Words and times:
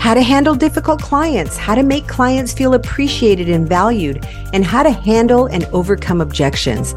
How 0.00 0.14
to 0.14 0.22
handle 0.22 0.54
difficult 0.54 1.02
clients, 1.02 1.58
how 1.58 1.74
to 1.74 1.82
make 1.82 2.08
clients 2.08 2.54
feel 2.54 2.72
appreciated 2.72 3.50
and 3.50 3.68
valued, 3.68 4.26
and 4.54 4.64
how 4.64 4.82
to 4.82 4.90
handle 4.90 5.44
and 5.44 5.66
overcome 5.66 6.22
objections. 6.22 6.94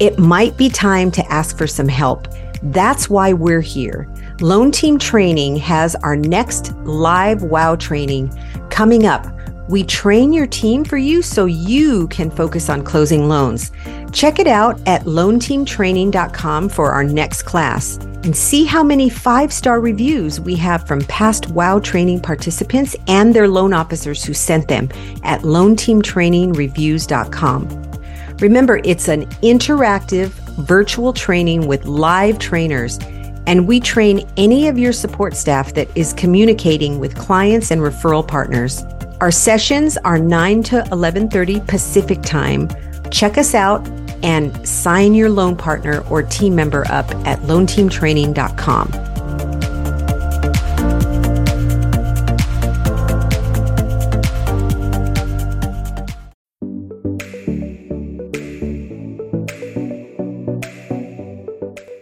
It 0.00 0.18
might 0.18 0.56
be 0.56 0.70
time 0.70 1.10
to 1.10 1.24
ask 1.30 1.58
for 1.58 1.66
some 1.66 1.88
help. 1.88 2.26
That's 2.62 3.10
why 3.10 3.34
we're 3.34 3.60
here. 3.60 4.08
Loan 4.40 4.72
Team 4.72 4.98
Training 4.98 5.56
has 5.56 5.94
our 5.96 6.16
next 6.16 6.74
live 6.84 7.42
WOW 7.42 7.76
training 7.76 8.34
coming 8.70 9.04
up 9.04 9.26
we 9.72 9.82
train 9.82 10.32
your 10.34 10.46
team 10.46 10.84
for 10.84 10.98
you 10.98 11.22
so 11.22 11.46
you 11.46 12.06
can 12.08 12.30
focus 12.30 12.68
on 12.68 12.84
closing 12.84 13.26
loans. 13.26 13.72
Check 14.12 14.38
it 14.38 14.46
out 14.46 14.78
at 14.86 15.04
loanteamtraining.com 15.04 16.68
for 16.68 16.92
our 16.92 17.02
next 17.02 17.44
class 17.44 17.96
and 17.96 18.36
see 18.36 18.66
how 18.66 18.84
many 18.84 19.08
five 19.08 19.50
star 19.50 19.80
reviews 19.80 20.38
we 20.38 20.54
have 20.56 20.86
from 20.86 21.00
past 21.06 21.48
WOW 21.48 21.80
training 21.80 22.20
participants 22.20 22.94
and 23.08 23.34
their 23.34 23.48
loan 23.48 23.72
officers 23.72 24.22
who 24.22 24.34
sent 24.34 24.68
them 24.68 24.90
at 25.22 25.40
loanteamtrainingreviews.com. 25.40 27.92
Remember, 28.40 28.82
it's 28.84 29.08
an 29.08 29.24
interactive 29.40 30.28
virtual 30.66 31.14
training 31.14 31.66
with 31.66 31.86
live 31.86 32.38
trainers 32.38 32.98
and 33.46 33.66
we 33.66 33.80
train 33.80 34.28
any 34.36 34.68
of 34.68 34.78
your 34.78 34.92
support 34.92 35.34
staff 35.34 35.72
that 35.74 35.88
is 35.96 36.12
communicating 36.12 36.98
with 36.98 37.16
clients 37.16 37.70
and 37.70 37.80
referral 37.80 38.28
partners. 38.28 38.84
Our 39.22 39.30
sessions 39.30 39.96
are 39.98 40.18
9 40.18 40.64
to 40.64 40.82
11:30 40.90 41.60
Pacific 41.68 42.22
Time. 42.22 42.68
Check 43.12 43.38
us 43.38 43.54
out 43.54 43.88
and 44.24 44.50
sign 44.66 45.14
your 45.14 45.30
loan 45.30 45.54
partner 45.54 46.04
or 46.10 46.24
team 46.24 46.56
member 46.56 46.84
up 46.90 47.08
at 47.24 47.38
loanteamtraining.com. 47.42 48.88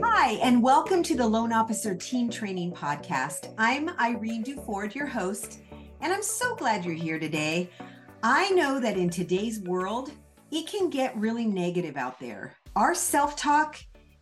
Hi, 0.03 0.31
and 0.43 0.63
welcome 0.63 1.03
to 1.03 1.15
the 1.15 1.27
Loan 1.27 1.53
Officer 1.53 1.95
Team 1.95 2.31
Training 2.31 2.73
Podcast. 2.73 3.53
I'm 3.59 3.91
Irene 3.99 4.43
Duford, 4.43 4.95
your 4.95 5.09
host 5.09 5.59
and 6.01 6.13
I'm 6.13 6.23
so 6.23 6.55
glad 6.55 6.85
you're 6.85 6.95
here 6.95 7.19
today. 7.19 7.71
I 8.23 8.51
know 8.51 8.81
that 8.81 8.97
in 8.97 9.11
today's 9.11 9.61
world, 9.61 10.13
it 10.51 10.67
can 10.67 10.91
get 10.91 11.17
really 11.17 11.47
negative 11.47 11.97
out 11.97 12.19
there. 12.19 12.57
Our 12.75 12.95
self 12.95 13.37
talk 13.37 13.79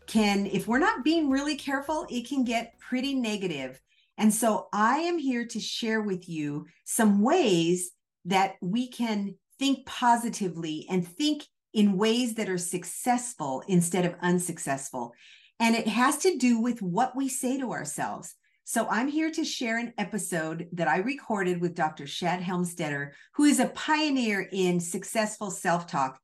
can, 0.07 0.47
if 0.47 0.67
we're 0.67 0.79
not 0.79 1.05
being 1.05 1.31
really 1.31 1.57
careful, 1.57 2.07
it 2.11 2.29
can 2.29 2.45
get 2.45 2.79
pretty 2.79 3.15
negative. 3.15 3.81
And 4.17 4.33
so 4.35 4.69
I 4.73 4.99
am 4.99 5.19
here 5.19 5.47
to 5.47 5.61
share 5.61 6.03
with 6.03 6.29
you 6.29 6.67
some 6.85 7.23
ways 7.23 7.93
that 8.25 8.57
we 8.61 8.89
can 8.89 9.37
think 9.59 9.87
positively 9.87 10.87
and 10.91 11.07
think 11.07 11.45
in 11.73 11.97
ways 11.97 12.35
that 12.35 12.49
are 12.49 12.59
successful 12.59 13.63
instead 13.69 14.05
of 14.05 14.17
unsuccessful. 14.23 15.13
And 15.61 15.77
it 15.77 15.87
has 15.87 16.19
to 16.19 16.37
do 16.37 16.61
with 16.61 16.83
what 16.83 17.17
we 17.17 17.29
say 17.29 17.59
to 17.59 17.73
ourselves. 17.73 18.35
So 18.71 18.87
I'm 18.91 19.09
here 19.09 19.31
to 19.31 19.47
share 19.47 19.79
an 19.79 19.95
episode 19.97 20.69
that 20.73 20.89
I 20.89 20.99
recorded 20.99 21.59
with 21.59 21.75
Dr. 21.75 22.07
Shad 22.07 22.43
Helmstetter, 22.43 23.13
who 23.33 23.45
is 23.45 23.61
a 23.61 23.69
pioneer 23.69 24.47
in 24.53 24.79
successful 24.79 25.51
self-talk. 25.51 26.21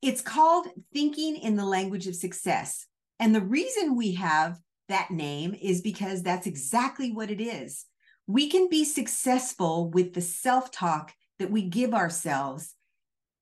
It's 0.00 0.22
called 0.22 0.68
Thinking 0.94 1.36
in 1.36 1.56
the 1.56 1.64
Language 1.66 2.06
of 2.06 2.16
Success. 2.16 2.86
And 3.20 3.34
the 3.34 3.42
reason 3.42 3.98
we 3.98 4.14
have 4.14 4.58
that 4.88 5.10
name 5.10 5.54
is 5.60 5.82
because 5.82 6.22
that's 6.22 6.46
exactly 6.46 7.12
what 7.12 7.30
it 7.30 7.38
is. 7.38 7.84
We 8.26 8.48
can 8.48 8.70
be 8.70 8.86
successful 8.86 9.90
with 9.90 10.14
the 10.14 10.22
self-talk 10.22 11.12
that 11.38 11.50
we 11.50 11.68
give 11.68 11.92
ourselves 11.92 12.74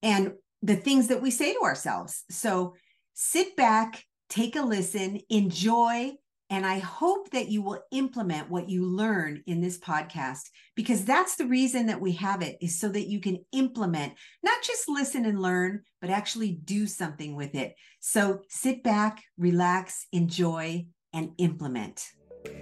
and 0.03 0.33
the 0.63 0.75
things 0.75 1.07
that 1.07 1.23
we 1.23 1.31
say 1.31 1.53
to 1.53 1.61
ourselves. 1.61 2.25
So 2.29 2.75
sit 3.15 3.55
back, 3.55 4.05
take 4.29 4.57
a 4.57 4.63
listen, 4.63 5.21
enjoy 5.31 6.15
and 6.53 6.67
I 6.67 6.81
hope 6.81 7.31
that 7.31 7.49
you 7.49 7.63
will 7.63 7.83
implement 7.93 8.51
what 8.51 8.69
you 8.69 8.85
learn 8.85 9.43
in 9.47 9.63
this 9.63 9.79
podcast 9.79 10.51
because 10.75 11.03
that's 11.03 11.37
the 11.37 11.47
reason 11.47 11.87
that 11.87 11.99
we 11.99 12.13
have 12.13 12.43
it 12.43 12.59
is 12.61 12.79
so 12.79 12.91
that 12.91 13.09
you 13.09 13.21
can 13.21 13.39
implement, 13.53 14.13
not 14.43 14.61
just 14.63 14.87
listen 14.87 15.25
and 15.25 15.41
learn, 15.41 15.81
but 16.03 16.11
actually 16.11 16.53
do 16.53 16.87
something 16.87 17.35
with 17.37 17.55
it. 17.55 17.75
So 18.01 18.43
sit 18.51 18.83
back, 18.83 19.23
relax, 19.39 20.07
enjoy, 20.13 20.85
and 21.15 21.31
implement. 21.39 22.07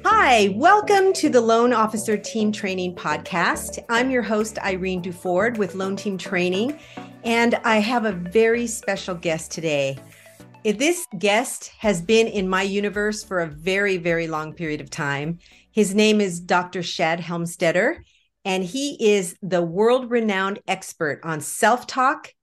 Hi, 0.04 0.54
welcome 0.54 1.12
to 1.14 1.28
the 1.28 1.40
Loan 1.40 1.72
Officer 1.72 2.16
Team 2.16 2.52
Training 2.52 2.94
Podcast. 2.94 3.82
I'm 3.88 4.08
your 4.08 4.22
host, 4.22 4.56
Irene 4.60 5.02
Duford 5.02 5.58
with 5.58 5.74
Loan 5.74 5.96
Team 5.96 6.16
Training, 6.16 6.78
and 7.24 7.56
I 7.64 7.78
have 7.78 8.04
a 8.04 8.12
very 8.12 8.68
special 8.68 9.16
guest 9.16 9.50
today. 9.50 9.98
If 10.62 10.76
this 10.76 11.06
guest 11.19 11.72
has 11.78 12.03
been 12.03 12.26
in 12.26 12.47
my 12.47 12.62
universe 12.62 13.25
for 13.25 13.41
a 13.41 13.47
very, 13.47 13.97
very 13.97 14.26
long 14.26 14.53
period 14.53 14.82
of 14.82 14.91
time. 14.91 15.38
His 15.72 15.94
name 15.94 16.21
is 16.21 16.38
Dr. 16.38 16.82
Shad 16.82 17.19
Helmstetter, 17.19 18.00
and 18.45 18.62
he 18.62 19.15
is 19.15 19.36
the 19.41 19.62
world 19.62 20.10
renowned 20.10 20.60
expert 20.68 21.21
on 21.22 21.41
self 21.41 21.86
talk 21.86 22.34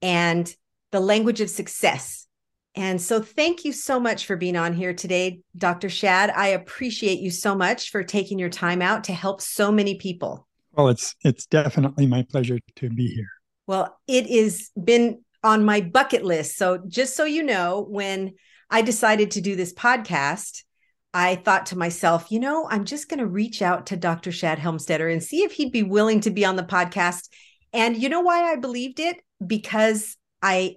and 0.00 0.54
the 0.92 1.00
language 1.00 1.40
of 1.40 1.50
success. 1.50 2.28
And 2.76 3.00
so, 3.00 3.20
thank 3.20 3.64
you 3.64 3.72
so 3.72 3.98
much 3.98 4.26
for 4.26 4.36
being 4.36 4.56
on 4.56 4.72
here 4.74 4.94
today, 4.94 5.40
Dr. 5.56 5.88
Shad. 5.88 6.30
I 6.30 6.48
appreciate 6.48 7.18
you 7.18 7.30
so 7.30 7.56
much 7.56 7.90
for 7.90 8.04
taking 8.04 8.38
your 8.38 8.50
time 8.50 8.82
out 8.82 9.04
to 9.04 9.12
help 9.12 9.40
so 9.40 9.72
many 9.72 9.96
people. 9.96 10.46
Well, 10.72 10.88
it's 10.88 11.16
it's 11.24 11.46
definitely 11.46 12.06
my 12.06 12.22
pleasure 12.22 12.58
to 12.76 12.90
be 12.90 13.08
here. 13.08 13.30
Well, 13.66 13.98
it 14.06 14.28
has 14.28 14.70
been 14.80 15.23
on 15.44 15.64
my 15.64 15.80
bucket 15.82 16.24
list. 16.24 16.56
So, 16.56 16.78
just 16.88 17.14
so 17.14 17.24
you 17.24 17.44
know, 17.44 17.86
when 17.88 18.32
I 18.70 18.82
decided 18.82 19.32
to 19.32 19.40
do 19.40 19.54
this 19.54 19.72
podcast, 19.72 20.64
I 21.12 21.36
thought 21.36 21.66
to 21.66 21.78
myself, 21.78 22.32
you 22.32 22.40
know, 22.40 22.66
I'm 22.68 22.84
just 22.84 23.08
going 23.08 23.20
to 23.20 23.26
reach 23.26 23.62
out 23.62 23.86
to 23.86 23.96
Dr. 23.96 24.32
Shad 24.32 24.58
Helmstetter 24.58 25.12
and 25.12 25.22
see 25.22 25.44
if 25.44 25.52
he'd 25.52 25.70
be 25.70 25.84
willing 25.84 26.20
to 26.22 26.30
be 26.30 26.44
on 26.44 26.56
the 26.56 26.64
podcast. 26.64 27.28
And 27.72 27.96
you 27.96 28.08
know 28.08 28.22
why 28.22 28.50
I 28.50 28.56
believed 28.56 28.98
it? 28.98 29.18
Because 29.46 30.16
I 30.42 30.76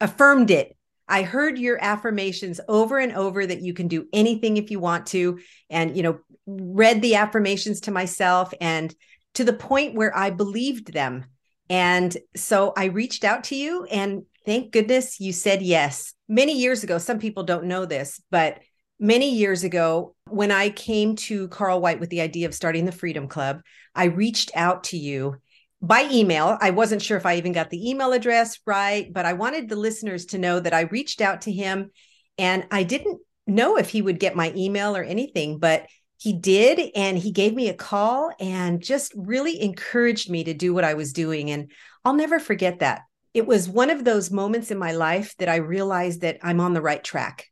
affirmed 0.00 0.52
it. 0.52 0.76
I 1.08 1.22
heard 1.22 1.58
your 1.58 1.82
affirmations 1.82 2.60
over 2.68 2.98
and 2.98 3.12
over 3.12 3.44
that 3.44 3.62
you 3.62 3.74
can 3.74 3.88
do 3.88 4.06
anything 4.12 4.56
if 4.56 4.70
you 4.70 4.78
want 4.78 5.06
to. 5.08 5.40
And, 5.68 5.96
you 5.96 6.04
know, 6.04 6.20
read 6.46 7.02
the 7.02 7.16
affirmations 7.16 7.80
to 7.82 7.90
myself 7.90 8.54
and 8.60 8.94
to 9.34 9.44
the 9.44 9.52
point 9.52 9.94
where 9.94 10.16
I 10.16 10.30
believed 10.30 10.92
them. 10.92 11.24
And 11.72 12.14
so 12.36 12.74
I 12.76 12.84
reached 12.84 13.24
out 13.24 13.44
to 13.44 13.56
you 13.56 13.84
and 13.90 14.24
thank 14.44 14.72
goodness 14.72 15.18
you 15.18 15.32
said 15.32 15.62
yes. 15.62 16.12
many 16.28 16.52
years 16.52 16.84
ago, 16.84 16.98
some 16.98 17.18
people 17.18 17.44
don't 17.44 17.64
know 17.64 17.86
this, 17.86 18.20
but 18.30 18.58
many 19.00 19.30
years 19.34 19.64
ago, 19.64 20.14
when 20.28 20.52
I 20.52 20.68
came 20.68 21.16
to 21.16 21.48
Carl 21.48 21.80
White 21.80 21.98
with 21.98 22.10
the 22.10 22.20
idea 22.20 22.46
of 22.46 22.54
starting 22.54 22.84
the 22.84 22.92
Freedom 22.92 23.26
Club, 23.26 23.62
I 23.94 24.04
reached 24.04 24.50
out 24.54 24.84
to 24.84 24.98
you 24.98 25.36
by 25.80 26.06
email. 26.12 26.58
I 26.60 26.70
wasn't 26.70 27.00
sure 27.00 27.16
if 27.16 27.24
I 27.24 27.36
even 27.36 27.52
got 27.52 27.70
the 27.70 27.88
email 27.88 28.12
address 28.12 28.58
right, 28.66 29.10
but 29.10 29.24
I 29.24 29.32
wanted 29.32 29.70
the 29.70 29.76
listeners 29.76 30.26
to 30.26 30.38
know 30.38 30.60
that 30.60 30.74
I 30.74 30.82
reached 30.82 31.22
out 31.22 31.40
to 31.42 31.52
him 31.52 31.90
and 32.36 32.66
I 32.70 32.82
didn't 32.82 33.18
know 33.46 33.78
if 33.78 33.88
he 33.88 34.02
would 34.02 34.20
get 34.20 34.36
my 34.36 34.52
email 34.54 34.94
or 34.94 35.02
anything, 35.02 35.58
but 35.58 35.86
he 36.22 36.32
did. 36.32 36.92
And 36.94 37.18
he 37.18 37.32
gave 37.32 37.52
me 37.52 37.68
a 37.68 37.74
call 37.74 38.30
and 38.38 38.80
just 38.80 39.12
really 39.16 39.60
encouraged 39.60 40.30
me 40.30 40.44
to 40.44 40.54
do 40.54 40.72
what 40.72 40.84
I 40.84 40.94
was 40.94 41.12
doing. 41.12 41.50
And 41.50 41.72
I'll 42.04 42.14
never 42.14 42.38
forget 42.38 42.78
that. 42.78 43.02
It 43.34 43.44
was 43.44 43.68
one 43.68 43.90
of 43.90 44.04
those 44.04 44.30
moments 44.30 44.70
in 44.70 44.78
my 44.78 44.92
life 44.92 45.34
that 45.38 45.48
I 45.48 45.56
realized 45.56 46.20
that 46.20 46.38
I'm 46.40 46.60
on 46.60 46.74
the 46.74 46.80
right 46.80 47.02
track, 47.02 47.46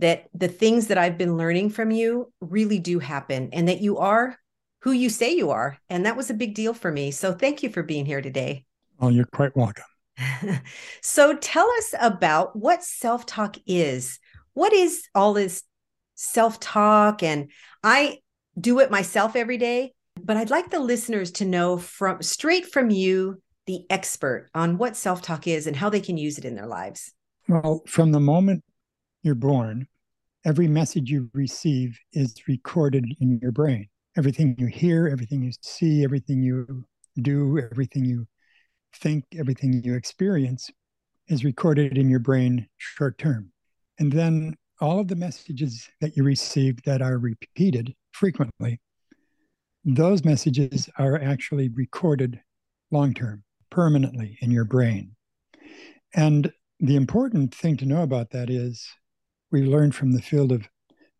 that 0.00 0.24
the 0.34 0.48
things 0.48 0.88
that 0.88 0.98
I've 0.98 1.16
been 1.16 1.38
learning 1.38 1.70
from 1.70 1.90
you 1.90 2.30
really 2.42 2.78
do 2.78 2.98
happen, 2.98 3.48
and 3.54 3.68
that 3.68 3.80
you 3.80 3.96
are 3.96 4.36
who 4.80 4.92
you 4.92 5.08
say 5.08 5.34
you 5.34 5.50
are. 5.50 5.78
And 5.88 6.04
that 6.04 6.16
was 6.16 6.28
a 6.28 6.34
big 6.34 6.54
deal 6.54 6.74
for 6.74 6.92
me. 6.92 7.12
So 7.12 7.32
thank 7.32 7.62
you 7.62 7.70
for 7.70 7.82
being 7.82 8.04
here 8.04 8.20
today. 8.20 8.64
Oh, 9.00 9.08
you're 9.08 9.24
quite 9.24 9.56
welcome. 9.56 9.84
so 11.00 11.36
tell 11.36 11.70
us 11.78 11.94
about 11.98 12.54
what 12.54 12.84
self 12.84 13.24
talk 13.24 13.56
is. 13.66 14.18
What 14.52 14.74
is 14.74 15.04
all 15.14 15.32
this 15.32 15.62
self 16.16 16.60
talk? 16.60 17.22
And 17.22 17.50
I 17.82 18.18
do 18.58 18.80
it 18.80 18.90
myself 18.90 19.36
every 19.36 19.58
day, 19.58 19.92
but 20.22 20.36
I'd 20.36 20.50
like 20.50 20.70
the 20.70 20.80
listeners 20.80 21.30
to 21.32 21.44
know 21.44 21.78
from 21.78 22.22
straight 22.22 22.72
from 22.72 22.90
you, 22.90 23.40
the 23.66 23.84
expert, 23.90 24.50
on 24.54 24.78
what 24.78 24.96
self 24.96 25.22
talk 25.22 25.46
is 25.46 25.66
and 25.66 25.76
how 25.76 25.90
they 25.90 26.00
can 26.00 26.16
use 26.16 26.38
it 26.38 26.44
in 26.44 26.56
their 26.56 26.66
lives. 26.66 27.12
Well, 27.48 27.82
from 27.86 28.12
the 28.12 28.20
moment 28.20 28.64
you're 29.22 29.34
born, 29.34 29.86
every 30.44 30.68
message 30.68 31.10
you 31.10 31.30
receive 31.32 31.98
is 32.12 32.34
recorded 32.48 33.04
in 33.20 33.38
your 33.40 33.52
brain 33.52 33.88
everything 34.16 34.56
you 34.58 34.66
hear, 34.66 35.08
everything 35.08 35.42
you 35.42 35.52
see, 35.62 36.04
everything 36.04 36.42
you 36.42 36.84
do, 37.20 37.58
everything 37.70 38.04
you 38.04 38.26
think, 38.96 39.24
everything 39.38 39.82
you 39.84 39.94
experience 39.94 40.70
is 41.28 41.44
recorded 41.44 41.96
in 41.96 42.10
your 42.10 42.18
brain 42.18 42.66
short 42.76 43.18
term. 43.18 43.52
And 43.98 44.12
then 44.12 44.56
all 44.80 44.98
of 44.98 45.08
the 45.08 45.16
messages 45.16 45.88
that 46.00 46.16
you 46.16 46.24
receive 46.24 46.82
that 46.84 47.02
are 47.02 47.18
repeated 47.18 47.94
frequently, 48.12 48.80
those 49.84 50.24
messages 50.24 50.88
are 50.98 51.20
actually 51.20 51.68
recorded 51.68 52.40
long 52.90 53.14
term, 53.14 53.44
permanently 53.70 54.38
in 54.40 54.50
your 54.50 54.64
brain. 54.64 55.14
And 56.14 56.52
the 56.80 56.96
important 56.96 57.54
thing 57.54 57.76
to 57.78 57.86
know 57.86 58.02
about 58.02 58.30
that 58.30 58.50
is 58.50 58.86
we 59.50 59.62
learned 59.62 59.94
from 59.94 60.12
the 60.12 60.22
field 60.22 60.52
of 60.52 60.68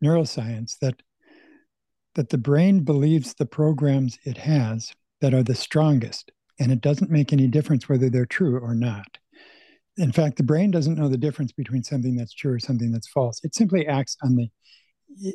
neuroscience 0.03 0.79
that 0.81 1.03
that 2.17 2.31
the 2.31 2.39
brain 2.39 2.81
believes 2.81 3.35
the 3.35 3.47
programs 3.47 4.19
it 4.25 4.37
has 4.37 4.93
that 5.21 5.33
are 5.33 5.45
the 5.45 5.55
strongest, 5.55 6.33
and 6.59 6.73
it 6.73 6.81
doesn't 6.81 7.11
make 7.11 7.33
any 7.33 7.47
difference 7.47 7.89
whether 7.89 8.11
they're 8.11 8.27
true 8.27 8.59
or 8.59 8.75
not. 8.75 9.19
In 9.97 10.13
fact, 10.13 10.37
the 10.37 10.43
brain 10.43 10.71
doesn't 10.71 10.95
know 10.95 11.09
the 11.09 11.19
difference 11.19 11.53
between 11.53 11.83
something 11.83 12.17
that's 12.17 12.33
true 12.33 12.53
or 12.53 12.59
something 12.59 12.93
that's 12.93 13.09
false. 13.09 13.41
It 13.45 13.55
simply 13.55 13.87
acts 13.87 14.17
on 14.23 14.37
the, 14.37 14.49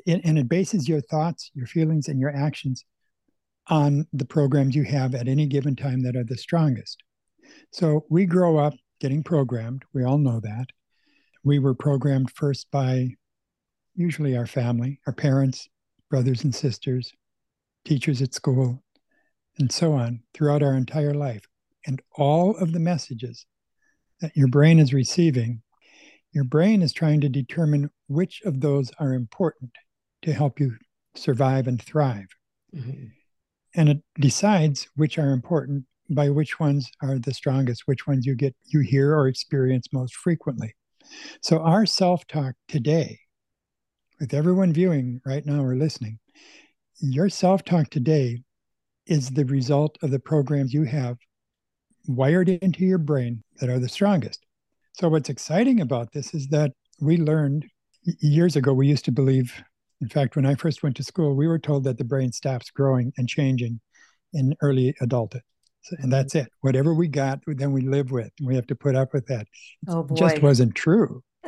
and 0.07 0.40
it 0.40 0.50
bases 0.50 0.88
your 0.88 1.02
thoughts, 1.02 1.52
your 1.54 1.68
feelings, 1.68 2.07
and 2.07 2.19
your 2.19 2.36
actions 2.36 2.86
on 3.68 4.07
the 4.13 4.25
programs 4.25 4.75
you 4.75 4.84
have 4.84 5.13
at 5.13 5.28
any 5.28 5.46
given 5.46 5.75
time 5.75 6.02
that 6.04 6.16
are 6.16 6.24
the 6.24 6.38
strongest. 6.38 7.04
So 7.72 8.06
we 8.10 8.25
grow 8.25 8.57
up 8.57 8.74
getting 9.00 9.24
programmed. 9.24 9.84
We 9.94 10.04
all 10.04 10.18
know 10.18 10.40
that. 10.40 10.68
We 11.44 11.60
were 11.60 11.75
programmed 11.75 12.31
first 12.31 12.68
by 12.72 13.10
usually 13.96 14.36
our 14.36 14.48
family, 14.48 15.00
our 15.06 15.13
parents, 15.13 15.68
brothers 16.10 16.44
and 16.44 16.56
sisters, 16.56 17.12
teachers 17.84 18.22
at 18.22 18.34
school, 18.34 18.84
and 19.57 19.72
so 19.72 19.94
on 19.94 20.22
throughout 20.34 20.63
our 20.63 20.75
entire 20.75 21.13
life. 21.13 21.46
And 21.86 22.02
all 22.16 22.56
of 22.57 22.72
the 22.72 22.80
messages 22.80 23.46
that 24.22 24.36
your 24.36 24.48
brain 24.48 24.80
is 24.80 24.94
receiving, 24.94 25.62
your 26.32 26.44
brain 26.44 26.82
is 26.82 26.94
trying 26.94 27.22
to 27.22 27.30
determine 27.30 27.90
which 28.08 28.42
of 28.46 28.62
those 28.62 28.92
are 29.00 29.14
important 29.14 29.72
to 30.22 30.34
help 30.34 30.60
you 30.60 30.76
survive 31.16 31.68
and 31.68 31.82
thrive. 31.82 32.28
Mm-hmm. 32.76 33.06
And 33.76 33.90
it 33.90 34.02
decides 34.20 34.88
which 34.96 35.18
are 35.18 35.32
important 35.32 35.86
by 36.10 36.30
which 36.30 36.60
ones 36.60 36.90
are 37.02 37.20
the 37.20 37.34
strongest, 37.34 37.84
which 37.86 38.08
ones 38.08 38.26
you 38.26 38.36
get 38.36 38.56
you 38.66 38.80
hear 38.80 39.16
or 39.16 39.28
experience 39.28 39.88
most 39.92 40.16
frequently. 40.16 40.76
So 41.42 41.60
our 41.60 41.86
self-talk 41.86 42.56
today 42.68 43.20
with 44.20 44.34
everyone 44.34 44.74
viewing 44.74 45.22
right 45.26 45.46
now 45.46 45.64
or 45.64 45.76
listening, 45.76 46.20
your 47.02 47.30
self 47.30 47.64
talk 47.64 47.90
today 47.90 48.42
is 49.08 49.30
the 49.30 49.46
result 49.46 49.98
of 50.02 50.12
the 50.12 50.20
programs 50.20 50.74
you 50.74 50.84
have 50.84 51.18
wired 52.07 52.50
into 52.50 52.86
your 52.86 52.98
brain 52.98 53.44
that 53.60 53.69
are 53.69 53.80
the 53.80 53.90
strongest. 53.90 54.46
So, 54.94 55.10
what's 55.10 55.30
exciting 55.30 55.81
about 55.81 56.12
this 56.13 56.34
is 56.34 56.48
that 56.48 56.72
we 57.00 57.18
learned 57.18 57.66
years 58.19 58.56
ago, 58.56 58.74
we 58.74 58.88
used 58.88 59.06
to 59.06 59.12
believe, 59.12 59.54
in 60.02 60.10
fact, 60.10 60.36
when 60.36 60.46
I 60.46 60.56
first 60.56 60.84
went 60.84 60.96
to 60.98 61.04
school, 61.04 61.36
we 61.36 61.48
were 61.48 61.60
told 61.60 61.84
that 61.84 61.98
the 61.98 62.04
brain 62.04 62.31
stops 62.31 62.69
growing 62.69 63.12
and 63.18 63.28
changing 63.28 63.80
in 64.34 64.56
early 64.62 64.96
adulthood. 65.02 65.42
So, 65.81 65.96
and 66.00 66.12
that's 66.12 66.34
it. 66.34 66.48
Whatever 66.62 66.94
we 66.94 67.07
got, 67.07 67.42
then 67.46 67.72
we 67.72 67.81
live 67.81 68.12
with. 68.12 68.31
And 68.40 68.48
we 68.48 68.56
have 68.56 68.68
to 68.68 68.75
put 68.75 68.96
up 68.96 69.13
with 69.13 69.28
that. 69.28 69.48
Oh, 69.88 70.04
boy. 70.04 70.16
It 70.16 70.18
just 70.18 70.42
wasn't 70.42 70.75
true. 70.75 71.24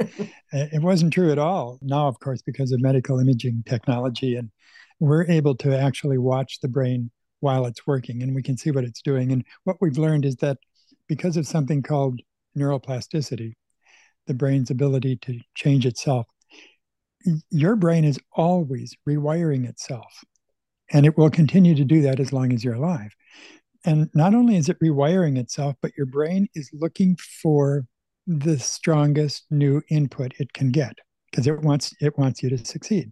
it 0.51 0.81
wasn't 0.81 1.13
true 1.13 1.31
at 1.31 1.39
all. 1.39 1.79
Now, 1.81 2.07
of 2.07 2.19
course, 2.19 2.41
because 2.43 2.71
of 2.71 2.81
medical 2.81 3.19
imaging 3.19 3.63
technology, 3.65 4.35
and 4.35 4.51
we're 4.99 5.25
able 5.25 5.55
to 5.55 5.77
actually 5.77 6.17
watch 6.17 6.59
the 6.61 6.67
brain 6.67 7.09
while 7.39 7.65
it's 7.65 7.85
working 7.85 8.23
and 8.23 8.33
we 8.33 8.43
can 8.43 8.57
see 8.57 8.71
what 8.71 8.83
it's 8.83 9.01
doing. 9.01 9.31
And 9.31 9.43
what 9.63 9.77
we've 9.81 9.97
learned 9.97 10.25
is 10.25 10.35
that 10.37 10.57
because 11.07 11.37
of 11.37 11.47
something 11.47 11.83
called 11.83 12.19
neuroplasticity, 12.57 13.53
the 14.25 14.33
brain's 14.33 14.71
ability 14.71 15.17
to 15.17 15.39
change 15.55 15.85
itself, 15.85 16.25
your 17.49 17.75
brain 17.75 18.03
is 18.03 18.19
always 18.33 18.95
rewiring 19.07 19.67
itself. 19.67 20.23
And 20.91 21.05
it 21.05 21.17
will 21.17 21.29
continue 21.29 21.75
to 21.75 21.83
do 21.83 22.01
that 22.03 22.19
as 22.19 22.31
long 22.31 22.53
as 22.53 22.63
you're 22.63 22.75
alive. 22.75 23.11
And 23.85 24.09
not 24.13 24.33
only 24.33 24.55
is 24.57 24.69
it 24.69 24.79
rewiring 24.81 25.37
itself, 25.37 25.75
but 25.81 25.91
your 25.97 26.05
brain 26.05 26.47
is 26.55 26.69
looking 26.73 27.17
for 27.41 27.85
the 28.25 28.59
strongest 28.59 29.45
new 29.49 29.81
input 29.89 30.33
it 30.39 30.51
can 30.53 30.71
get 30.71 30.97
because 31.31 31.47
it 31.47 31.61
wants 31.61 31.93
it 32.01 32.17
wants 32.17 32.43
you 32.43 32.49
to 32.49 32.57
succeed. 32.57 33.11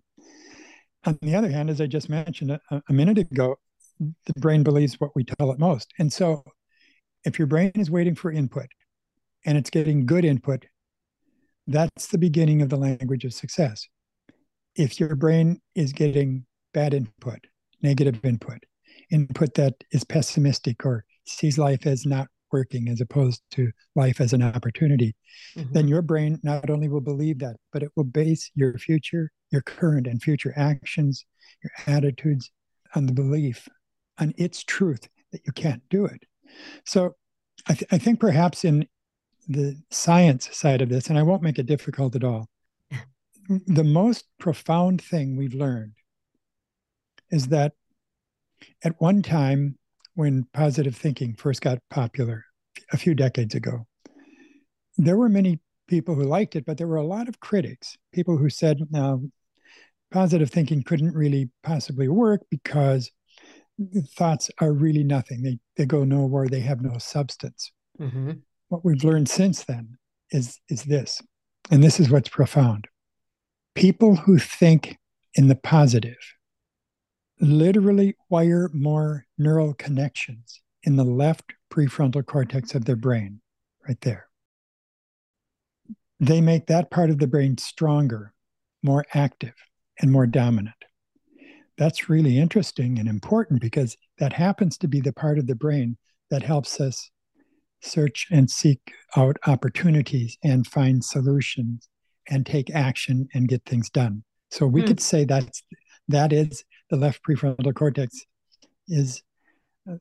On 1.06 1.18
the 1.22 1.36
other 1.36 1.50
hand, 1.50 1.70
as 1.70 1.80
I 1.80 1.86
just 1.86 2.10
mentioned 2.10 2.52
a, 2.52 2.60
a 2.90 2.94
minute 2.94 3.18
ago, 3.18 3.58
the 4.00 4.34
brain 4.40 4.64
believes 4.64 5.00
what 5.00 5.16
we 5.16 5.24
tell 5.24 5.52
it 5.52 5.60
most. 5.60 5.94
And 6.00 6.12
so 6.12 6.44
if 7.24 7.40
your 7.40 7.48
brain 7.48 7.72
is 7.76 7.90
waiting 7.90 8.16
for 8.16 8.32
input 8.32 8.68
and 9.46 9.58
it's 9.58 9.70
getting 9.70 10.06
good 10.06 10.26
input, 10.26 10.66
that's 11.68 12.08
the 12.08 12.18
beginning 12.18 12.62
of 12.62 12.70
the 12.70 12.78
language 12.78 13.26
of 13.26 13.34
success. 13.34 13.88
If 14.76 15.00
your 15.00 15.16
brain 15.16 15.62
is 15.74 15.94
getting 15.94 16.46
bad 16.74 16.94
input, 16.94 17.40
negative 17.82 18.24
input, 18.24 18.60
input 19.10 19.54
that 19.56 19.74
is 19.92 20.04
pessimistic 20.04 20.86
or 20.86 21.06
sees 21.26 21.58
life 21.58 21.88
as 21.88 22.06
not 22.06 22.28
working 22.52 22.90
as 22.90 23.02
opposed 23.02 23.42
to 23.52 23.72
life 23.96 24.22
as 24.22 24.34
an 24.34 24.44
opportunity, 24.44 25.16
mm-hmm. 25.58 25.74
then 25.74 25.88
your 25.88 26.02
brain 26.02 26.40
not 26.44 26.70
only 26.70 26.88
will 26.88 27.02
believe 27.02 27.40
that, 27.40 27.56
but 27.74 27.84
it 27.84 27.90
will 27.96 28.04
base 28.04 28.52
your 28.56 28.78
future, 28.78 29.32
your 29.52 29.62
current 29.62 30.08
and 30.08 30.22
future 30.22 30.54
actions, 30.56 31.26
your 31.64 31.96
attitudes 31.96 32.52
on 32.94 33.06
the 33.06 33.14
belief, 33.14 33.68
on 34.20 34.34
its 34.38 34.64
truth 34.64 35.08
that 35.32 35.42
you 35.46 35.54
can't 35.54 35.84
do 35.90 36.06
it. 36.06 36.24
So 36.86 37.16
I, 37.68 37.74
th- 37.74 37.90
I 37.92 37.98
think 37.98 38.20
perhaps 38.20 38.64
in 38.64 38.88
the 39.48 39.80
science 39.92 40.56
side 40.56 40.82
of 40.82 40.90
this, 40.90 41.08
and 41.08 41.18
I 41.18 41.24
won't 41.24 41.44
make 41.44 41.60
it 41.60 41.66
difficult 41.66 42.16
at 42.16 42.24
all, 42.24 42.48
the 43.50 43.84
most 43.84 44.26
profound 44.40 45.02
thing 45.02 45.36
we've 45.36 45.54
learned 45.54 45.94
is 47.32 47.48
that 47.48 47.74
at 48.84 49.00
one 49.00 49.22
time 49.22 49.78
when 50.16 50.48
positive 50.54 50.96
thinking 50.96 51.36
first 51.36 51.62
got 51.62 51.80
popular 51.90 52.46
a 52.92 52.98
few 52.98 53.14
decades 53.14 53.56
ago. 53.56 53.86
There 54.98 55.18
were 55.18 55.30
many 55.30 55.60
people 55.88 56.16
who 56.16 56.24
liked 56.24 56.56
it, 56.56 56.66
but 56.66 56.78
there 56.78 56.88
were 56.88 56.96
a 56.96 57.06
lot 57.06 57.28
of 57.28 57.40
critics, 57.40 57.98
people 58.14 58.38
who 58.38 58.50
said, 58.50 58.80
now, 58.90 59.22
positive 60.12 60.50
thinking 60.50 60.82
couldn't 60.84 61.14
really 61.14 61.50
possibly 61.64 62.08
work 62.08 62.42
because 62.50 63.12
thoughts 64.16 64.50
are 64.60 64.72
really 64.72 65.04
nothing. 65.04 65.44
They, 65.44 65.60
they 65.76 65.86
go 65.86 66.04
nowhere, 66.04 66.48
they 66.48 66.62
have 66.62 66.82
no 66.82 66.98
substance. 66.98 67.72
Mm-hmm. 68.00 68.32
What 68.70 68.84
we've 68.86 69.04
learned 69.04 69.30
since 69.30 69.64
then 69.64 69.98
is, 70.32 70.60
is 70.70 70.84
this, 70.84 71.22
and 71.72 71.84
this 71.84 72.00
is 72.00 72.10
what's 72.10 72.30
profound. 72.30 72.88
People 73.76 74.16
who 74.16 74.38
think 74.38 74.98
in 75.34 75.48
the 75.48 75.56
positive 75.56 76.18
literally 77.42 78.16
wire 78.30 78.70
more 78.74 79.26
neural 79.38 79.74
connections 79.74 80.62
in 80.84 80.96
the 80.96 81.04
left 81.04 81.54
prefrontal 81.70 82.26
cortex 82.26 82.74
of 82.76 82.86
their 82.86 82.96
brain, 82.96 83.42
right 83.88 84.00
there. 84.02 84.28
they 86.20 86.42
make 86.42 86.68
that 86.68 86.90
part 86.90 87.10
of 87.10 87.20
the 87.20 87.28
brain 87.28 87.58
stronger, 87.58 88.34
more 88.82 89.06
active, 89.14 89.54
and 90.00 90.12
more 90.12 90.28
dominant. 90.28 90.76
That's 91.78 92.10
really 92.10 92.38
interesting 92.38 93.00
and 93.00 93.08
important 93.08 93.62
because 93.62 93.98
that 94.20 94.34
happens 94.34 94.78
to 94.80 94.88
be 94.88 95.02
the 95.02 95.14
part 95.14 95.38
of 95.38 95.48
the 95.48 95.56
brain 95.56 95.98
that 96.30 96.44
helps 96.44 96.80
us 96.80 97.12
search 97.82 98.28
and 98.32 98.50
seek 98.50 98.94
out 99.16 99.38
opportunities 99.46 100.38
and 100.44 100.66
find 100.66 101.04
solutions 101.04 101.90
and 102.30 102.46
take 102.46 102.74
action 102.74 103.28
and 103.34 103.48
get 103.48 103.64
things 103.66 103.90
done. 103.90 104.24
So 104.50 104.66
we 104.66 104.82
mm. 104.82 104.88
could 104.88 105.00
say 105.00 105.26
that's 105.26 105.62
that 106.08 106.32
is 106.32 106.64
the 106.90 106.98
left 106.98 107.22
prefrontal 107.24 107.74
cortex 107.74 108.16
is 108.88 109.22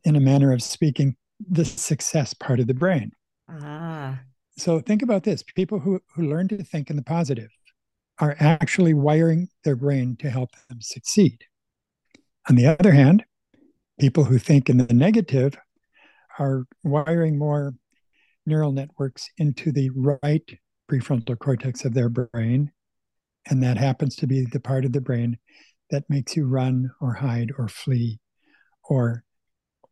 in 0.04 0.16
a 0.16 0.20
manner 0.20 0.52
of 0.52 0.62
speaking 0.62 1.16
the 1.50 1.64
success 1.64 2.34
part 2.34 2.60
of 2.60 2.66
the 2.66 2.74
brain. 2.74 3.12
Ah. 3.48 4.20
So 4.56 4.80
think 4.80 5.02
about 5.02 5.24
this. 5.24 5.42
People 5.42 5.80
who, 5.80 6.00
who 6.14 6.28
learn 6.28 6.48
to 6.48 6.62
think 6.62 6.90
in 6.90 6.96
the 6.96 7.02
positive 7.02 7.50
are 8.20 8.36
actually 8.38 8.94
wiring 8.94 9.48
their 9.64 9.76
brain 9.76 10.16
to 10.20 10.30
help 10.30 10.50
them 10.68 10.80
succeed. 10.80 11.44
On 12.48 12.56
the 12.56 12.66
other 12.66 12.92
hand, 12.92 13.24
people 13.98 14.24
who 14.24 14.38
think 14.38 14.68
in 14.68 14.78
the 14.78 14.92
negative 14.92 15.56
are 16.38 16.66
wiring 16.82 17.38
more 17.38 17.74
neural 18.44 18.72
networks 18.72 19.30
into 19.38 19.72
the 19.72 19.90
right 19.90 20.58
prefrontal 20.90 21.38
cortex 21.38 21.84
of 21.84 21.94
their 21.94 22.08
brain. 22.08 22.70
And 23.46 23.62
that 23.62 23.78
happens 23.78 24.16
to 24.16 24.26
be 24.26 24.44
the 24.44 24.60
part 24.60 24.84
of 24.84 24.92
the 24.92 25.00
brain 25.00 25.38
that 25.90 26.08
makes 26.08 26.36
you 26.36 26.46
run 26.46 26.90
or 27.00 27.14
hide 27.14 27.50
or 27.58 27.68
flee 27.68 28.20
or 28.88 29.24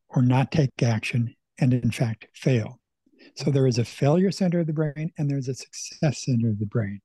or 0.08 0.20
not 0.20 0.52
take 0.52 0.70
action 0.82 1.34
and 1.58 1.72
in 1.72 1.90
fact 1.90 2.28
fail. 2.34 2.80
So 3.36 3.50
there 3.50 3.66
is 3.66 3.78
a 3.78 3.84
failure 3.84 4.30
center 4.30 4.60
of 4.60 4.66
the 4.66 4.74
brain 4.74 5.10
and 5.16 5.30
there's 5.30 5.48
a 5.48 5.54
success 5.54 6.24
center 6.24 6.50
of 6.50 6.58
the 6.58 6.66
brain. 6.66 7.00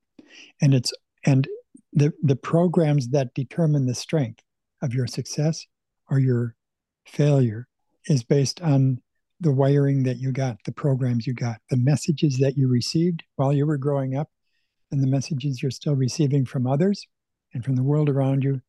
And 0.62 0.74
it's 0.74 0.92
and 1.26 1.48
the 1.94 2.12
the 2.22 2.36
programs 2.36 3.10
that 3.10 3.34
determine 3.34 3.86
the 3.86 3.96
strength 3.96 4.42
of 4.82 4.94
your 4.94 5.08
success 5.08 5.66
or 6.10 6.20
your 6.20 6.56
failure 7.06 7.68
is 8.08 8.24
based 8.24 8.62
on 8.62 9.02
the 9.40 9.52
wiring 9.52 10.04
that 10.04 10.18
you 10.18 10.32
got, 10.32 10.58
the 10.66 10.72
programs 10.72 11.28
you 11.28 11.34
got, 11.34 11.58
the 11.70 11.78
messages 11.78 12.38
that 12.38 12.58
you 12.58 12.68
received 12.68 13.24
while 13.36 13.54
you 13.54 13.66
were 13.66 13.78
growing 13.78 14.16
up, 14.16 14.30
and 14.92 15.02
the 15.02 15.08
messages 15.08 15.62
you're 15.62 15.70
still 15.70 15.96
receiving 15.96 16.46
from 16.46 16.66
others 16.66 17.06
and 17.54 17.64
from 17.64 17.76
the 17.76 17.84
world 17.84 18.10
around 18.10 18.44
you. 18.44 18.62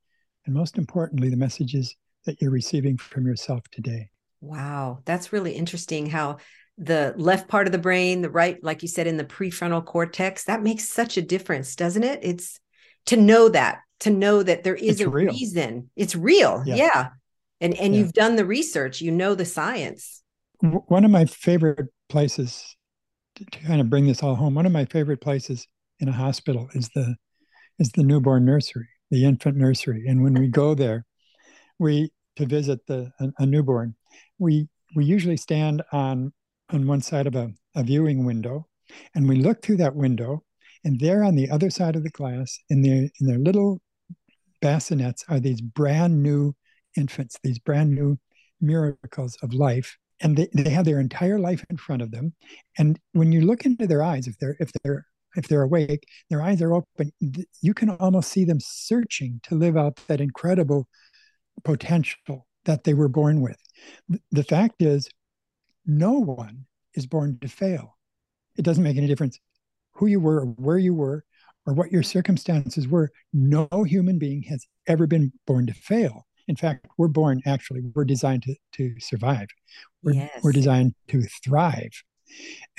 And 0.45 0.55
most 0.55 0.77
importantly, 0.77 1.31
the 1.31 1.37
messages 1.37 1.95
that 2.27 2.41
you're 2.41 2.51
receiving 2.51 2.99
from 2.99 3.27
yourself 3.27 3.63
today. 3.71 4.11
Wow, 4.41 5.01
that's 5.05 5.33
really 5.33 5.53
interesting 5.53 6.07
how 6.07 6.39
the 6.77 7.15
left 7.17 7.49
part 7.49 7.67
of 7.67 7.73
the 7.73 7.79
brain, 7.79 8.23
the 8.23 8.31
right, 8.31 8.63
like 8.63 8.83
you 8.83 8.89
said, 8.89 9.07
in 9.07 9.17
the 9.17 9.25
prefrontal 9.25 9.85
cortex, 9.85 10.45
that 10.45 10.63
makes 10.63 10.89
such 10.89 11.17
a 11.17 11.23
difference, 11.23 11.75
doesn't 11.75 12.05
it? 12.05 12.21
It's 12.23 12.61
to 13.07 13.17
know 13.17 13.49
that, 13.49 13.81
to 14.01 14.11
know 14.11 14.43
that 14.43 14.65
there 14.65 14.77
is 14.77 15.01
it's 15.01 15.01
a 15.01 15.09
real. 15.09 15.33
reason. 15.33 15.91
It's 15.97 16.15
real. 16.15 16.63
Yeah. 16.67 16.75
yeah. 16.77 17.09
And 17.61 17.75
and 17.75 17.95
yeah. 17.95 18.01
you've 18.01 18.13
done 18.13 18.37
the 18.37 18.45
research, 18.45 19.01
you 19.01 19.11
know 19.11 19.35
the 19.35 19.45
science 19.45 20.23
one 20.61 21.05
of 21.05 21.11
my 21.11 21.25
favorite 21.25 21.87
places 22.09 22.77
to, 23.37 23.45
kind 23.45 23.81
of 23.81 23.91
bring 23.91 24.07
this 24.07 24.23
all 24.23 24.35
home 24.35 24.55
one 24.55 24.67
of 24.67 24.73
my 24.73 24.85
favorite 24.87 25.21
places 25.21 25.67
in 26.01 26.09
a 26.09 26.13
hospital 26.13 26.69
is 26.75 26.89
the 26.91 27.15
is 27.79 27.91
the 27.93 28.03
newborn 28.03 28.45
nursery 28.45 28.89
the 29.11 29.25
infant 29.25 29.57
nursery 29.57 30.05
and 30.09 30.23
when 30.23 30.35
we 30.35 30.49
go 30.49 30.75
there 30.75 31.05
we 31.79 32.11
to 32.37 32.47
visit 32.47 32.85
the 32.87 33.11
a, 33.21 33.29
a 33.39 33.47
newborn 33.47 33.95
we 34.39 34.69
we 34.97 35.05
usually 35.05 35.37
stand 35.37 35.83
on 35.93 36.33
on 36.71 36.87
one 36.87 37.01
side 37.01 37.27
of 37.27 37.37
a, 37.37 37.51
a 37.77 37.83
viewing 37.85 38.25
window 38.25 38.67
and 39.15 39.29
we 39.29 39.37
look 39.37 39.63
through 39.63 39.77
that 39.77 39.95
window 39.95 40.43
and 40.85 40.99
there 40.99 41.23
on 41.23 41.37
the 41.37 41.51
other 41.51 41.71
side 41.71 41.95
of 41.95 42.03
the 42.03 42.11
glass 42.11 42.59
in 42.69 42.83
their 42.83 43.09
in 43.21 43.27
their 43.27 43.39
little 43.39 43.81
bassinets 44.61 45.25
are 45.29 45.41
these 45.41 45.61
brand 45.61 46.23
new 46.23 46.55
infants 46.97 47.37
these 47.43 47.59
brand 47.59 47.95
new 47.95 48.19
miracles 48.61 49.37
of 49.43 49.55
life 49.55 49.97
and 50.21 50.37
they, 50.37 50.49
they 50.53 50.71
have 50.71 50.85
their 50.85 51.01
entire 51.01 51.39
life 51.39 51.65
in 51.71 51.77
front 51.77 52.03
of 52.03 52.11
them. 52.11 52.35
And 52.77 52.99
when 53.13 53.31
you 53.31 53.43
look 53.43 53.65
into 53.65 53.87
their 53.87 54.03
eyes 54.03 54.27
if 54.27 54.37
they're 54.39 54.57
if 54.59 54.71
they're 54.83 55.07
if 55.37 55.47
they're 55.47 55.63
awake 55.63 56.05
their 56.31 56.43
eyes 56.43 56.63
are 56.63 56.75
open 56.75 57.13
you 57.61 57.75
can 57.75 57.91
almost 57.91 58.31
see 58.31 58.45
them 58.45 58.59
searching 58.61 59.41
to 59.45 59.55
live 59.55 59.77
out 59.77 60.01
that 60.09 60.21
incredible 60.21 60.89
potential 61.65 62.47
that 62.65 62.85
they 62.85 62.95
were 62.95 63.09
born 63.09 63.41
with. 63.41 63.59
The 64.31 64.45
fact 64.45 64.83
is 64.83 65.09
no 65.87 66.13
one 66.13 66.67
is 66.95 67.07
born 67.07 67.39
to 67.41 67.49
fail. 67.49 67.97
It 68.57 68.63
doesn't 68.63 68.85
make 68.85 68.97
any 68.97 69.07
difference 69.07 69.39
who 69.93 70.07
you 70.07 70.21
were 70.21 70.41
or 70.41 70.47
where 70.47 70.79
you 70.79 70.95
were 70.95 71.25
or 71.69 71.75
what 71.75 71.93
your 71.93 72.03
circumstances 72.03 72.89
were 72.89 73.11
no 73.33 73.69
human 73.87 74.19
being 74.19 74.43
has 74.43 74.67
ever 74.87 75.07
been 75.07 75.31
born 75.47 75.67
to 75.67 75.75
fail 75.75 76.25
in 76.49 76.57
fact, 76.57 76.87
we're 76.97 77.09
born 77.09 77.43
actually, 77.47 77.83
we're 77.95 78.07
designed 78.07 78.43
to, 78.45 78.55
to 78.73 78.99
survive. 78.99 79.49
We're, 80.03 80.15
yes. 80.15 80.41
we're 80.43 80.53
designed 80.53 80.95
to 81.09 81.23
thrive. 81.45 81.93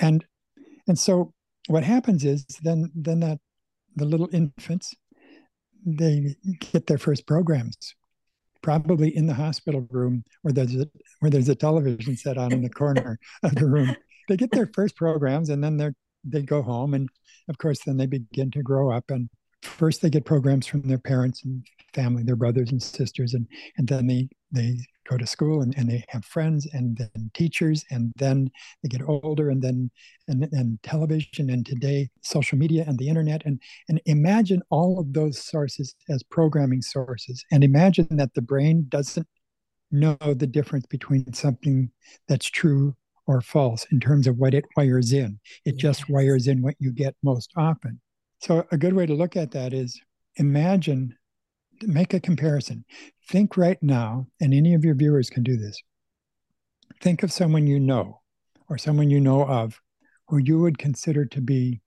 And 0.00 0.24
and 0.88 0.98
so 0.98 1.32
what 1.68 1.84
happens 1.84 2.24
is 2.24 2.44
then 2.62 2.90
then 2.94 3.20
that 3.20 3.38
the 3.94 4.04
little 4.04 4.28
infants, 4.32 4.92
they 5.86 6.34
get 6.72 6.86
their 6.88 6.98
first 6.98 7.26
programs, 7.26 7.76
probably 8.60 9.16
in 9.16 9.26
the 9.26 9.34
hospital 9.34 9.86
room 9.90 10.24
where 10.42 10.52
there's 10.52 10.74
a 10.74 10.88
where 11.20 11.30
there's 11.30 11.48
a 11.48 11.54
television 11.54 12.16
set 12.16 12.38
on 12.38 12.52
in 12.52 12.62
the 12.62 12.70
corner 12.70 13.18
of 13.44 13.54
the 13.54 13.66
room. 13.66 13.94
They 14.28 14.36
get 14.36 14.50
their 14.50 14.70
first 14.74 14.96
programs 14.96 15.48
and 15.48 15.62
then 15.62 15.76
they're 15.76 15.94
they 16.24 16.42
go 16.42 16.62
home 16.62 16.94
and 16.94 17.08
of 17.48 17.58
course 17.58 17.80
then 17.84 17.96
they 17.96 18.06
begin 18.06 18.50
to 18.52 18.62
grow 18.62 18.90
up. 18.90 19.10
And 19.10 19.28
first 19.62 20.02
they 20.02 20.10
get 20.10 20.24
programs 20.24 20.66
from 20.66 20.82
their 20.82 20.98
parents 20.98 21.44
and 21.44 21.64
family, 21.94 22.22
their 22.22 22.36
brothers 22.36 22.70
and 22.70 22.82
sisters, 22.82 23.34
and 23.34 23.46
and 23.76 23.88
then 23.88 24.06
they 24.06 24.28
they 24.52 24.78
go 25.08 25.16
to 25.16 25.26
school 25.26 25.62
and, 25.62 25.74
and 25.76 25.90
they 25.90 26.04
have 26.08 26.24
friends 26.24 26.68
and 26.72 26.96
then 26.96 27.30
teachers 27.34 27.84
and 27.90 28.12
then 28.16 28.48
they 28.82 28.88
get 28.88 29.02
older 29.08 29.50
and 29.50 29.60
then 29.60 29.90
and, 30.28 30.48
and 30.52 30.80
television 30.82 31.50
and 31.50 31.66
today 31.66 32.08
social 32.22 32.56
media 32.56 32.84
and 32.86 32.98
the 32.98 33.08
internet. 33.08 33.42
And 33.44 33.60
and 33.88 34.00
imagine 34.06 34.62
all 34.70 35.00
of 35.00 35.12
those 35.12 35.38
sources 35.38 35.94
as 36.08 36.22
programming 36.22 36.82
sources. 36.82 37.44
And 37.50 37.64
imagine 37.64 38.16
that 38.16 38.34
the 38.34 38.42
brain 38.42 38.86
doesn't 38.88 39.26
know 39.90 40.16
the 40.20 40.46
difference 40.46 40.86
between 40.86 41.32
something 41.32 41.90
that's 42.28 42.46
true 42.46 42.94
or 43.30 43.40
false 43.40 43.86
in 43.92 44.00
terms 44.00 44.26
of 44.26 44.36
what 44.36 44.54
it 44.54 44.64
wires 44.76 45.12
in 45.12 45.38
it 45.64 45.76
just 45.76 46.10
wires 46.10 46.46
in 46.46 46.60
what 46.62 46.74
you 46.78 46.92
get 46.92 47.14
most 47.22 47.50
often 47.56 48.00
so, 48.40 48.66
a 48.72 48.78
good 48.78 48.94
way 48.94 49.04
to 49.04 49.14
look 49.14 49.36
at 49.36 49.50
that 49.50 49.74
is 49.74 50.00
imagine, 50.36 51.14
make 51.82 52.14
a 52.14 52.20
comparison. 52.20 52.86
Think 53.28 53.56
right 53.56 53.80
now, 53.82 54.26
and 54.40 54.54
any 54.54 54.72
of 54.72 54.82
your 54.82 54.94
viewers 54.94 55.28
can 55.28 55.42
do 55.42 55.58
this. 55.58 55.80
Think 57.02 57.22
of 57.22 57.32
someone 57.32 57.66
you 57.66 57.78
know 57.78 58.20
or 58.68 58.78
someone 58.78 59.10
you 59.10 59.20
know 59.20 59.46
of 59.46 59.78
who 60.28 60.38
you 60.38 60.58
would 60.60 60.78
consider 60.78 61.26
to 61.26 61.40
be 61.40 61.82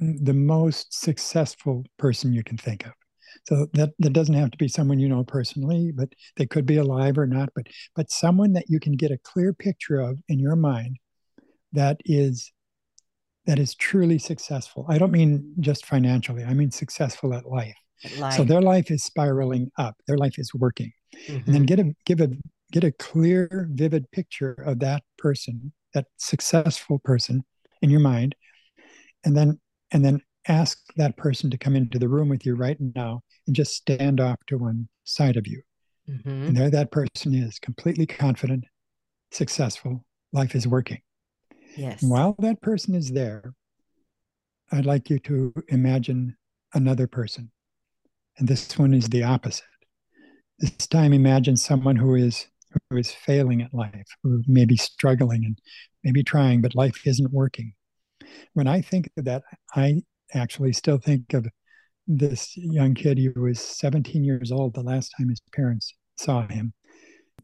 mm, 0.00 0.24
the 0.24 0.34
most 0.34 0.94
successful 0.94 1.84
person 1.98 2.32
you 2.32 2.44
can 2.44 2.56
think 2.56 2.86
of. 2.86 2.92
So 3.46 3.66
that, 3.74 3.90
that 3.98 4.12
doesn't 4.12 4.34
have 4.34 4.50
to 4.50 4.58
be 4.58 4.68
someone 4.68 4.98
you 4.98 5.08
know 5.08 5.24
personally, 5.24 5.92
but 5.94 6.08
they 6.36 6.46
could 6.46 6.66
be 6.66 6.76
alive 6.76 7.18
or 7.18 7.26
not, 7.26 7.50
but 7.54 7.66
but 7.94 8.10
someone 8.10 8.52
that 8.54 8.66
you 8.68 8.80
can 8.80 8.92
get 8.92 9.10
a 9.10 9.18
clear 9.18 9.52
picture 9.52 10.00
of 10.00 10.18
in 10.28 10.38
your 10.38 10.56
mind 10.56 10.98
that 11.72 12.00
is 12.04 12.52
that 13.46 13.58
is 13.58 13.74
truly 13.74 14.18
successful. 14.18 14.86
I 14.88 14.98
don't 14.98 15.12
mean 15.12 15.54
just 15.60 15.86
financially, 15.86 16.44
I 16.44 16.54
mean 16.54 16.70
successful 16.70 17.34
at 17.34 17.46
life. 17.46 17.74
life. 18.18 18.34
So 18.34 18.44
their 18.44 18.60
life 18.60 18.90
is 18.90 19.04
spiraling 19.04 19.70
up, 19.78 19.96
their 20.06 20.18
life 20.18 20.38
is 20.38 20.52
working. 20.54 20.92
Mm-hmm. 21.26 21.44
And 21.46 21.54
then 21.54 21.64
get 21.64 21.80
a 21.80 21.94
give 22.04 22.20
a 22.20 22.30
get 22.72 22.84
a 22.84 22.92
clear, 22.92 23.68
vivid 23.72 24.10
picture 24.12 24.52
of 24.52 24.78
that 24.80 25.02
person, 25.18 25.72
that 25.94 26.06
successful 26.16 27.00
person 27.00 27.44
in 27.82 27.90
your 27.90 28.00
mind. 28.00 28.34
And 29.24 29.36
then 29.36 29.60
and 29.90 30.04
then 30.04 30.20
ask 30.50 30.78
that 30.96 31.16
person 31.16 31.50
to 31.50 31.58
come 31.58 31.76
into 31.76 31.98
the 31.98 32.08
room 32.08 32.28
with 32.28 32.44
you 32.44 32.54
right 32.54 32.76
now 32.94 33.22
and 33.46 33.54
just 33.54 33.74
stand 33.74 34.20
off 34.20 34.38
to 34.48 34.58
one 34.58 34.88
side 35.04 35.36
of 35.36 35.46
you. 35.46 35.62
Mm-hmm. 36.08 36.28
And 36.28 36.56
there 36.56 36.70
that 36.70 36.90
person 36.90 37.34
is, 37.34 37.58
completely 37.58 38.06
confident, 38.06 38.64
successful, 39.30 40.04
life 40.32 40.54
is 40.54 40.66
working. 40.66 41.00
Yes. 41.76 42.02
while 42.02 42.34
that 42.40 42.60
person 42.62 42.96
is 42.96 43.12
there, 43.12 43.54
I'd 44.72 44.86
like 44.86 45.08
you 45.08 45.20
to 45.20 45.54
imagine 45.68 46.36
another 46.74 47.06
person. 47.06 47.52
And 48.38 48.48
this 48.48 48.76
one 48.76 48.92
is 48.92 49.08
the 49.08 49.22
opposite. 49.22 49.64
This 50.58 50.88
time 50.88 51.12
imagine 51.12 51.56
someone 51.56 51.96
who 51.96 52.16
is 52.16 52.46
who 52.88 52.96
is 52.96 53.10
failing 53.10 53.62
at 53.62 53.74
life, 53.74 54.06
who 54.22 54.42
may 54.46 54.64
be 54.64 54.76
struggling 54.76 55.44
and 55.44 55.58
maybe 56.04 56.22
trying, 56.22 56.60
but 56.60 56.74
life 56.74 57.06
isn't 57.06 57.32
working. 57.32 57.72
When 58.54 58.66
I 58.66 58.80
think 58.80 59.10
of 59.16 59.24
that, 59.24 59.42
I 59.74 60.02
actually 60.34 60.72
still 60.72 60.98
think 60.98 61.34
of 61.34 61.46
this 62.06 62.56
young 62.56 62.94
kid 62.94 63.18
who 63.18 63.42
was 63.42 63.60
17 63.60 64.24
years 64.24 64.50
old 64.50 64.74
the 64.74 64.82
last 64.82 65.12
time 65.16 65.28
his 65.28 65.40
parents 65.52 65.94
saw 66.16 66.46
him. 66.46 66.72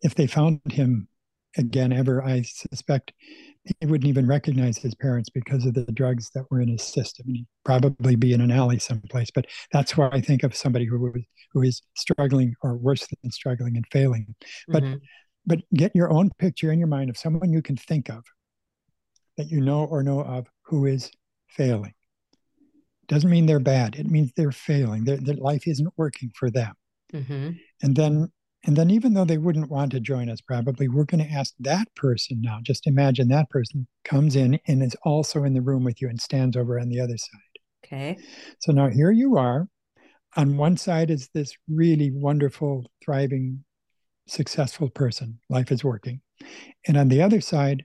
If 0.02 0.14
they 0.14 0.26
found 0.26 0.61
him 0.71 1.09
again 1.57 1.93
ever, 1.93 2.23
I 2.23 2.43
suspect 2.43 3.12
he 3.81 3.87
wouldn't 3.87 4.09
even 4.09 4.26
recognize 4.26 4.78
his 4.78 4.95
parents 4.95 5.28
because 5.31 5.64
of 5.64 5.75
the 5.75 5.85
drugs 5.93 6.31
that 6.35 6.45
were 6.50 6.61
in 6.61 6.69
his 6.69 6.83
system. 6.83 7.26
And 7.28 7.37
he'd 7.37 7.47
probably 7.64 8.16
be 8.16 8.33
in 8.33 8.40
an 8.40 8.50
alley 8.50 8.78
someplace. 8.78 9.31
But 9.35 9.47
that's 9.73 9.97
why 9.97 10.09
I 10.12 10.21
think 10.21 10.43
of 10.43 10.55
somebody 10.55 10.85
who 10.85 11.12
who 11.52 11.62
is 11.62 11.83
struggling 11.97 12.55
or 12.62 12.76
worse 12.76 13.07
than 13.07 13.31
struggling 13.31 13.76
and 13.76 13.87
failing. 13.90 14.35
But 14.69 14.83
mm-hmm. 14.83 14.97
but 15.47 15.61
get 15.75 15.95
your 15.95 16.12
own 16.12 16.31
picture 16.38 16.71
in 16.71 16.78
your 16.78 16.88
mind 16.88 17.11
of 17.11 17.16
someone 17.16 17.52
you 17.52 17.62
can 17.62 17.76
think 17.76 18.09
of 18.09 18.25
that 19.37 19.50
you 19.50 19.61
know 19.61 19.85
or 19.85 20.02
know 20.02 20.21
of 20.21 20.47
who 20.64 20.87
is 20.87 21.11
failing. 21.49 21.95
Doesn't 23.08 23.30
mean 23.30 23.46
they're 23.46 23.60
bad. 23.60 23.96
It 23.96 24.10
means 24.10 24.32
they're 24.36 24.52
failing. 24.52 25.04
Their, 25.04 25.18
their 25.18 25.36
life 25.36 25.66
isn't 25.66 25.92
working 25.96 26.32
for 26.34 26.50
them. 26.50 26.75
Mm-hmm. 27.12 27.50
And 27.82 27.96
then 27.96 28.32
and 28.66 28.76
then, 28.76 28.90
even 28.90 29.14
though 29.14 29.25
they 29.25 29.38
wouldn't 29.38 29.70
want 29.70 29.92
to 29.92 30.00
join 30.00 30.28
us, 30.28 30.40
probably, 30.40 30.88
we're 30.88 31.04
going 31.04 31.25
to 31.25 31.32
ask 31.32 31.54
that 31.60 31.86
person 31.94 32.40
now. 32.40 32.58
Just 32.62 32.88
imagine 32.88 33.28
that 33.28 33.48
person 33.48 33.86
comes 34.04 34.34
in 34.34 34.58
and 34.66 34.82
is 34.82 34.96
also 35.04 35.44
in 35.44 35.54
the 35.54 35.62
room 35.62 35.84
with 35.84 36.02
you 36.02 36.08
and 36.08 36.20
stands 36.20 36.56
over 36.56 36.80
on 36.80 36.88
the 36.88 37.00
other 37.00 37.16
side. 37.16 37.84
Okay. 37.84 38.18
So 38.58 38.72
now 38.72 38.88
here 38.88 39.12
you 39.12 39.36
are. 39.36 39.68
On 40.36 40.56
one 40.56 40.76
side 40.76 41.12
is 41.12 41.28
this 41.32 41.54
really 41.68 42.10
wonderful, 42.10 42.90
thriving, 43.04 43.64
successful 44.26 44.90
person. 44.90 45.38
Life 45.48 45.70
is 45.70 45.84
working. 45.84 46.20
And 46.88 46.96
on 46.96 47.06
the 47.08 47.22
other 47.22 47.40
side 47.40 47.84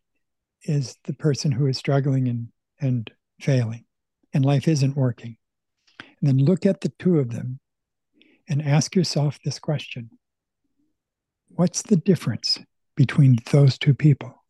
is 0.64 0.98
the 1.04 1.14
person 1.14 1.52
who 1.52 1.68
is 1.68 1.78
struggling 1.78 2.28
and, 2.28 2.48
and 2.80 3.12
failing, 3.40 3.86
and 4.34 4.46
life 4.46 4.68
isn't 4.68 4.98
working. 4.98 5.38
And 6.00 6.30
then 6.30 6.38
look 6.38 6.66
at 6.66 6.82
the 6.82 6.92
two 7.00 7.20
of 7.20 7.32
them 7.32 7.60
and 8.48 8.62
ask 8.62 8.96
yourself 8.96 9.40
this 9.44 9.60
question 9.60 10.10
what's 11.50 11.82
the 11.82 11.98
difference 11.98 12.60
between 12.96 13.38
those 13.52 13.78
two 13.78 13.94
people? 13.94 14.46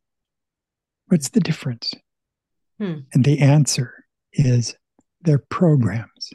What's 1.07 1.29
the 1.29 1.39
difference? 1.39 1.93
Hmm. 2.79 2.99
And 3.13 3.23
the 3.23 3.39
answer 3.39 4.05
is 4.33 4.75
their 5.21 5.39
programs. 5.49 6.31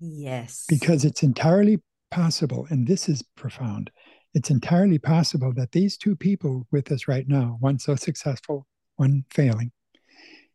Yes. 0.00 0.64
Because 0.68 1.04
it's 1.04 1.22
entirely 1.22 1.82
possible, 2.10 2.66
and 2.70 2.86
this 2.86 3.08
is 3.08 3.22
profound, 3.36 3.90
it's 4.34 4.50
entirely 4.50 4.98
possible 4.98 5.52
that 5.54 5.72
these 5.72 5.96
two 5.96 6.16
people 6.16 6.66
with 6.70 6.90
us 6.90 7.06
right 7.08 7.28
now, 7.28 7.56
one 7.60 7.78
so 7.78 7.94
successful, 7.96 8.66
one 8.96 9.24
failing, 9.30 9.72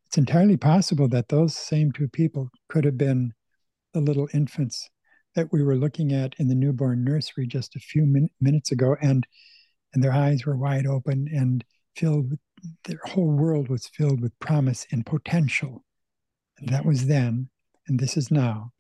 it's 0.08 0.18
entirely 0.18 0.56
possible 0.56 1.10
that 1.10 1.28
those 1.28 1.54
same 1.54 1.92
two 1.92 2.08
people 2.08 2.50
could 2.70 2.86
have 2.86 2.98
been 2.98 3.34
the 3.94 4.00
little 4.00 4.30
infants 4.34 4.90
that 5.36 5.52
we 5.52 5.62
were 5.62 5.76
looking 5.76 6.14
at 6.14 6.34
in 6.40 6.48
the 6.48 6.56
newborn 6.56 7.04
nursery 7.04 7.46
just 7.46 7.76
a 7.76 7.80
few 7.80 8.06
min- 8.06 8.30
minutes 8.40 8.72
ago, 8.72 8.96
and 9.02 9.28
and 9.94 10.02
their 10.02 10.14
eyes 10.14 10.46
were 10.46 10.56
wide 10.56 10.88
open 10.88 11.28
and 11.34 11.66
filled 11.96 12.32
with 12.32 12.40
their 12.86 13.02
whole 13.04 13.32
world 13.32 13.68
was 13.68 13.88
filled 13.88 14.22
with 14.22 14.40
promise 14.40 14.88
and 14.92 15.06
potential. 15.06 15.84
And 16.58 16.70
that 16.70 16.86
was 16.86 17.08
then, 17.08 17.50
and 17.88 18.00
this 18.00 18.16
is 18.16 18.32
now. 18.32 18.72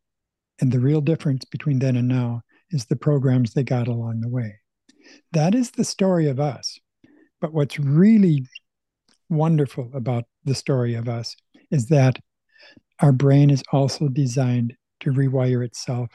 And 0.62 0.72
the 0.72 0.80
real 0.80 1.02
difference 1.02 1.44
between 1.44 1.80
then 1.80 1.98
and 1.98 2.08
now 2.08 2.42
is 2.72 2.86
the 2.86 2.96
programs 2.96 3.54
they 3.54 3.64
got 3.64 3.88
along 3.88 4.22
the 4.22 4.30
way. 4.30 4.60
That 5.34 5.54
is 5.54 5.72
the 5.72 5.84
story 5.84 6.28
of 6.28 6.40
us. 6.40 6.80
But 7.42 7.54
what's 7.54 7.80
really 7.80 8.48
wonderful 9.30 9.92
about 9.94 10.24
the 10.48 10.56
story 10.56 10.96
of 10.96 11.08
us 11.08 11.36
is 11.70 11.88
that 11.88 12.18
our 13.01 13.12
brain 13.12 13.50
is 13.50 13.63
also 13.72 14.08
designed 14.08 14.74
to 15.01 15.12
rewire 15.12 15.63
itself 15.63 16.10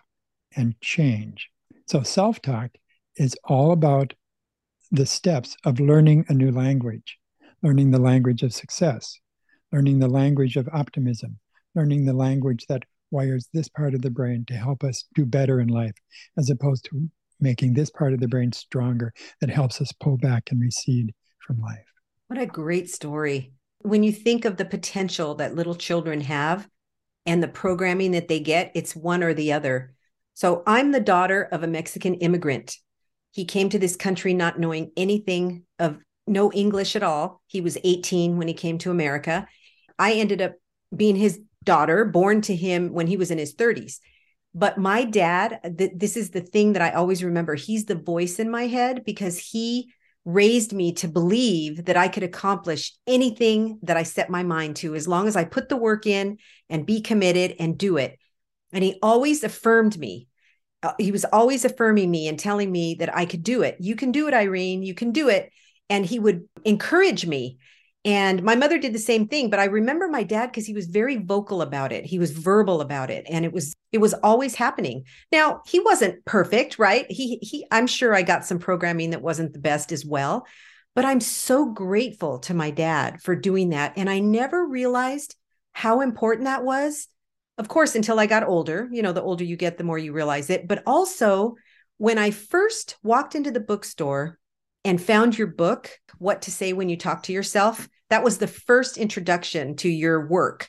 and 0.57 0.75
change. 0.81 1.49
So 1.87 2.03
self 2.03 2.43
talk 2.43 2.71
is 3.17 3.37
all 3.45 3.73
about 3.73 4.15
the 4.91 5.07
steps 5.07 5.57
of 5.65 5.81
learning 5.81 6.25
a 6.29 6.35
new 6.35 6.51
language, 6.51 7.19
learning 7.63 7.91
the 7.91 8.01
language 8.01 8.43
of 8.43 8.53
success, 8.53 9.19
learning 9.73 10.01
the 10.01 10.09
language 10.09 10.57
of 10.57 10.69
optimism, 10.73 11.39
learning 11.75 12.05
the 12.05 12.13
language 12.13 12.67
that 12.69 12.83
wires 13.11 13.49
this 13.53 13.69
part 13.69 13.95
of 13.95 14.03
the 14.03 14.11
brain 14.11 14.45
to 14.49 14.55
help 14.55 14.83
us 14.83 15.05
do 15.15 15.25
better 15.25 15.61
in 15.61 15.69
life, 15.69 15.95
as 16.37 16.51
opposed 16.51 16.85
to 16.87 17.09
making 17.41 17.75
this 17.75 17.91
part 17.91 18.13
of 18.13 18.21
the 18.21 18.29
brain 18.29 18.53
stronger 18.53 19.13
that 19.41 19.51
helps 19.51 19.81
us 19.81 19.93
pull 20.01 20.17
back 20.17 20.51
and 20.51 20.61
recede 20.61 21.15
from 21.47 21.61
life. 21.61 21.85
What 22.29 22.41
a 22.41 22.47
great 22.47 22.89
story. 22.89 23.53
When 23.83 24.03
you 24.03 24.13
think 24.13 24.45
of 24.45 24.57
the 24.57 24.65
potential 24.65 25.35
that 25.37 25.55
little 25.55 25.75
children 25.75 26.21
have 26.23 26.69
and 27.27 27.43
the 27.43 27.49
programming 27.49 28.13
that 28.13 28.29
they 28.29 28.41
get, 28.41 28.73
it's 28.75 28.97
one 28.97 29.23
or 29.23 29.35
the 29.35 29.53
other. 29.53 29.95
So 30.35 30.63
I'm 30.67 30.93
the 30.93 31.01
daughter 31.01 31.43
of 31.53 31.63
a 31.63 31.69
Mexican 31.69 32.15
immigrant. 32.15 32.77
He 33.33 33.45
came 33.45 33.69
to 33.71 33.79
this 33.79 33.97
country 33.97 34.35
not 34.35 34.59
knowing 34.59 34.93
anything 34.97 35.65
of 35.79 35.99
no 36.27 36.53
English 36.53 36.97
at 36.97 37.03
all. 37.03 37.43
He 37.47 37.61
was 37.61 37.79
18 37.83 38.39
when 38.39 38.49
he 38.49 38.55
came 38.55 38.79
to 38.79 38.91
America. 38.91 39.47
I 39.99 40.15
ended 40.15 40.41
up 40.41 40.55
being 40.95 41.17
his 41.17 41.41
daughter, 41.65 42.05
born 42.05 42.41
to 42.43 42.57
him 42.57 42.93
when 42.93 43.07
he 43.07 43.17
was 43.17 43.31
in 43.31 43.39
his 43.39 43.55
30s. 43.55 43.99
But 44.55 44.79
my 44.79 45.05
dad, 45.05 45.61
th- 45.79 45.93
this 45.95 46.17
is 46.17 46.31
the 46.31 46.41
thing 46.41 46.75
that 46.75 46.83
I 46.83 46.91
always 46.93 47.25
remember. 47.25 47.55
He's 47.55 47.87
the 47.87 47.95
voice 47.95 48.39
in 48.39 48.51
my 48.51 48.67
head 48.67 49.05
because 49.05 49.39
he 49.39 49.93
raised 50.25 50.73
me 50.73 50.93
to 50.93 51.09
believe 51.09 51.87
that 51.87 51.97
I 51.97 52.09
could 52.09 52.23
accomplish 52.23 52.93
anything 53.07 53.79
that 53.83 53.97
I 53.97 54.05
set 54.05 54.31
my 54.31 54.43
mind 54.43 54.77
to 54.77 54.95
as 54.95 55.09
long 55.09 55.27
as 55.27 55.37
I 55.37 55.45
put 55.45 55.69
the 55.69 55.77
work 55.77 56.07
in 56.07 56.39
and 56.71 56.87
be 56.87 57.01
committed 57.01 57.57
and 57.59 57.77
do 57.77 57.97
it. 57.97 58.19
And 58.73 58.85
he 58.85 58.99
always 59.03 59.43
affirmed 59.43 59.99
me. 59.99 60.29
Uh, 60.83 60.93
he 60.99 61.13
was 61.13 61.25
always 61.25 61.65
affirming 61.65 62.11
me 62.11 62.29
and 62.29 62.39
telling 62.39 62.71
me 62.71 62.97
that 62.97 63.15
I 63.15 63.27
could 63.27 63.43
do 63.43 63.63
it. 63.63 63.77
You 63.81 63.97
can 63.97 64.13
do 64.13 64.29
it, 64.29 64.35
Irene. 64.35 64.83
You 64.83 64.95
can 64.95 65.13
do 65.13 65.29
it. 65.29 65.51
And 65.91 66.07
he 66.07 66.19
would 66.19 66.49
encourage 66.65 67.27
me. 67.27 67.59
And 68.05 68.43
my 68.43 68.57
mother 68.57 68.79
did 68.79 68.93
the 68.93 68.99
same 68.99 69.29
thing, 69.29 69.49
but 69.49 69.61
I 69.61 69.67
remember 69.67 70.09
my 70.09 70.25
dad 70.25 70.47
because 70.47 70.67
he 70.67 70.75
was 70.75 70.87
very 70.87 71.19
vocal 71.19 71.63
about 71.63 71.93
it. 71.93 72.05
He 72.05 72.19
was 72.19 72.33
verbal 72.33 72.81
about 72.81 73.11
it 73.11 73.27
and 73.29 73.45
it 73.45 73.53
was 73.53 73.75
it 73.93 73.99
was 73.99 74.15
always 74.15 74.57
happening. 74.57 75.05
Now, 75.31 75.61
he 75.67 75.79
wasn't 75.79 76.25
perfect, 76.25 76.79
right? 76.79 77.07
He 77.09 77.39
he 77.43 77.65
I'm 77.71 77.87
sure 77.87 78.15
I 78.15 78.23
got 78.23 78.45
some 78.45 78.59
programming 78.59 79.11
that 79.11 79.23
wasn't 79.23 79.53
the 79.53 79.61
best 79.61 79.93
as 79.93 80.05
well, 80.05 80.47
but 80.97 81.05
I'm 81.05 81.21
so 81.21 81.67
grateful 81.67 82.41
to 82.41 82.55
my 82.55 82.71
dad 82.71 83.23
for 83.23 83.37
doing 83.37 83.71
that 83.71 83.93
and 83.97 84.11
I 84.11 84.19
never 84.19 84.67
realized 84.67 85.37
how 85.73 86.01
important 86.01 86.47
that 86.47 86.65
was. 86.65 87.07
Of 87.57 87.69
course, 87.69 87.95
until 87.95 88.19
I 88.19 88.27
got 88.27 88.45
older, 88.45 88.89
you 88.91 89.03
know, 89.03 89.13
the 89.13 89.23
older 89.23 89.45
you 89.45 89.57
get, 89.57 89.79
the 89.79 89.85
more 89.85 89.99
you 89.99 90.13
realize 90.13 90.51
it, 90.51 90.67
but 90.67 90.83
also 90.87 91.55
when 91.99 92.19
I 92.19 92.33
first 92.33 92.97
walked 93.05 93.37
into 93.37 93.53
the 93.53 93.61
bookstore 93.61 94.39
and 94.85 95.01
found 95.01 95.39
your 95.39 95.47
book, 95.47 95.91
What 96.19 96.43
to 96.43 96.51
Say 96.51 96.73
When 96.73 96.89
You 96.89 96.97
Talk 96.97 97.23
to 97.25 97.33
Yourself. 97.33 97.89
That 98.13 98.23
was 98.23 98.37
the 98.37 98.47
first 98.47 98.99
introduction 98.99 99.75
to 99.77 99.89
your 99.89 100.27
work. 100.27 100.69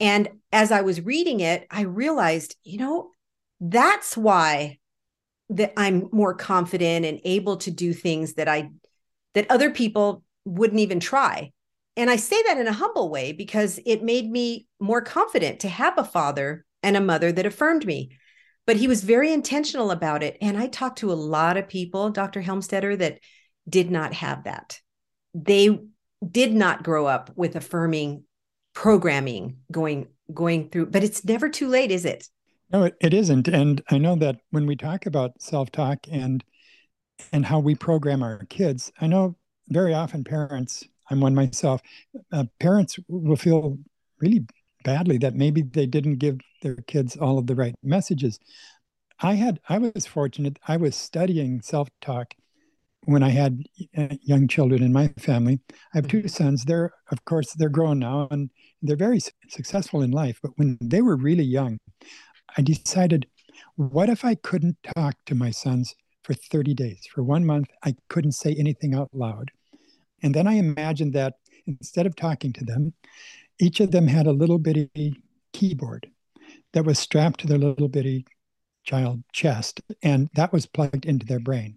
And 0.00 0.28
as 0.50 0.72
I 0.72 0.80
was 0.80 1.00
reading 1.00 1.38
it, 1.38 1.68
I 1.70 1.82
realized, 1.82 2.56
you 2.64 2.78
know, 2.78 3.10
that's 3.60 4.16
why 4.16 4.78
that 5.50 5.72
I'm 5.76 6.08
more 6.10 6.34
confident 6.34 7.06
and 7.06 7.20
able 7.24 7.58
to 7.58 7.70
do 7.70 7.92
things 7.92 8.34
that 8.34 8.48
I 8.48 8.70
that 9.34 9.46
other 9.50 9.70
people 9.70 10.24
wouldn't 10.44 10.80
even 10.80 10.98
try. 10.98 11.52
And 11.96 12.10
I 12.10 12.16
say 12.16 12.42
that 12.42 12.58
in 12.58 12.66
a 12.66 12.72
humble 12.72 13.08
way 13.08 13.30
because 13.30 13.78
it 13.86 14.02
made 14.02 14.28
me 14.28 14.66
more 14.80 15.00
confident 15.00 15.60
to 15.60 15.68
have 15.68 15.96
a 15.96 16.02
father 16.04 16.64
and 16.82 16.96
a 16.96 17.00
mother 17.00 17.30
that 17.30 17.46
affirmed 17.46 17.86
me 17.86 18.18
but 18.66 18.76
he 18.76 18.88
was 18.88 19.04
very 19.04 19.30
intentional 19.30 19.90
about 19.90 20.22
it. 20.22 20.38
And 20.40 20.56
I 20.56 20.68
talked 20.68 20.98
to 21.00 21.12
a 21.12 21.14
lot 21.14 21.58
of 21.58 21.68
people, 21.68 22.08
Dr. 22.08 22.40
Helmstetter, 22.42 22.96
that 22.98 23.18
did 23.68 23.90
not 23.90 24.14
have 24.14 24.44
that. 24.44 24.80
They 25.34 25.78
did 26.30 26.52
not 26.54 26.82
grow 26.82 27.06
up 27.06 27.30
with 27.36 27.56
affirming 27.56 28.24
programming 28.74 29.58
going 29.70 30.08
going 30.32 30.68
through, 30.70 30.86
but 30.86 31.04
it's 31.04 31.24
never 31.24 31.48
too 31.48 31.68
late, 31.68 31.90
is 31.90 32.04
it? 32.04 32.28
No, 32.72 32.84
it, 32.84 32.96
it 33.00 33.14
isn't. 33.14 33.46
And 33.48 33.82
I 33.90 33.98
know 33.98 34.16
that 34.16 34.36
when 34.50 34.66
we 34.66 34.74
talk 34.74 35.06
about 35.06 35.40
self-talk 35.40 36.06
and 36.10 36.42
and 37.32 37.46
how 37.46 37.60
we 37.60 37.74
program 37.74 38.22
our 38.22 38.44
kids, 38.48 38.90
I 39.00 39.06
know 39.06 39.36
very 39.68 39.94
often 39.94 40.24
parents, 40.24 40.82
I'm 41.10 41.20
one 41.20 41.34
myself, 41.34 41.80
uh, 42.32 42.44
parents 42.58 42.98
will 43.08 43.36
feel 43.36 43.78
really 44.20 44.46
badly 44.82 45.18
that 45.18 45.34
maybe 45.34 45.62
they 45.62 45.86
didn't 45.86 46.16
give 46.16 46.40
their 46.62 46.76
kids 46.76 47.16
all 47.16 47.38
of 47.38 47.46
the 47.46 47.54
right 47.54 47.74
messages. 47.82 48.38
I 49.20 49.34
had 49.34 49.60
I 49.68 49.78
was 49.78 50.06
fortunate. 50.06 50.58
I 50.66 50.76
was 50.76 50.96
studying 50.96 51.60
self-talk 51.60 52.34
when 53.06 53.22
I 53.22 53.30
had 53.30 53.62
uh, 53.96 54.08
young 54.22 54.48
children 54.48 54.82
in 54.82 54.92
my 54.92 55.08
family. 55.18 55.60
I 55.70 55.98
have 55.98 56.08
two 56.08 56.18
mm-hmm. 56.18 56.28
sons. 56.28 56.64
They're 56.64 56.92
of 57.10 57.24
course 57.24 57.52
they're 57.52 57.68
grown 57.68 57.98
now 57.98 58.28
and 58.30 58.50
they're 58.82 58.96
very 58.96 59.20
successful 59.48 60.02
in 60.02 60.10
life. 60.10 60.38
But 60.42 60.52
when 60.56 60.78
they 60.80 61.02
were 61.02 61.16
really 61.16 61.44
young, 61.44 61.78
I 62.56 62.62
decided, 62.62 63.26
what 63.76 64.08
if 64.08 64.24
I 64.24 64.34
couldn't 64.34 64.76
talk 64.96 65.16
to 65.26 65.34
my 65.34 65.50
sons 65.50 65.94
for 66.22 66.34
30 66.34 66.74
days? 66.74 67.06
For 67.12 67.22
one 67.22 67.44
month, 67.44 67.68
I 67.82 67.94
couldn't 68.08 68.32
say 68.32 68.54
anything 68.54 68.94
out 68.94 69.10
loud. 69.12 69.50
And 70.22 70.34
then 70.34 70.46
I 70.46 70.54
imagined 70.54 71.12
that 71.14 71.34
instead 71.66 72.06
of 72.06 72.16
talking 72.16 72.52
to 72.54 72.64
them, 72.64 72.94
each 73.60 73.80
of 73.80 73.90
them 73.90 74.06
had 74.06 74.26
a 74.26 74.32
little 74.32 74.58
bitty 74.58 75.22
keyboard 75.52 76.10
that 76.72 76.84
was 76.84 76.98
strapped 76.98 77.40
to 77.40 77.46
their 77.46 77.58
little 77.58 77.88
bitty 77.88 78.26
child 78.84 79.22
chest, 79.32 79.80
and 80.02 80.28
that 80.34 80.52
was 80.52 80.66
plugged 80.66 81.06
into 81.06 81.26
their 81.26 81.40
brain. 81.40 81.76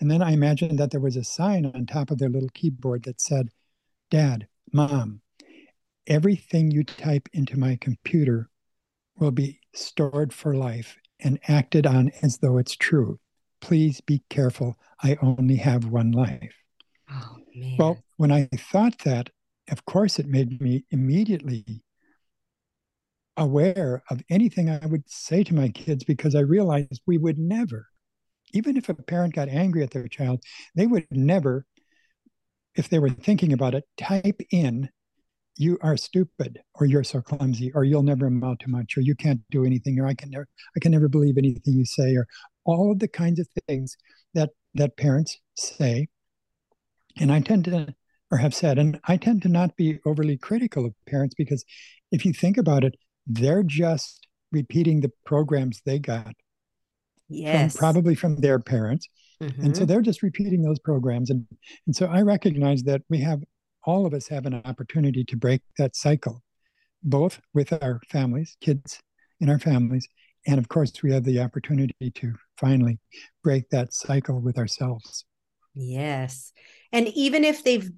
And 0.00 0.10
then 0.10 0.22
I 0.22 0.32
imagined 0.32 0.78
that 0.78 0.90
there 0.90 1.00
was 1.00 1.16
a 1.16 1.24
sign 1.24 1.66
on 1.66 1.86
top 1.86 2.10
of 2.10 2.18
their 2.18 2.28
little 2.28 2.50
keyboard 2.54 3.04
that 3.04 3.20
said, 3.20 3.50
Dad, 4.10 4.46
Mom, 4.72 5.20
everything 6.06 6.70
you 6.70 6.84
type 6.84 7.28
into 7.32 7.58
my 7.58 7.76
computer 7.80 8.50
will 9.16 9.30
be 9.30 9.60
stored 9.74 10.32
for 10.32 10.54
life 10.54 10.96
and 11.20 11.38
acted 11.48 11.86
on 11.86 12.10
as 12.22 12.38
though 12.38 12.58
it's 12.58 12.76
true. 12.76 13.18
Please 13.60 14.00
be 14.00 14.22
careful. 14.28 14.76
I 15.02 15.16
only 15.22 15.56
have 15.56 15.84
one 15.84 16.10
life. 16.10 16.54
Oh, 17.10 17.36
well, 17.78 18.02
when 18.16 18.32
I 18.32 18.48
thought 18.56 18.98
that, 19.04 19.30
of 19.70 19.84
course, 19.84 20.18
it 20.18 20.26
made 20.26 20.60
me 20.60 20.84
immediately 20.90 21.84
aware 23.36 24.02
of 24.10 24.22
anything 24.28 24.68
I 24.68 24.84
would 24.84 25.08
say 25.08 25.44
to 25.44 25.54
my 25.54 25.68
kids 25.68 26.04
because 26.04 26.34
I 26.34 26.40
realized 26.40 27.00
we 27.06 27.18
would 27.18 27.38
never, 27.38 27.86
even 28.52 28.76
if 28.76 28.88
a 28.88 28.94
parent 28.94 29.34
got 29.34 29.48
angry 29.48 29.82
at 29.82 29.90
their 29.90 30.08
child, 30.08 30.42
they 30.74 30.86
would 30.86 31.06
never, 31.10 31.66
if 32.74 32.88
they 32.88 32.98
were 32.98 33.10
thinking 33.10 33.52
about 33.52 33.74
it, 33.74 33.84
type 33.96 34.40
in, 34.50 34.88
you 35.56 35.78
are 35.82 35.96
stupid, 35.96 36.60
or 36.74 36.86
you're 36.86 37.04
so 37.04 37.20
clumsy, 37.20 37.70
or 37.74 37.84
you'll 37.84 38.02
never 38.02 38.26
amount 38.26 38.60
to 38.60 38.70
much, 38.70 38.96
or 38.96 39.02
you 39.02 39.14
can't 39.14 39.40
do 39.50 39.64
anything, 39.64 39.98
or 40.00 40.06
I 40.06 40.14
can 40.14 40.30
never, 40.30 40.48
I 40.74 40.80
can 40.80 40.92
never 40.92 41.08
believe 41.08 41.36
anything 41.36 41.74
you 41.74 41.84
say, 41.84 42.16
or 42.16 42.26
all 42.64 42.90
of 42.90 43.00
the 43.00 43.08
kinds 43.08 43.38
of 43.38 43.48
things 43.68 43.96
that 44.34 44.50
that 44.74 44.96
parents 44.96 45.38
say. 45.54 46.08
And 47.18 47.30
I 47.30 47.40
tend 47.40 47.66
to 47.66 47.94
or 48.30 48.38
have 48.38 48.54
said, 48.54 48.78
and 48.78 48.98
I 49.04 49.18
tend 49.18 49.42
to 49.42 49.48
not 49.48 49.76
be 49.76 50.00
overly 50.06 50.38
critical 50.38 50.86
of 50.86 50.94
parents 51.06 51.34
because 51.34 51.66
if 52.10 52.24
you 52.24 52.32
think 52.32 52.56
about 52.56 52.82
it, 52.82 52.94
they're 53.26 53.62
just 53.62 54.26
repeating 54.50 55.00
the 55.00 55.12
programs 55.26 55.82
they 55.84 55.98
got. 55.98 56.34
Yes. 57.32 57.72
From, 57.72 57.78
probably 57.78 58.14
from 58.14 58.36
their 58.36 58.58
parents. 58.58 59.08
Mm-hmm. 59.42 59.64
And 59.64 59.76
so 59.76 59.82
mm-hmm. 59.82 59.88
they're 59.88 60.02
just 60.02 60.22
repeating 60.22 60.62
those 60.62 60.78
programs. 60.78 61.30
And, 61.30 61.46
and 61.86 61.94
so 61.94 62.06
I 62.06 62.22
recognize 62.22 62.82
that 62.84 63.02
we 63.08 63.18
have, 63.20 63.42
all 63.84 64.06
of 64.06 64.14
us 64.14 64.28
have 64.28 64.46
an 64.46 64.54
opportunity 64.64 65.24
to 65.24 65.36
break 65.36 65.62
that 65.78 65.96
cycle, 65.96 66.42
both 67.02 67.40
with 67.52 67.72
our 67.72 68.00
families, 68.08 68.56
kids 68.60 69.00
in 69.40 69.50
our 69.50 69.58
families. 69.58 70.06
And 70.46 70.58
of 70.58 70.68
course, 70.68 70.92
we 71.02 71.12
have 71.12 71.24
the 71.24 71.40
opportunity 71.40 72.10
to 72.14 72.34
finally 72.56 72.98
break 73.42 73.68
that 73.70 73.92
cycle 73.92 74.40
with 74.40 74.58
ourselves. 74.58 75.24
Yes. 75.74 76.52
And 76.92 77.08
even 77.08 77.44
if 77.44 77.64
they've 77.64 77.90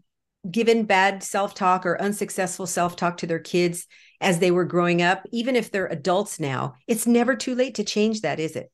given 0.50 0.84
bad 0.84 1.22
self 1.22 1.54
talk 1.54 1.86
or 1.86 2.00
unsuccessful 2.00 2.66
self 2.66 2.96
talk 2.96 3.16
to 3.18 3.26
their 3.26 3.38
kids 3.38 3.86
as 4.20 4.38
they 4.38 4.50
were 4.50 4.64
growing 4.64 5.02
up, 5.02 5.26
even 5.32 5.56
if 5.56 5.70
they're 5.70 5.86
adults 5.86 6.38
now, 6.38 6.74
it's 6.86 7.06
never 7.06 7.34
too 7.34 7.54
late 7.54 7.74
to 7.76 7.84
change 7.84 8.20
that, 8.20 8.38
is 8.38 8.56
it? 8.56 8.70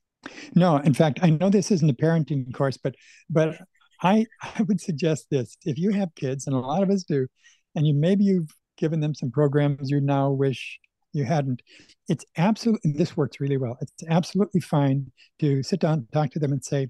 No, 0.54 0.76
in 0.78 0.94
fact, 0.94 1.20
I 1.22 1.30
know 1.30 1.50
this 1.50 1.70
isn't 1.70 1.88
a 1.88 1.94
parenting 1.94 2.52
course, 2.52 2.76
but 2.76 2.94
but 3.28 3.58
I 4.02 4.26
I 4.42 4.62
would 4.62 4.80
suggest 4.80 5.26
this: 5.30 5.56
if 5.64 5.78
you 5.78 5.90
have 5.92 6.14
kids, 6.14 6.46
and 6.46 6.54
a 6.56 6.58
lot 6.60 6.82
of 6.82 6.90
us 6.90 7.04
do, 7.04 7.26
and 7.74 7.86
you 7.86 7.94
maybe 7.94 8.24
you've 8.24 8.54
given 8.76 9.00
them 9.00 9.14
some 9.14 9.30
programs 9.30 9.90
you 9.90 10.00
now 10.00 10.30
wish 10.30 10.78
you 11.12 11.24
hadn't, 11.24 11.62
it's 12.08 12.24
absolutely 12.36 12.92
this 12.92 13.16
works 13.16 13.40
really 13.40 13.56
well. 13.56 13.76
It's 13.80 13.92
absolutely 14.08 14.60
fine 14.60 15.10
to 15.40 15.62
sit 15.62 15.80
down, 15.80 16.06
talk 16.12 16.30
to 16.32 16.38
them, 16.38 16.52
and 16.52 16.64
say, 16.64 16.88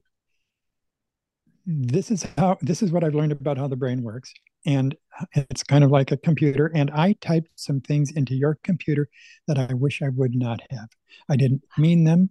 "This 1.66 2.10
is 2.10 2.24
how 2.36 2.58
this 2.62 2.82
is 2.82 2.90
what 2.92 3.04
I've 3.04 3.14
learned 3.14 3.32
about 3.32 3.58
how 3.58 3.68
the 3.68 3.76
brain 3.76 4.02
works." 4.02 4.32
and 4.66 4.94
it's 5.32 5.62
kind 5.62 5.82
of 5.84 5.90
like 5.90 6.12
a 6.12 6.16
computer 6.18 6.66
and 6.74 6.90
i 6.90 7.12
typed 7.20 7.48
some 7.54 7.80
things 7.80 8.10
into 8.12 8.34
your 8.34 8.58
computer 8.62 9.08
that 9.46 9.58
i 9.58 9.72
wish 9.72 10.02
i 10.02 10.08
would 10.10 10.34
not 10.34 10.60
have 10.70 10.88
i 11.30 11.36
didn't 11.36 11.62
mean 11.78 12.04
them 12.04 12.30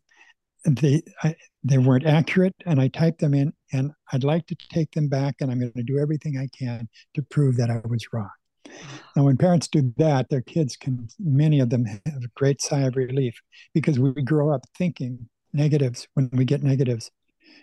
they 0.66 1.02
I, 1.24 1.36
they 1.64 1.78
weren't 1.78 2.06
accurate 2.06 2.56
and 2.66 2.82
i 2.82 2.88
typed 2.88 3.20
them 3.20 3.34
in 3.34 3.54
and 3.72 3.92
i'd 4.12 4.24
like 4.24 4.46
to 4.48 4.56
take 4.72 4.92
them 4.92 5.08
back 5.08 5.36
and 5.40 5.52
i'm 5.52 5.60
going 5.60 5.72
to 5.74 5.84
do 5.84 6.00
everything 6.00 6.38
i 6.38 6.48
can 6.58 6.88
to 7.16 7.22
prove 7.24 7.58
that 7.58 7.70
i 7.70 7.82
was 7.88 8.06
wrong 8.14 8.30
and 9.16 9.26
when 9.26 9.38
parents 9.38 9.68
do 9.68 9.94
that 9.98 10.30
their 10.30 10.42
kids 10.42 10.76
can 10.76 11.08
many 11.20 11.60
of 11.60 11.70
them 11.70 11.86
have 11.86 12.24
a 12.24 12.32
great 12.36 12.62
sigh 12.62 12.82
of 12.82 12.96
relief 12.96 13.36
because 13.74 14.00
we 14.00 14.12
grow 14.22 14.52
up 14.52 14.62
thinking 14.78 15.28
negatives 15.54 16.08
when 16.14 16.30
we 16.34 16.46
get 16.46 16.62
negatives 16.64 17.10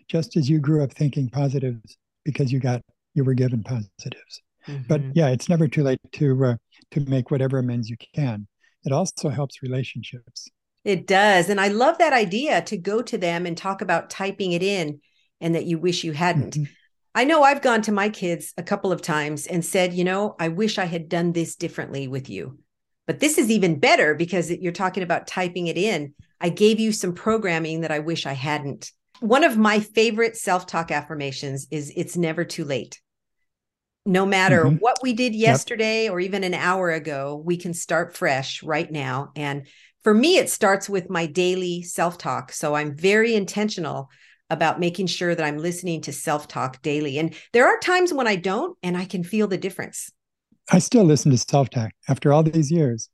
just 0.08 0.36
as 0.36 0.48
you 0.48 0.58
grew 0.58 0.82
up 0.82 0.92
thinking 0.92 1.28
positives 1.28 1.98
because 2.24 2.50
you 2.52 2.58
got 2.58 2.82
you 3.14 3.24
were 3.24 3.34
given 3.34 3.62
positives 3.62 4.42
Mm-hmm. 4.68 4.82
But 4.88 5.02
yeah, 5.14 5.28
it's 5.28 5.48
never 5.48 5.68
too 5.68 5.82
late 5.82 6.00
to 6.12 6.44
uh, 6.44 6.56
to 6.92 7.00
make 7.00 7.30
whatever 7.30 7.58
amends 7.58 7.88
you 7.88 7.96
can. 8.14 8.46
It 8.84 8.92
also 8.92 9.28
helps 9.28 9.62
relationships. 9.62 10.48
It 10.86 11.08
does, 11.08 11.50
and 11.50 11.60
I 11.60 11.66
love 11.66 11.98
that 11.98 12.12
idea 12.12 12.62
to 12.62 12.76
go 12.76 13.02
to 13.02 13.18
them 13.18 13.44
and 13.44 13.58
talk 13.58 13.80
about 13.80 14.08
typing 14.08 14.52
it 14.52 14.62
in, 14.62 15.00
and 15.40 15.56
that 15.56 15.66
you 15.66 15.80
wish 15.80 16.04
you 16.04 16.12
hadn't. 16.12 16.54
Mm-hmm. 16.54 16.72
I 17.12 17.24
know 17.24 17.42
I've 17.42 17.60
gone 17.60 17.82
to 17.82 17.92
my 17.92 18.08
kids 18.08 18.54
a 18.56 18.62
couple 18.62 18.92
of 18.92 19.02
times 19.02 19.48
and 19.48 19.64
said, 19.64 19.94
you 19.94 20.04
know, 20.04 20.36
I 20.38 20.46
wish 20.46 20.78
I 20.78 20.84
had 20.84 21.08
done 21.08 21.32
this 21.32 21.56
differently 21.56 22.06
with 22.06 22.30
you. 22.30 22.60
But 23.04 23.18
this 23.18 23.36
is 23.36 23.50
even 23.50 23.80
better 23.80 24.14
because 24.14 24.48
you're 24.48 24.70
talking 24.70 25.02
about 25.02 25.26
typing 25.26 25.66
it 25.66 25.76
in. 25.76 26.14
I 26.40 26.50
gave 26.50 26.78
you 26.78 26.92
some 26.92 27.14
programming 27.14 27.80
that 27.80 27.90
I 27.90 27.98
wish 27.98 28.24
I 28.24 28.34
hadn't. 28.34 28.92
One 29.18 29.42
of 29.42 29.56
my 29.56 29.80
favorite 29.80 30.36
self 30.36 30.66
talk 30.68 30.92
affirmations 30.92 31.66
is 31.72 31.92
it's 31.96 32.16
never 32.16 32.44
too 32.44 32.64
late 32.64 33.00
no 34.06 34.24
matter 34.24 34.64
mm-hmm. 34.64 34.76
what 34.76 34.98
we 35.02 35.12
did 35.12 35.34
yesterday 35.34 36.04
yep. 36.04 36.12
or 36.12 36.20
even 36.20 36.44
an 36.44 36.54
hour 36.54 36.90
ago, 36.90 37.42
we 37.44 37.56
can 37.56 37.74
start 37.74 38.16
fresh 38.16 38.62
right 38.62 38.90
now. 38.90 39.32
And 39.34 39.66
for 40.06 40.14
me, 40.14 40.36
it 40.36 40.48
starts 40.48 40.88
with 40.88 41.10
my 41.10 41.26
daily 41.26 41.82
self 41.82 42.16
talk. 42.16 42.52
So 42.52 42.76
I'm 42.76 42.94
very 42.94 43.34
intentional 43.34 44.08
about 44.48 44.78
making 44.78 45.08
sure 45.08 45.34
that 45.34 45.44
I'm 45.44 45.58
listening 45.58 46.00
to 46.02 46.12
self 46.12 46.46
talk 46.46 46.80
daily. 46.80 47.18
And 47.18 47.34
there 47.52 47.66
are 47.66 47.76
times 47.80 48.12
when 48.12 48.28
I 48.28 48.36
don't, 48.36 48.78
and 48.84 48.96
I 48.96 49.04
can 49.04 49.24
feel 49.24 49.48
the 49.48 49.58
difference. 49.58 50.12
I 50.70 50.78
still 50.78 51.02
listen 51.02 51.32
to 51.32 51.36
self 51.36 51.70
talk 51.70 51.90
after 52.08 52.32
all 52.32 52.44
these 52.44 52.70
years. 52.70 53.10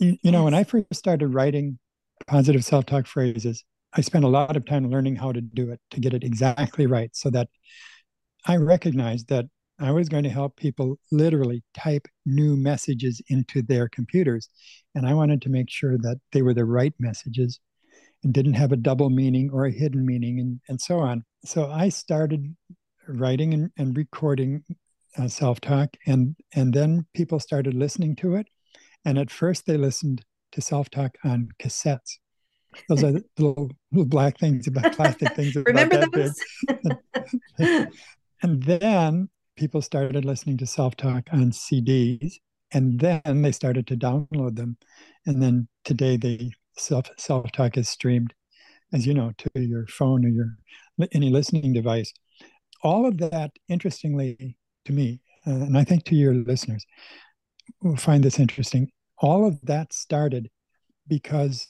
You, 0.00 0.08
you 0.08 0.18
yes. 0.24 0.32
know, 0.32 0.42
when 0.42 0.54
I 0.54 0.64
first 0.64 0.92
started 0.92 1.28
writing 1.28 1.78
positive 2.26 2.64
self 2.64 2.84
talk 2.84 3.06
phrases, 3.06 3.62
I 3.92 4.00
spent 4.00 4.24
a 4.24 4.28
lot 4.28 4.56
of 4.56 4.66
time 4.66 4.90
learning 4.90 5.14
how 5.14 5.30
to 5.30 5.40
do 5.40 5.70
it 5.70 5.78
to 5.92 6.00
get 6.00 6.14
it 6.14 6.24
exactly 6.24 6.86
right 6.86 7.14
so 7.14 7.30
that 7.30 7.48
I 8.44 8.56
recognized 8.56 9.28
that 9.28 9.44
I 9.80 9.90
was 9.90 10.08
going 10.08 10.22
to 10.24 10.30
help 10.30 10.56
people 10.56 10.98
literally 11.10 11.62
type 11.74 12.06
new 12.24 12.56
messages 12.56 13.20
into 13.28 13.62
their 13.62 13.88
computers. 13.88 14.48
And 14.94 15.06
I 15.06 15.14
wanted 15.14 15.42
to 15.42 15.48
make 15.48 15.68
sure 15.68 15.98
that 15.98 16.20
they 16.32 16.42
were 16.42 16.54
the 16.54 16.64
right 16.64 16.94
messages 16.98 17.58
and 18.22 18.32
didn't 18.32 18.54
have 18.54 18.72
a 18.72 18.76
double 18.76 19.10
meaning 19.10 19.50
or 19.52 19.66
a 19.66 19.72
hidden 19.72 20.06
meaning 20.06 20.38
and, 20.40 20.60
and 20.68 20.80
so 20.80 21.00
on. 21.00 21.24
So 21.44 21.70
I 21.70 21.88
started 21.88 22.54
writing 23.08 23.52
and, 23.52 23.70
and 23.76 23.96
recording 23.96 24.64
uh, 25.18 25.28
self 25.28 25.60
talk, 25.60 25.96
and, 26.06 26.36
and 26.54 26.72
then 26.72 27.06
people 27.14 27.38
started 27.38 27.74
listening 27.74 28.16
to 28.16 28.36
it. 28.36 28.48
And 29.04 29.18
at 29.18 29.30
first, 29.30 29.66
they 29.66 29.76
listened 29.76 30.24
to 30.52 30.60
self 30.60 30.88
talk 30.88 31.16
on 31.24 31.48
cassettes. 31.60 32.18
Those 32.88 33.04
are 33.04 33.12
little, 33.38 33.70
little 33.92 34.06
black 34.06 34.38
things 34.38 34.66
about 34.66 34.94
plastic 34.94 35.34
things. 35.34 35.54
Remember 35.66 36.06
those? 36.06 36.34
and 38.42 38.62
then 38.62 39.28
people 39.56 39.82
started 39.82 40.24
listening 40.24 40.56
to 40.58 40.66
self 40.66 40.96
talk 40.96 41.24
on 41.32 41.50
CDs, 41.50 42.34
and 42.72 42.98
then 42.98 43.42
they 43.42 43.52
started 43.52 43.86
to 43.88 43.96
download 43.96 44.56
them. 44.56 44.76
And 45.26 45.42
then 45.42 45.68
today, 45.84 46.16
the 46.16 46.52
self 46.76 47.08
self 47.16 47.50
talk 47.52 47.76
is 47.76 47.88
streamed, 47.88 48.34
as 48.92 49.06
you 49.06 49.14
know, 49.14 49.32
to 49.38 49.50
your 49.54 49.86
phone 49.86 50.24
or 50.24 50.28
your 50.28 50.58
any 51.12 51.30
listening 51.30 51.72
device. 51.72 52.12
All 52.82 53.06
of 53.06 53.18
that, 53.18 53.52
interestingly 53.68 54.56
to 54.84 54.92
me, 54.92 55.20
uh, 55.46 55.50
and 55.50 55.78
I 55.78 55.84
think 55.84 56.04
to 56.04 56.14
your 56.14 56.34
listeners, 56.34 56.84
will 57.82 57.96
find 57.96 58.22
this 58.22 58.38
interesting. 58.38 58.90
All 59.18 59.46
of 59.46 59.60
that 59.62 59.92
started 59.92 60.50
because 61.08 61.66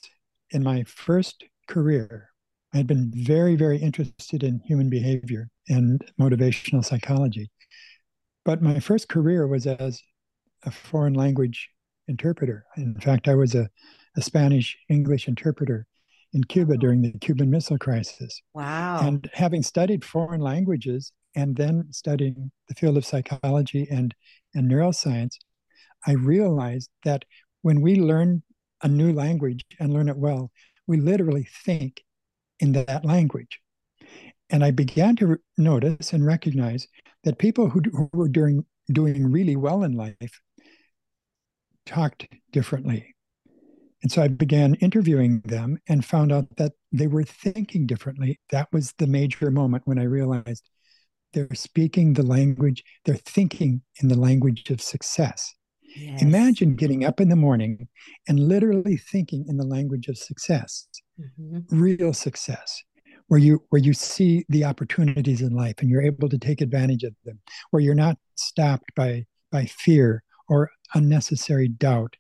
in 0.51 0.63
my 0.63 0.85
first 0.85 1.45
career, 1.69 2.31
I 2.73 2.79
had 2.79 2.87
been 2.87 3.13
very, 3.15 3.55
very 3.55 3.79
interested 3.79 4.43
in 4.43 4.61
human 4.65 4.91
behavior 4.91 5.49
and 5.69 6.05
motivational 6.21 6.85
psychology. 6.85 7.51
But 8.45 8.63
my 8.63 8.81
first 8.81 9.09
career 9.09 9.47
was 9.47 9.67
as 9.67 10.03
a 10.65 10.71
foreign 10.71 11.15
language 11.15 11.71
interpreter. 12.09 12.65
In 12.77 12.95
fact, 13.01 13.29
I 13.29 13.35
was 13.35 13.55
a, 13.55 13.69
a 14.17 14.23
Spanish 14.23 14.77
English 14.89 15.29
interpreter 15.29 15.87
in 16.33 16.45
Cuba 16.45 16.77
during 16.77 17.01
the 17.01 17.13
Cuban 17.19 17.51
Missile 17.51 17.79
Crisis. 17.79 18.43
Wow. 18.55 19.01
And 19.03 19.31
having 19.33 19.63
studied 19.63 20.05
foreign 20.05 20.41
languages 20.41 21.13
and 21.35 21.57
then 21.57 21.87
studying 21.91 22.51
the 22.69 22.75
field 22.75 22.97
of 22.97 23.07
psychology 23.07 23.89
and, 23.91 24.15
and 24.55 24.71
neuroscience, 24.71 25.37
I 26.07 26.13
realized 26.13 26.91
that 27.05 27.25
when 27.63 27.81
we 27.81 27.97
learn 27.97 28.43
a 28.83 28.89
new 28.89 29.13
language 29.13 29.65
and 29.81 29.93
learn 29.93 30.09
it 30.09 30.19
well, 30.19 30.51
we 30.87 30.99
literally 30.99 31.49
think 31.65 32.03
in 32.61 32.73
that 32.73 33.05
language. 33.05 33.61
And 34.51 34.65
I 34.65 34.71
began 34.71 35.17
to 35.17 35.39
notice 35.57 36.13
and 36.13 36.25
recognize 36.25 36.87
that 37.25 37.39
people 37.39 37.71
who, 37.71 37.81
who 37.93 38.11
were 38.13 38.29
doing 38.29 38.65
doing 38.93 39.31
really 39.31 39.57
well 39.57 39.83
in 39.83 39.93
life 39.93 40.41
talked 41.87 42.27
differently. 42.53 43.15
And 44.03 44.13
so 44.13 44.23
I 44.23 44.29
began 44.29 44.75
interviewing 44.75 45.41
them 45.47 45.79
and 45.89 46.05
found 46.05 46.31
out 46.31 46.57
that 46.59 46.73
they 46.93 47.07
were 47.07 47.25
thinking 47.25 47.87
differently. 47.87 48.39
That 48.51 48.69
was 48.73 48.93
the 48.99 49.07
major 49.07 49.51
moment 49.51 49.87
when 49.87 49.99
I 49.99 50.05
realized 50.05 50.69
they're 51.33 51.55
speaking 51.55 52.13
the 52.13 52.23
language, 52.23 52.85
they're 53.05 53.17
thinking 53.17 53.83
in 54.03 54.09
the 54.09 54.19
language 54.19 54.69
of 54.71 54.83
success. 54.83 55.55
Yes. 55.97 56.23
Imagine 56.23 56.77
getting 56.77 57.05
up 57.05 57.21
in 57.21 57.29
the 57.29 57.37
morning 57.37 57.89
and 58.29 58.41
literally 58.41 58.97
thinking 58.97 59.47
in 59.49 59.57
the 59.57 59.67
language 59.67 60.09
of 60.09 60.19
success, 60.19 60.87
mm-hmm. 61.19 61.61
real 61.71 62.13
success, 62.13 62.83
where 63.29 63.41
you 63.41 63.63
where 63.71 63.83
you 63.83 63.93
see 63.93 64.45
the 64.49 64.65
opportunities 64.65 65.41
in 65.41 65.55
life 65.55 65.77
and 65.79 65.91
you're 65.91 66.03
able 66.03 66.29
to 66.29 66.39
take 66.39 66.61
advantage 66.61 67.05
of 67.05 67.15
them, 67.25 67.41
where 67.71 67.83
you're 67.83 67.95
not 67.95 68.19
stopped 68.35 68.95
by 68.95 69.25
by 69.51 69.67
fear 69.67 70.23
or 70.49 70.71
unnecessary 70.95 71.69
doubt 71.69 72.15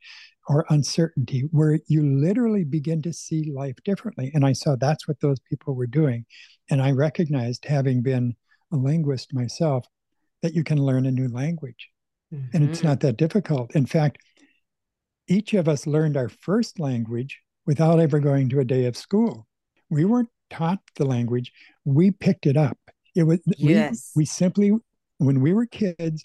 or 0.48 0.66
uncertainty, 0.68 1.40
where 1.52 1.78
you 1.86 2.02
literally 2.02 2.64
begin 2.64 3.00
to 3.02 3.12
see 3.12 3.50
life 3.54 3.76
differently. 3.84 4.30
And 4.34 4.44
I 4.44 4.52
saw 4.52 4.76
that's 4.76 5.08
what 5.08 5.20
those 5.20 5.40
people 5.40 5.74
were 5.74 5.86
doing. 5.86 6.26
And 6.70 6.82
I 6.82 6.92
recognized, 6.92 7.64
having 7.64 8.02
been 8.02 8.34
a 8.72 8.76
linguist 8.76 9.32
myself, 9.32 9.86
that 10.42 10.54
you 10.54 10.62
can 10.62 10.78
learn 10.78 11.06
a 11.06 11.10
new 11.10 11.28
language 11.28 11.88
Mm-hmm. 12.34 12.56
And 12.56 12.70
it's 12.70 12.82
not 12.82 13.00
that 13.00 13.16
difficult. 13.16 13.74
In 13.74 13.86
fact, 13.86 14.18
each 15.28 15.54
of 15.54 15.68
us 15.68 15.86
learned 15.86 16.16
our 16.16 16.28
first 16.28 16.78
language 16.80 17.40
without 17.66 18.00
ever 18.00 18.18
going 18.18 18.48
to 18.50 18.60
a 18.60 18.64
day 18.64 18.86
of 18.86 18.96
school. 18.96 19.46
We 19.90 20.04
weren't 20.04 20.28
taught 20.50 20.80
the 20.96 21.04
language, 21.04 21.52
we 21.84 22.10
picked 22.10 22.46
it 22.46 22.56
up. 22.56 22.78
It 23.14 23.24
was 23.24 23.40
yes. 23.46 24.12
we, 24.14 24.22
we 24.22 24.24
simply 24.26 24.72
when 25.18 25.40
we 25.40 25.52
were 25.52 25.66
kids, 25.66 26.24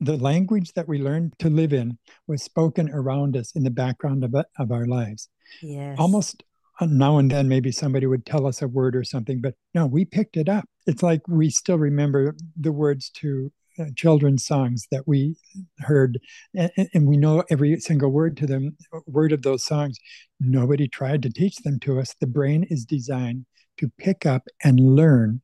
the 0.00 0.16
language 0.16 0.72
that 0.74 0.88
we 0.88 0.98
learned 0.98 1.34
to 1.40 1.50
live 1.50 1.72
in 1.72 1.98
was 2.26 2.42
spoken 2.42 2.90
around 2.90 3.36
us 3.36 3.52
in 3.54 3.64
the 3.64 3.70
background 3.70 4.24
of, 4.24 4.34
of 4.58 4.70
our 4.70 4.86
lives. 4.86 5.28
Yes. 5.62 5.96
Almost 5.98 6.42
uh, 6.80 6.86
now 6.86 7.18
and 7.18 7.30
then, 7.30 7.48
maybe 7.48 7.70
somebody 7.70 8.06
would 8.06 8.26
tell 8.26 8.46
us 8.46 8.62
a 8.62 8.68
word 8.68 8.96
or 8.96 9.04
something, 9.04 9.40
but 9.40 9.54
no, 9.74 9.86
we 9.86 10.04
picked 10.04 10.36
it 10.36 10.48
up. 10.48 10.68
It's 10.86 11.02
like 11.02 11.26
we 11.28 11.50
still 11.50 11.78
remember 11.78 12.34
the 12.58 12.72
words 12.72 13.10
to 13.16 13.52
uh, 13.78 13.86
children's 13.96 14.44
songs 14.44 14.86
that 14.90 15.06
we 15.06 15.36
heard 15.80 16.18
and, 16.54 16.70
and, 16.94 17.06
we 17.06 17.16
know 17.16 17.42
every 17.50 17.78
single 17.80 18.10
word 18.10 18.36
to 18.36 18.46
them 18.46 18.76
word 19.06 19.32
of 19.32 19.42
those 19.42 19.64
songs. 19.64 19.98
Nobody 20.40 20.88
tried 20.88 21.22
to 21.22 21.30
teach 21.30 21.56
them 21.56 21.80
to 21.80 21.98
us. 21.98 22.14
The 22.20 22.26
brain 22.26 22.64
is 22.70 22.84
designed 22.84 23.46
to 23.78 23.90
pick 23.98 24.26
up 24.26 24.42
and 24.62 24.78
learn 24.78 25.40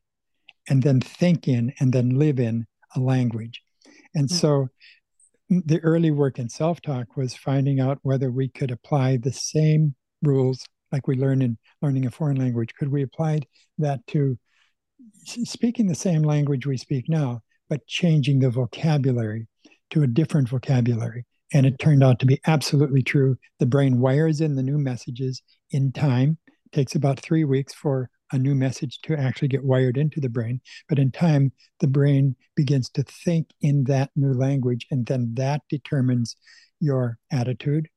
and 0.69 0.83
then 0.83 1.01
think 1.01 1.47
in 1.47 1.73
and 1.79 1.91
then 1.91 2.17
live 2.17 2.39
in 2.39 2.67
a 2.95 2.99
language. 2.99 3.61
And 4.15 4.29
mm-hmm. 4.29 4.37
so 4.37 4.67
the 5.49 5.79
early 5.79 6.11
work 6.11 6.39
in 6.39 6.47
self-talk 6.47 7.17
was 7.17 7.35
finding 7.35 7.79
out 7.79 7.99
whether 8.03 8.31
we 8.31 8.47
could 8.47 8.71
apply 8.71 9.17
the 9.17 9.33
same 9.33 9.95
rules 10.21 10.65
like 10.91 11.07
we 11.07 11.15
learn 11.15 11.41
in 11.41 11.57
learning 11.81 12.05
a 12.05 12.11
foreign 12.11 12.37
language. 12.37 12.73
Could 12.75 12.91
we 12.91 13.03
apply 13.03 13.41
that 13.77 14.05
to 14.07 14.37
speaking 15.25 15.87
the 15.87 15.95
same 15.95 16.23
language 16.23 16.65
we 16.65 16.77
speak 16.77 17.09
now 17.09 17.41
but 17.71 17.87
changing 17.87 18.39
the 18.39 18.49
vocabulary 18.49 19.47
to 19.89 20.03
a 20.03 20.07
different 20.07 20.49
vocabulary. 20.49 21.25
And 21.53 21.65
it 21.65 21.79
turned 21.79 22.03
out 22.03 22.19
to 22.19 22.25
be 22.25 22.41
absolutely 22.45 23.01
true. 23.01 23.37
The 23.59 23.65
brain 23.65 24.01
wires 24.01 24.41
in 24.41 24.55
the 24.55 24.61
new 24.61 24.77
messages 24.77 25.41
in 25.71 25.93
time. 25.93 26.37
It 26.65 26.75
takes 26.75 26.95
about 26.95 27.21
three 27.21 27.45
weeks 27.45 27.73
for 27.73 28.09
a 28.33 28.37
new 28.37 28.55
message 28.55 28.99
to 29.03 29.17
actually 29.17 29.47
get 29.47 29.63
wired 29.63 29.95
into 29.95 30.19
the 30.19 30.27
brain. 30.27 30.59
But 30.89 30.99
in 30.99 31.11
time, 31.11 31.53
the 31.79 31.87
brain 31.87 32.35
begins 32.57 32.89
to 32.89 33.03
think 33.03 33.47
in 33.61 33.85
that 33.85 34.11
new 34.17 34.33
language, 34.33 34.85
and 34.91 35.05
then 35.05 35.33
that 35.35 35.61
determines 35.69 36.35
your 36.81 37.19
attitude. 37.31 37.87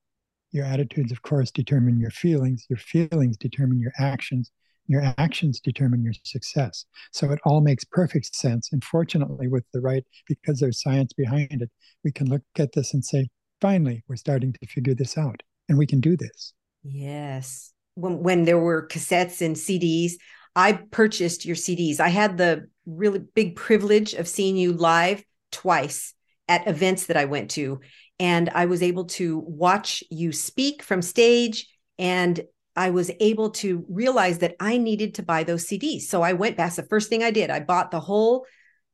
Your 0.52 0.66
attitudes, 0.66 1.10
of 1.10 1.22
course, 1.22 1.50
determine 1.50 1.98
your 1.98 2.12
feelings. 2.12 2.64
Your 2.70 2.78
feelings 2.78 3.37
determine 3.37 3.80
your 3.80 3.92
actions. 3.98 4.52
Your 4.86 5.02
actions 5.18 5.60
determine 5.60 6.02
your 6.02 6.12
success. 6.24 6.84
So 7.12 7.30
it 7.30 7.40
all 7.44 7.60
makes 7.60 7.84
perfect 7.84 8.34
sense. 8.34 8.70
And 8.72 8.84
fortunately, 8.84 9.48
with 9.48 9.64
the 9.72 9.80
right, 9.80 10.04
because 10.26 10.60
there's 10.60 10.82
science 10.82 11.12
behind 11.12 11.62
it, 11.62 11.70
we 12.04 12.12
can 12.12 12.28
look 12.28 12.42
at 12.58 12.72
this 12.72 12.92
and 12.92 13.04
say, 13.04 13.28
finally, 13.60 14.04
we're 14.08 14.16
starting 14.16 14.52
to 14.52 14.66
figure 14.66 14.94
this 14.94 15.16
out 15.16 15.42
and 15.68 15.78
we 15.78 15.86
can 15.86 16.00
do 16.00 16.16
this. 16.16 16.52
Yes. 16.82 17.72
When, 17.94 18.18
when 18.22 18.44
there 18.44 18.58
were 18.58 18.86
cassettes 18.86 19.40
and 19.40 19.56
CDs, 19.56 20.12
I 20.54 20.72
purchased 20.72 21.44
your 21.44 21.56
CDs. 21.56 22.00
I 22.00 22.08
had 22.08 22.36
the 22.36 22.68
really 22.86 23.20
big 23.20 23.56
privilege 23.56 24.14
of 24.14 24.28
seeing 24.28 24.56
you 24.56 24.72
live 24.72 25.24
twice 25.50 26.14
at 26.48 26.68
events 26.68 27.06
that 27.06 27.16
I 27.16 27.24
went 27.24 27.52
to. 27.52 27.80
And 28.20 28.50
I 28.50 28.66
was 28.66 28.82
able 28.82 29.06
to 29.06 29.38
watch 29.38 30.04
you 30.10 30.32
speak 30.32 30.82
from 30.82 31.02
stage 31.02 31.66
and 31.98 32.40
I 32.76 32.90
was 32.90 33.10
able 33.20 33.50
to 33.50 33.84
realize 33.88 34.38
that 34.38 34.56
I 34.58 34.78
needed 34.78 35.14
to 35.14 35.22
buy 35.22 35.44
those 35.44 35.66
CDs. 35.66 36.02
So 36.02 36.22
I 36.22 36.32
went, 36.32 36.56
that's 36.56 36.76
the 36.76 36.82
first 36.82 37.08
thing 37.08 37.22
I 37.22 37.30
did. 37.30 37.50
I 37.50 37.60
bought 37.60 37.90
the 37.90 38.00
whole 38.00 38.46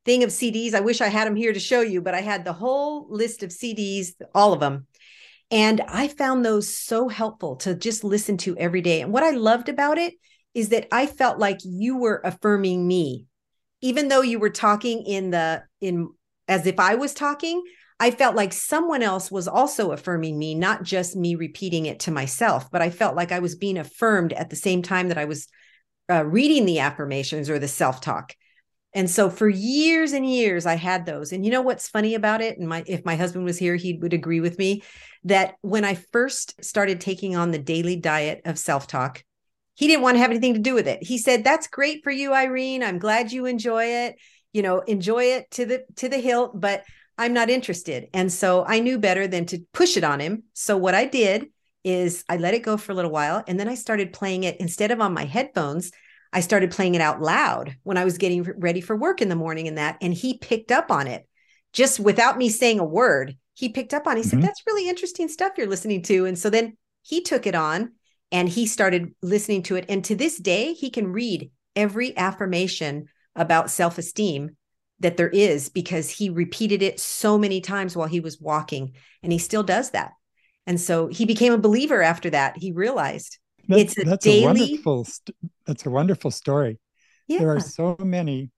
thing 0.05 0.23
of 0.23 0.31
CDs. 0.31 0.75
I 0.75 0.81
wish 0.81 1.01
I 1.01 1.09
had 1.09 1.27
them 1.27 1.37
here 1.37 1.53
to 1.53 1.61
show 1.61 1.81
you, 1.81 2.01
but 2.01 2.14
I 2.14 2.21
had 2.21 2.45
the 2.45 2.53
whole 2.53 3.07
list 3.09 3.43
of 3.43 3.51
CDs, 3.51 4.12
all 4.35 4.53
of 4.53 4.61
them. 4.61 4.87
And 5.51 5.81
I 5.81 6.09
found 6.09 6.45
those 6.45 6.75
so 6.75 7.09
helpful 7.09 7.57
to 7.57 7.75
just 7.75 8.05
listen 8.05 8.37
to 8.38 8.57
every 8.57 8.83
day. 8.83 9.01
And 9.01 9.12
what 9.12 9.25
I 9.25 9.31
loved 9.31 9.69
about 9.69 9.99
it 9.99 10.14
is 10.55 10.69
that 10.71 10.87
I 10.93 11.07
felt 11.07 11.38
like 11.38 11.59
you 11.64 11.97
were 11.97 12.21
affirming 12.25 12.87
me. 12.87 13.27
Even 13.81 14.09
though 14.09 14.21
you 14.21 14.38
were 14.38 14.51
talking 14.51 15.05
in 15.07 15.31
the 15.31 15.62
in 15.81 16.11
as 16.47 16.66
if 16.66 16.79
I 16.79 16.97
was 16.97 17.14
talking, 17.14 17.62
I 18.01 18.11
felt 18.11 18.35
like 18.35 18.55
someone 18.55 19.03
else 19.03 19.31
was 19.31 19.47
also 19.47 19.93
affirming 19.93 20.39
me, 20.39 20.55
not 20.55 20.83
just 20.83 21.15
me 21.15 21.35
repeating 21.35 21.85
it 21.85 22.01
to 22.01 22.11
myself, 22.11 22.71
but 22.71 22.81
I 22.81 22.89
felt 22.89 23.15
like 23.15 23.31
I 23.31 23.41
was 23.41 23.57
being 23.57 23.77
affirmed 23.77 24.33
at 24.33 24.49
the 24.49 24.57
same 24.57 24.81
time 24.81 25.09
that 25.09 25.19
I 25.19 25.27
was 25.27 25.47
uh, 26.11 26.25
reading 26.25 26.65
the 26.65 26.79
affirmations 26.79 27.51
or 27.51 27.59
the 27.59 27.69
self 27.69 28.01
talk. 28.01 28.35
And 28.95 29.09
so 29.09 29.29
for 29.29 29.49
years 29.49 30.13
and 30.15 30.29
years, 30.29 30.65
I 30.65 30.75
had 30.77 31.05
those. 31.05 31.31
And 31.33 31.45
you 31.45 31.53
know 31.53 31.61
what's 31.61 31.89
funny 31.89 32.15
about 32.15 32.41
it? 32.41 32.59
And 32.59 32.67
my 32.67 32.83
if 32.87 33.05
my 33.05 33.17
husband 33.17 33.45
was 33.45 33.59
here, 33.59 33.77
he 33.77 33.99
would 33.99 34.15
agree 34.15 34.41
with 34.41 34.59
me 34.59 34.83
that 35.25 35.57
when 35.61 35.85
I 35.85 35.95
first 35.95 36.65
started 36.65 37.01
taking 37.01 37.37
on 37.37 37.51
the 37.51 37.59
daily 37.59 37.97
diet 37.97 38.41
of 38.47 38.59
self 38.59 38.87
talk, 38.87 39.23
he 39.75 39.87
didn't 39.87 40.03
want 40.03 40.15
to 40.17 40.21
have 40.21 40.31
anything 40.31 40.55
to 40.55 40.61
do 40.61 40.75
with 40.75 40.89
it. 40.89 41.03
He 41.03 41.19
said, 41.19 41.45
"That's 41.45 41.69
great 41.69 42.03
for 42.03 42.11
you, 42.11 42.33
Irene. 42.33 42.83
I'm 42.83 42.99
glad 42.99 43.31
you 43.31 43.45
enjoy 43.45 43.85
it. 43.85 44.17
You 44.55 44.63
know, 44.63 44.81
enjoy 44.81 45.25
it 45.25 45.51
to 45.53 45.67
the 45.67 45.85
to 45.97 46.09
the 46.09 46.19
hilt, 46.19 46.59
but 46.59 46.83
I'm 47.21 47.35
not 47.35 47.51
interested. 47.51 48.09
And 48.15 48.33
so 48.33 48.65
I 48.67 48.81
knew 48.81 48.99
better 48.99 49.29
than 49.29 49.45
to 49.47 49.59
push 49.75 49.99
it 49.99 50.05
on 50.05 50.21
him. 50.21 50.45
So 50.55 50.79
what 50.79 50.95
I 50.95 51.05
did 51.05 51.49
is 51.85 52.25
I 52.31 52.39
let 52.39 52.55
it 52.55 52.63
go 52.63 52.79
for 52.79 52.93
a 52.93 52.95
little 52.95 53.11
while 53.11 53.45
and 53.47 53.61
then 53.61 53.69
I 53.69 53.75
started 53.75 54.15
playing 54.15 54.45
it 54.45 54.57
instead 54.59 54.91
of 54.91 55.03
on 55.03 55.13
my 55.13 55.27
headphones. 55.27 55.93
I 56.33 56.41
started 56.41 56.71
playing 56.71 56.95
it 56.95 57.03
out 57.03 57.21
loud 57.21 57.77
when 57.83 57.99
I 57.99 58.07
was 58.07 58.17
getting 58.17 58.43
ready 58.43 58.81
for 58.81 58.97
work 58.97 59.21
in 59.21 59.29
the 59.29 59.37
morning 59.37 59.69
and 59.69 59.77
that 59.77 59.99
and 60.01 60.15
he 60.15 60.39
picked 60.39 60.73
up 60.73 60.91
on 60.91 61.07
it 61.07 61.29
just 61.75 62.01
without 62.01 62.39
me 62.39 62.49
saying 62.49 62.81
a 62.81 62.85
word. 62.85 63.37
He 63.53 63.69
picked 63.69 63.93
up 63.93 64.07
on. 64.07 64.17
It. 64.17 64.21
He 64.21 64.23
mm-hmm. 64.23 64.41
said 64.41 64.49
that's 64.49 64.67
really 64.67 64.89
interesting 64.89 65.29
stuff 65.29 65.53
you're 65.59 65.67
listening 65.67 66.01
to 66.05 66.25
and 66.25 66.39
so 66.39 66.49
then 66.49 66.79
he 67.03 67.21
took 67.21 67.47
it 67.47 67.55
on 67.55 67.93
and 68.33 68.49
he 68.49 68.67
started 68.67 69.15
listening 69.21 69.63
to 69.65 69.77
it 69.77 69.85
and 69.91 70.03
to 70.07 70.17
this 70.17 70.39
day 70.39 70.73
he 70.73 70.89
can 70.89 71.13
read 71.13 71.51
every 71.77 72.17
affirmation 72.17 73.09
about 73.37 73.71
self-esteem 73.71 74.57
that 75.01 75.17
there 75.17 75.29
is 75.29 75.69
because 75.69 76.11
he 76.11 76.31
repeated 76.31 76.83
it 76.83 77.01
so 77.01 77.39
many 77.39 77.61
times 77.61 77.97
while 77.97 78.09
he 78.09 78.21
was 78.21 78.41
walking 78.41 78.93
and 79.23 79.33
he 79.33 79.39
still 79.39 79.63
does 79.63 79.91
that. 79.91 80.13
And 80.67 80.81
so 80.81 81.09
he 81.09 81.25
became 81.25 81.53
a 81.53 81.59
believer 81.59 82.03
after 82.03 82.31
that. 82.31 82.57
He 82.59 82.73
realized 82.73 83.39
that's, 83.67 83.83
it's 83.83 83.99
a 83.99 84.05
that's 84.05 84.25
daily 84.25 84.43
a 84.43 84.47
wonderful 84.47 85.07
that's 85.67 85.87
a 85.87 85.91
wonderful 85.91 86.31
story. 86.31 86.79
Yeah. 87.27 87.39
there 87.41 87.55
are 87.55 87.61
so 87.61 87.97
many 88.01 88.51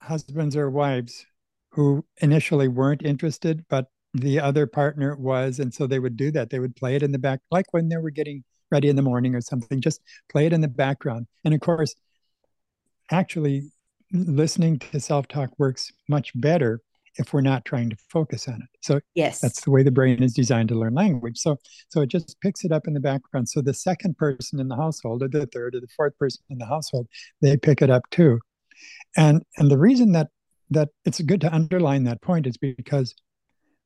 husbands 0.00 0.56
or 0.56 0.70
wives 0.70 1.26
who 1.72 2.04
initially 2.20 2.68
weren't 2.68 3.02
interested 3.04 3.64
but 3.68 3.86
the 4.14 4.40
other 4.40 4.66
partner 4.66 5.16
was 5.16 5.58
and 5.60 5.72
so 5.72 5.86
they 5.86 5.98
would 5.98 6.16
do 6.16 6.30
that. 6.32 6.50
They 6.50 6.58
would 6.58 6.76
play 6.76 6.96
it 6.96 7.02
in 7.02 7.12
the 7.12 7.18
back 7.18 7.40
like 7.50 7.72
when 7.72 7.88
they 7.88 7.96
were 7.96 8.10
getting 8.10 8.44
ready 8.70 8.88
in 8.88 8.96
the 8.96 9.02
morning 9.02 9.34
or 9.34 9.40
something 9.40 9.80
just 9.80 10.00
play 10.30 10.46
it 10.46 10.52
in 10.52 10.60
the 10.60 10.68
background. 10.68 11.26
And 11.44 11.54
of 11.54 11.60
course 11.60 11.94
actually 13.10 13.70
listening 14.12 14.78
to 14.78 15.00
self 15.00 15.28
talk 15.28 15.50
works 15.58 15.92
much 16.08 16.32
better 16.34 16.80
if 17.16 17.32
we're 17.32 17.42
not 17.42 17.64
trying 17.64 17.90
to 17.90 17.96
focus 18.08 18.48
on 18.48 18.54
it. 18.54 18.68
So 18.80 19.00
yes, 19.14 19.40
that's 19.40 19.62
the 19.62 19.70
way 19.70 19.82
the 19.82 19.90
brain 19.90 20.22
is 20.22 20.32
designed 20.32 20.70
to 20.70 20.74
learn 20.74 20.94
language. 20.94 21.38
So 21.38 21.56
so 21.88 22.00
it 22.00 22.08
just 22.08 22.40
picks 22.40 22.64
it 22.64 22.72
up 22.72 22.86
in 22.86 22.94
the 22.94 23.00
background. 23.00 23.48
So 23.48 23.60
the 23.60 23.74
second 23.74 24.16
person 24.16 24.60
in 24.60 24.68
the 24.68 24.76
household, 24.76 25.22
or 25.22 25.28
the 25.28 25.46
third, 25.46 25.74
or 25.74 25.80
the 25.80 25.88
fourth 25.96 26.16
person 26.18 26.42
in 26.50 26.58
the 26.58 26.66
household, 26.66 27.08
they 27.40 27.56
pick 27.56 27.82
it 27.82 27.90
up 27.90 28.02
too. 28.10 28.40
And 29.16 29.42
and 29.58 29.70
the 29.70 29.78
reason 29.78 30.12
that 30.12 30.28
that 30.70 30.88
it's 31.04 31.20
good 31.20 31.40
to 31.42 31.54
underline 31.54 32.04
that 32.04 32.22
point 32.22 32.46
is 32.46 32.56
because 32.56 33.14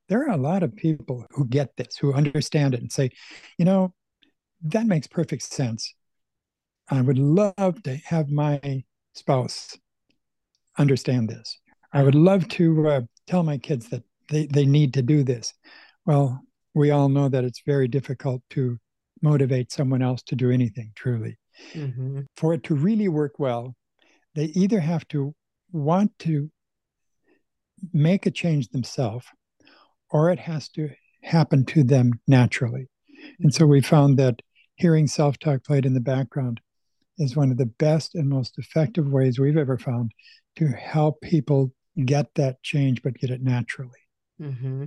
there 0.09 0.23
are 0.23 0.31
a 0.31 0.37
lot 0.37 0.63
of 0.63 0.77
people 0.77 1.27
who 1.31 1.47
get 1.47 1.77
this, 1.77 1.97
who 1.97 2.13
understand 2.13 2.75
it, 2.75 2.81
and 2.81 2.93
say, 2.93 3.11
you 3.59 3.65
know, 3.65 3.93
that 4.63 4.87
makes 4.87 5.09
perfect 5.09 5.43
sense. 5.43 5.95
I 6.89 7.01
would 7.01 7.19
love 7.19 7.83
to 7.83 7.97
have 8.05 8.31
my 8.31 8.85
spouse 9.15 9.77
understand 10.79 11.29
this. 11.29 11.59
I 11.93 12.03
would 12.03 12.15
love 12.15 12.49
to 12.49 12.89
uh, 12.89 13.01
tell 13.27 13.43
my 13.43 13.59
kids 13.59 13.89
that 13.89 14.03
they, 14.29 14.47
they 14.47 14.67
need 14.67 14.95
to 14.95 15.03
do 15.03 15.23
this. 15.23 15.55
Well, 16.05 16.43
we 16.75 16.91
all 16.91 17.09
know 17.09 17.29
that 17.29 17.45
it's 17.45 17.63
very 17.65 17.89
difficult 17.89 18.43
to 18.51 18.79
motivate 19.23 19.73
someone 19.73 20.03
else 20.03 20.23
to 20.25 20.37
do 20.37 20.51
anything 20.51 20.93
truly. 20.95 21.39
Mm-hmm. 21.73 22.23
For 22.37 22.53
it 22.55 22.65
to 22.65 22.75
really 22.75 23.09
work 23.09 23.39
well, 23.39 23.75
they 24.35 24.45
either 24.47 24.81
have 24.81 25.09
to 25.09 25.35
want 25.73 26.17
to 26.21 26.51
make 27.93 28.27
a 28.27 28.31
change 28.31 28.69
themselves 28.69 29.27
or 30.11 30.31
it 30.31 30.39
has 30.39 30.69
to 30.71 30.91
happen 31.23 31.65
to 31.67 31.83
them 31.83 32.13
naturally. 32.27 32.89
And 33.41 33.53
so 33.53 33.67
we 33.67 33.81
found 33.81 34.19
that 34.19 34.41
hearing 34.77 35.07
self 35.07 35.39
talk 35.39 35.65
played 35.65 35.87
in 35.87 35.95
the 35.95 36.01
background 36.01 36.61
is 37.19 37.35
one 37.35 37.51
of 37.51 37.57
the 37.57 37.67
best 37.67 38.15
and 38.15 38.29
most 38.29 38.59
effective 38.59 39.09
ways 39.09 39.39
we've 39.39 39.57
ever 39.57 39.79
found 39.79 40.13
to 40.57 40.69
help 40.69 41.21
people 41.21 41.73
get 42.05 42.35
that 42.35 42.63
change, 42.63 43.03
but 43.03 43.15
get 43.15 43.31
it 43.31 43.43
naturally. 43.43 43.91
Mm-hmm. 44.41 44.85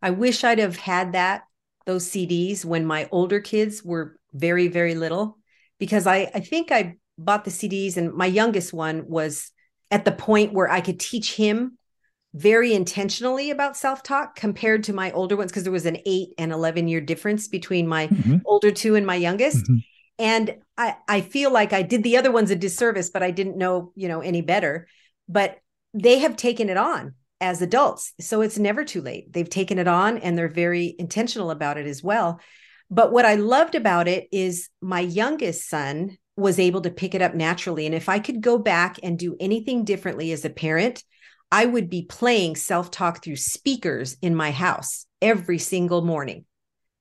I 0.00 0.10
wish 0.10 0.44
I'd 0.44 0.58
have 0.58 0.76
had 0.76 1.12
that, 1.12 1.44
those 1.86 2.08
CDs 2.08 2.64
when 2.64 2.86
my 2.86 3.08
older 3.10 3.40
kids 3.40 3.82
were 3.82 4.16
very, 4.32 4.68
very 4.68 4.94
little, 4.94 5.38
because 5.78 6.06
I, 6.06 6.30
I 6.34 6.40
think 6.40 6.70
I 6.70 6.96
bought 7.18 7.44
the 7.44 7.50
CDs 7.50 7.96
and 7.96 8.12
my 8.12 8.26
youngest 8.26 8.72
one 8.72 9.08
was 9.08 9.50
at 9.90 10.04
the 10.04 10.12
point 10.12 10.52
where 10.52 10.70
I 10.70 10.80
could 10.80 10.98
teach 10.98 11.34
him 11.34 11.78
very 12.34 12.72
intentionally 12.72 13.50
about 13.50 13.76
self-talk 13.76 14.34
compared 14.36 14.84
to 14.84 14.92
my 14.92 15.10
older 15.12 15.36
ones 15.36 15.50
because 15.50 15.64
there 15.64 15.72
was 15.72 15.84
an 15.84 15.98
8 16.06 16.28
and 16.38 16.50
11 16.50 16.88
year 16.88 17.00
difference 17.00 17.46
between 17.46 17.86
my 17.86 18.08
mm-hmm. 18.08 18.38
older 18.46 18.70
two 18.70 18.94
and 18.94 19.06
my 19.06 19.16
youngest 19.16 19.64
mm-hmm. 19.64 19.76
and 20.18 20.56
I 20.78 20.96
I 21.06 21.20
feel 21.20 21.52
like 21.52 21.74
I 21.74 21.82
did 21.82 22.02
the 22.02 22.16
other 22.16 22.32
ones 22.32 22.50
a 22.50 22.56
disservice 22.56 23.10
but 23.10 23.22
I 23.22 23.32
didn't 23.32 23.58
know 23.58 23.92
you 23.94 24.08
know 24.08 24.20
any 24.20 24.40
better 24.40 24.86
but 25.32 25.58
they 25.94 26.18
have 26.18 26.36
taken 26.36 26.68
it 26.68 26.76
on 26.76 27.14
as 27.40 27.60
adults 27.60 28.12
so 28.20 28.40
it's 28.40 28.58
never 28.58 28.84
too 28.84 29.00
late 29.00 29.32
they've 29.32 29.50
taken 29.50 29.78
it 29.78 29.88
on 29.88 30.18
and 30.18 30.36
they're 30.38 30.48
very 30.48 30.94
intentional 30.98 31.50
about 31.50 31.78
it 31.78 31.86
as 31.86 32.02
well 32.02 32.40
but 32.90 33.10
what 33.10 33.24
I 33.24 33.36
loved 33.36 33.74
about 33.74 34.06
it 34.06 34.28
is 34.30 34.68
my 34.82 35.00
youngest 35.00 35.68
son 35.68 36.18
was 36.36 36.58
able 36.58 36.82
to 36.82 36.90
pick 36.90 37.14
it 37.14 37.22
up 37.22 37.34
naturally 37.34 37.86
and 37.86 37.94
if 37.94 38.08
I 38.08 38.18
could 38.18 38.40
go 38.40 38.58
back 38.58 38.98
and 39.02 39.18
do 39.18 39.36
anything 39.40 39.84
differently 39.84 40.30
as 40.32 40.44
a 40.44 40.50
parent 40.50 41.02
I 41.52 41.66
would 41.66 41.90
be 41.90 42.06
playing 42.06 42.56
self 42.56 42.90
talk 42.90 43.22
through 43.22 43.36
speakers 43.36 44.16
in 44.22 44.34
my 44.34 44.52
house 44.52 45.04
every 45.20 45.58
single 45.58 46.00
morning. 46.00 46.46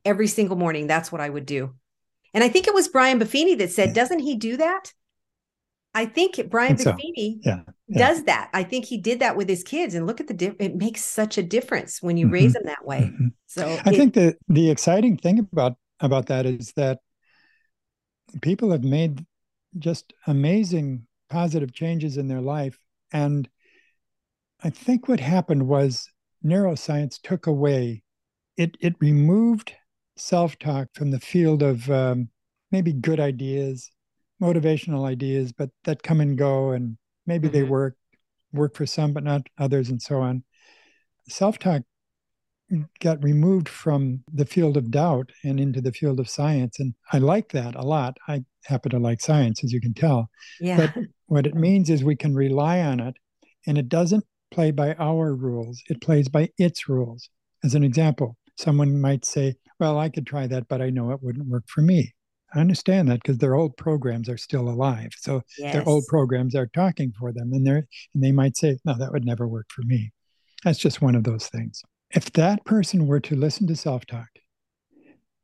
Every 0.03 0.27
single 0.27 0.57
morning. 0.57 0.87
That's 0.87 1.09
what 1.09 1.21
I 1.21 1.29
would 1.29 1.45
do. 1.45 1.73
And 2.33 2.43
I 2.43 2.49
think 2.49 2.67
it 2.67 2.73
was 2.73 2.89
Brian 2.89 3.17
Buffini 3.17 3.57
that 3.59 3.71
said, 3.71 3.89
mm. 3.89 3.93
doesn't 3.93 4.19
he 4.19 4.35
do 4.35 4.57
that? 4.57 4.91
I 5.93 6.05
think 6.05 6.39
Brian 6.49 6.77
think 6.77 6.89
Buffini 6.89 7.43
so. 7.43 7.49
yeah. 7.49 7.61
Yeah. 7.87 8.07
does 8.07 8.23
that. 8.23 8.49
I 8.53 8.63
think 8.63 8.85
he 8.85 8.97
did 8.97 9.19
that 9.19 9.35
with 9.35 9.49
his 9.49 9.63
kids. 9.63 9.93
And 9.95 10.07
look 10.07 10.21
at 10.21 10.27
the, 10.27 10.33
di- 10.33 10.55
it 10.59 10.75
makes 10.75 11.03
such 11.03 11.37
a 11.37 11.43
difference 11.43 12.01
when 12.01 12.15
you 12.15 12.27
mm-hmm. 12.27 12.33
raise 12.33 12.53
them 12.53 12.63
that 12.65 12.85
way. 12.85 13.11
Mm-hmm. 13.13 13.27
So 13.47 13.67
I 13.67 13.89
it, 13.89 13.97
think 13.97 14.13
the 14.13 14.37
the 14.47 14.71
exciting 14.71 15.17
thing 15.17 15.39
about, 15.39 15.75
about 15.99 16.27
that 16.27 16.45
is 16.45 16.71
that 16.77 16.99
people 18.41 18.71
have 18.71 18.83
made 18.83 19.25
just 19.77 20.13
amazing 20.27 21.05
positive 21.29 21.73
changes 21.73 22.17
in 22.17 22.27
their 22.27 22.41
life. 22.41 22.79
And 23.11 23.49
I 24.63 24.69
think 24.69 25.07
what 25.07 25.19
happened 25.19 25.67
was 25.67 26.09
neuroscience 26.45 27.19
took 27.21 27.47
away, 27.47 28.03
it, 28.57 28.77
it 28.79 28.95
removed 28.99 29.73
self 30.15 30.57
talk 30.59 30.87
from 30.93 31.11
the 31.11 31.19
field 31.19 31.63
of 31.63 31.89
um, 31.89 32.29
maybe 32.71 32.93
good 32.93 33.19
ideas, 33.19 33.91
motivational 34.41 35.07
ideas, 35.07 35.51
but 35.51 35.69
that 35.83 36.03
come 36.03 36.19
and 36.19 36.37
go, 36.37 36.71
and 36.71 36.97
maybe 37.25 37.47
mm-hmm. 37.47 37.57
they 37.57 37.63
work 37.63 37.95
work 38.53 38.75
for 38.75 38.85
some, 38.85 39.13
but 39.13 39.23
not 39.23 39.47
others, 39.57 39.89
and 39.89 40.01
so 40.01 40.19
on. 40.19 40.43
Self 41.27 41.59
talk 41.59 41.83
got 43.01 43.21
removed 43.23 43.67
from 43.67 44.23
the 44.33 44.45
field 44.45 44.77
of 44.77 44.91
doubt 44.91 45.29
and 45.43 45.59
into 45.59 45.81
the 45.81 45.91
field 45.91 46.19
of 46.19 46.29
science, 46.29 46.79
and 46.79 46.93
I 47.11 47.19
like 47.19 47.51
that 47.51 47.75
a 47.75 47.81
lot. 47.81 48.17
I 48.27 48.43
happen 48.65 48.91
to 48.91 48.99
like 48.99 49.21
science, 49.21 49.63
as 49.63 49.71
you 49.71 49.81
can 49.81 49.93
tell. 49.93 50.29
Yeah. 50.59 50.77
But 50.77 51.05
what 51.27 51.47
it 51.47 51.55
means 51.67 51.89
is 51.89 52.03
we 52.03 52.15
can 52.15 52.33
rely 52.33 52.81
on 52.81 52.99
it, 52.99 53.15
and 53.67 53.77
it 53.77 53.89
doesn't 53.89 54.25
play 54.51 54.71
by 54.71 54.93
our 54.95 55.33
rules, 55.33 55.81
it 55.87 56.01
plays 56.01 56.27
by 56.27 56.49
its 56.57 56.89
rules. 56.89 57.29
As 57.63 57.75
an 57.75 57.83
example, 57.83 58.37
someone 58.57 58.99
might 58.99 59.25
say, 59.25 59.55
Well, 59.79 59.97
I 59.97 60.09
could 60.09 60.25
try 60.25 60.47
that, 60.47 60.67
but 60.67 60.81
I 60.81 60.89
know 60.89 61.11
it 61.11 61.21
wouldn't 61.21 61.47
work 61.47 61.63
for 61.67 61.81
me. 61.81 62.13
I 62.53 62.59
understand 62.59 63.09
that 63.09 63.21
because 63.21 63.37
their 63.37 63.55
old 63.55 63.77
programs 63.77 64.29
are 64.29 64.37
still 64.37 64.69
alive. 64.69 65.11
So 65.17 65.41
yes. 65.57 65.73
their 65.73 65.87
old 65.87 66.05
programs 66.07 66.55
are 66.55 66.67
talking 66.67 67.13
for 67.17 67.31
them 67.31 67.53
and 67.53 67.65
they're 67.65 67.87
and 68.13 68.23
they 68.23 68.31
might 68.31 68.57
say, 68.57 68.77
No, 68.85 68.97
that 68.97 69.11
would 69.11 69.25
never 69.25 69.47
work 69.47 69.67
for 69.69 69.83
me. 69.83 70.11
That's 70.63 70.79
just 70.79 71.01
one 71.01 71.15
of 71.15 71.23
those 71.23 71.47
things. 71.47 71.81
If 72.11 72.31
that 72.33 72.65
person 72.65 73.07
were 73.07 73.21
to 73.21 73.35
listen 73.35 73.67
to 73.67 73.75
self-talk, 73.75 74.27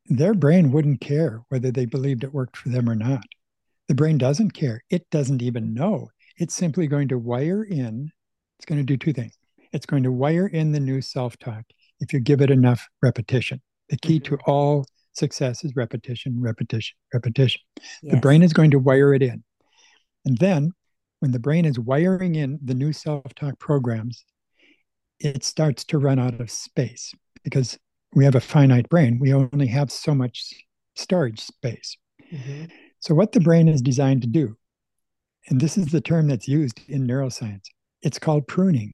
their 0.06 0.34
brain 0.34 0.70
wouldn't 0.70 1.00
care 1.00 1.42
whether 1.48 1.70
they 1.70 1.86
believed 1.86 2.24
it 2.24 2.32
worked 2.32 2.56
for 2.56 2.68
them 2.68 2.88
or 2.88 2.94
not. 2.94 3.24
The 3.88 3.94
brain 3.94 4.18
doesn't 4.18 4.50
care. 4.50 4.82
It 4.90 5.08
doesn't 5.10 5.42
even 5.42 5.72
know. 5.72 6.10
It's 6.36 6.54
simply 6.54 6.86
going 6.86 7.08
to 7.08 7.18
wire 7.18 7.64
in 7.64 8.12
it's 8.58 8.66
going 8.66 8.80
to 8.80 8.84
do 8.84 8.96
two 8.96 9.12
things. 9.12 9.36
It's 9.72 9.86
going 9.86 10.02
to 10.02 10.12
wire 10.12 10.46
in 10.46 10.72
the 10.72 10.80
new 10.80 11.00
self 11.00 11.38
talk 11.38 11.64
if 12.00 12.12
you 12.12 12.20
give 12.20 12.40
it 12.40 12.50
enough 12.50 12.88
repetition. 13.02 13.62
The 13.88 13.96
key 13.96 14.20
mm-hmm. 14.20 14.34
to 14.34 14.40
all 14.46 14.86
success 15.12 15.64
is 15.64 15.74
repetition, 15.76 16.40
repetition, 16.40 16.96
repetition. 17.12 17.60
Yes. 18.02 18.14
The 18.14 18.20
brain 18.20 18.42
is 18.42 18.52
going 18.52 18.70
to 18.72 18.78
wire 18.78 19.14
it 19.14 19.22
in. 19.22 19.42
And 20.24 20.38
then 20.38 20.72
when 21.20 21.32
the 21.32 21.38
brain 21.38 21.64
is 21.64 21.78
wiring 21.78 22.34
in 22.34 22.58
the 22.62 22.74
new 22.74 22.92
self 22.92 23.34
talk 23.34 23.58
programs, 23.58 24.24
it 25.20 25.44
starts 25.44 25.84
to 25.84 25.98
run 25.98 26.18
out 26.18 26.40
of 26.40 26.50
space 26.50 27.12
because 27.42 27.78
we 28.14 28.24
have 28.24 28.34
a 28.34 28.40
finite 28.40 28.88
brain. 28.88 29.18
We 29.20 29.34
only 29.34 29.66
have 29.66 29.90
so 29.90 30.14
much 30.14 30.52
storage 30.94 31.40
space. 31.40 31.96
Mm-hmm. 32.32 32.66
So, 33.00 33.14
what 33.14 33.32
the 33.32 33.40
brain 33.40 33.68
is 33.68 33.82
designed 33.82 34.22
to 34.22 34.28
do, 34.28 34.56
and 35.48 35.60
this 35.60 35.76
is 35.76 35.86
the 35.86 36.00
term 36.00 36.28
that's 36.28 36.48
used 36.48 36.80
in 36.88 37.06
neuroscience, 37.06 37.64
it's 38.02 38.18
called 38.18 38.46
pruning, 38.46 38.92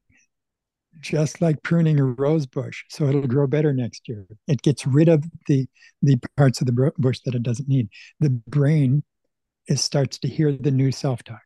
just 1.01 1.41
like 1.41 1.63
pruning 1.63 1.99
a 1.99 2.05
rose 2.05 2.47
bush, 2.47 2.85
so 2.89 3.07
it'll 3.07 3.27
grow 3.27 3.47
better 3.47 3.73
next 3.73 4.09
year. 4.09 4.27
It 4.47 4.63
gets 4.63 4.87
rid 4.87 5.09
of 5.09 5.25
the 5.47 5.67
the 6.03 6.19
parts 6.37 6.61
of 6.61 6.67
the 6.67 6.93
bush 6.99 7.21
that 7.25 7.35
it 7.35 7.43
doesn't 7.43 7.69
need. 7.69 7.89
The 8.21 8.31
brain 8.31 9.03
is 9.69 9.83
starts 9.83 10.19
to 10.19 10.29
hear 10.29 10.53
the 10.53 10.71
new 10.71 10.93
self-talk, 10.93 11.43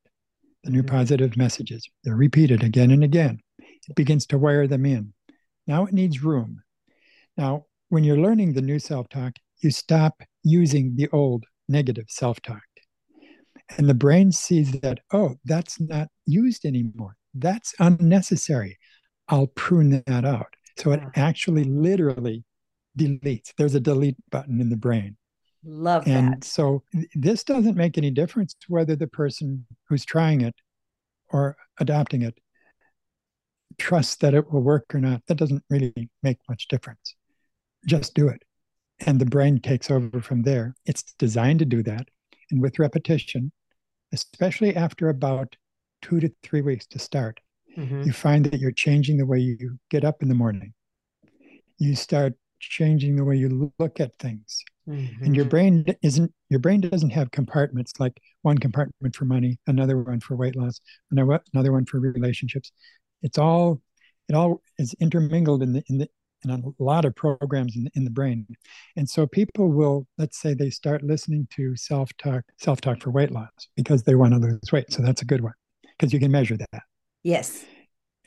the 0.64 0.70
new 0.70 0.82
positive 0.82 1.36
messages. 1.36 1.88
They're 2.04 2.16
repeated 2.16 2.62
again 2.62 2.90
and 2.90 3.04
again. 3.04 3.40
It 3.58 3.94
begins 3.94 4.26
to 4.26 4.38
wire 4.38 4.66
them 4.66 4.84
in. 4.84 5.12
Now 5.66 5.86
it 5.86 5.94
needs 5.94 6.22
room. 6.22 6.62
Now, 7.36 7.66
when 7.88 8.04
you're 8.04 8.18
learning 8.18 8.52
the 8.52 8.62
new 8.62 8.78
self-talk, 8.78 9.34
you 9.60 9.70
stop 9.70 10.22
using 10.42 10.96
the 10.96 11.08
old 11.12 11.44
negative 11.68 12.06
self-talk. 12.08 12.62
And 13.76 13.88
the 13.88 13.94
brain 13.94 14.32
sees 14.32 14.72
that, 14.80 15.00
oh, 15.12 15.36
that's 15.44 15.80
not 15.80 16.08
used 16.26 16.64
anymore 16.64 17.18
that's 17.34 17.74
unnecessary. 17.78 18.78
I'll 19.28 19.48
prune 19.48 20.02
that 20.06 20.24
out. 20.24 20.54
So 20.76 20.92
it 20.92 21.02
actually 21.16 21.64
literally 21.64 22.44
deletes. 22.96 23.52
There's 23.56 23.74
a 23.74 23.80
delete 23.80 24.16
button 24.30 24.60
in 24.60 24.70
the 24.70 24.76
brain. 24.76 25.16
Love 25.64 26.06
and 26.06 26.34
that. 26.34 26.44
so 26.44 26.82
this 27.14 27.42
doesn't 27.42 27.76
make 27.76 27.98
any 27.98 28.10
difference 28.10 28.54
whether 28.68 28.94
the 28.94 29.08
person 29.08 29.66
who's 29.88 30.04
trying 30.04 30.40
it 30.40 30.54
or 31.30 31.56
adopting 31.80 32.22
it 32.22 32.38
trusts 33.76 34.16
that 34.16 34.34
it 34.34 34.52
will 34.52 34.62
work 34.62 34.94
or 34.94 35.00
not. 35.00 35.22
That 35.26 35.36
doesn't 35.36 35.64
really 35.68 36.10
make 36.22 36.38
much 36.48 36.68
difference. 36.68 37.14
Just 37.86 38.14
do 38.14 38.28
it. 38.28 38.42
And 39.00 39.20
the 39.20 39.26
brain 39.26 39.60
takes 39.60 39.90
over 39.90 40.20
from 40.20 40.42
there. 40.42 40.74
It's 40.84 41.02
designed 41.18 41.60
to 41.60 41.64
do 41.64 41.82
that. 41.84 42.08
And 42.50 42.60
with 42.60 42.78
repetition, 42.78 43.52
especially 44.12 44.74
after 44.74 45.08
about 45.08 45.56
two 46.02 46.18
to 46.20 46.32
three 46.42 46.62
weeks 46.62 46.86
to 46.88 46.98
start, 46.98 47.40
mm-hmm. 47.78 48.02
you 48.02 48.12
find 48.12 48.44
that 48.46 48.60
you're 48.60 48.72
changing 48.72 49.16
the 49.16 49.26
way 49.26 49.38
you 49.38 49.78
get 49.90 50.04
up 50.04 50.22
in 50.22 50.28
the 50.28 50.34
morning. 50.34 50.74
You 51.78 51.94
start 51.94 52.34
changing 52.60 53.16
the 53.16 53.24
way 53.24 53.36
you 53.36 53.70
look 53.78 54.00
at 54.00 54.18
things. 54.18 54.64
Mm-hmm. 54.88 55.24
And 55.24 55.36
your 55.36 55.44
brain 55.44 55.84
isn't 56.02 56.32
your 56.48 56.60
brain 56.60 56.80
doesn't 56.80 57.10
have 57.10 57.30
compartments 57.30 57.92
like 57.98 58.18
one 58.42 58.58
compartment 58.58 59.14
for 59.14 59.26
money, 59.26 59.58
another 59.66 59.98
one 59.98 60.20
for 60.20 60.34
weight 60.34 60.56
loss, 60.56 60.80
another 61.10 61.72
one 61.72 61.84
for 61.84 62.00
relationships. 62.00 62.72
It's 63.22 63.38
all 63.38 63.80
it 64.28 64.34
all 64.34 64.62
is 64.78 64.94
intermingled 65.00 65.62
in 65.62 65.72
the 65.74 65.82
in 65.88 65.98
the 65.98 66.08
in 66.44 66.50
a 66.50 66.82
lot 66.82 67.04
of 67.04 67.14
programs 67.16 67.76
in, 67.76 67.90
in 67.94 68.04
the 68.04 68.10
brain. 68.10 68.46
And 68.96 69.08
so 69.08 69.26
people 69.26 69.72
will, 69.72 70.06
let's 70.18 70.38
say 70.38 70.54
they 70.54 70.70
start 70.70 71.02
listening 71.02 71.48
to 71.56 71.76
self-talk, 71.76 72.44
self-talk 72.58 73.02
for 73.02 73.10
weight 73.10 73.32
loss 73.32 73.50
because 73.76 74.04
they 74.04 74.14
want 74.14 74.34
to 74.34 74.38
lose 74.38 74.72
weight. 74.72 74.92
So 74.92 75.02
that's 75.02 75.22
a 75.22 75.24
good 75.24 75.42
one 75.42 75.54
because 75.98 76.12
you 76.12 76.20
can 76.20 76.30
measure 76.30 76.56
that. 76.56 76.82
Yes. 77.28 77.66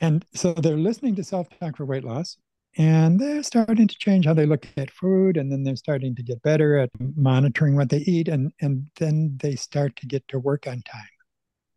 And 0.00 0.24
so 0.32 0.52
they're 0.52 0.76
listening 0.76 1.16
to 1.16 1.24
self 1.24 1.48
talk 1.58 1.76
for 1.76 1.84
weight 1.84 2.04
loss 2.04 2.36
and 2.78 3.18
they're 3.18 3.42
starting 3.42 3.88
to 3.88 3.98
change 3.98 4.26
how 4.26 4.32
they 4.32 4.46
look 4.46 4.64
at 4.76 4.92
food 4.92 5.36
and 5.36 5.50
then 5.50 5.64
they're 5.64 5.74
starting 5.74 6.14
to 6.14 6.22
get 6.22 6.40
better 6.42 6.78
at 6.78 6.88
monitoring 7.16 7.74
what 7.74 7.90
they 7.90 7.98
eat 7.98 8.28
and 8.28 8.52
and 8.60 8.86
then 9.00 9.36
they 9.42 9.56
start 9.56 9.96
to 9.96 10.06
get 10.06 10.26
to 10.28 10.38
work 10.38 10.68
on 10.68 10.80
time 10.82 11.14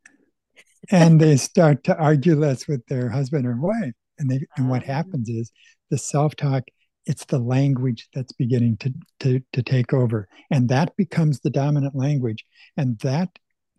and 0.92 1.20
they 1.20 1.36
start 1.36 1.84
to 1.84 1.98
argue 1.98 2.36
less 2.36 2.68
with 2.68 2.86
their 2.86 3.10
husband 3.10 3.48
or 3.48 3.58
wife 3.58 3.96
and 4.20 4.30
they 4.30 4.40
and 4.58 4.70
what 4.70 4.84
ah. 4.84 4.94
happens 4.94 5.28
is 5.28 5.52
the 5.90 5.98
self-talk 5.98 6.64
it's 7.08 7.26
the 7.26 7.40
language 7.40 8.08
that's 8.14 8.34
beginning 8.34 8.78
to 8.78 8.94
to 9.20 9.42
to 9.52 9.64
take 9.64 9.94
over 9.94 10.28
and 10.52 10.70
that 10.70 10.96
becomes 10.96 11.40
the 11.40 11.50
dominant 11.50 11.96
language 11.96 12.46
and 12.78 13.00
that 13.00 13.30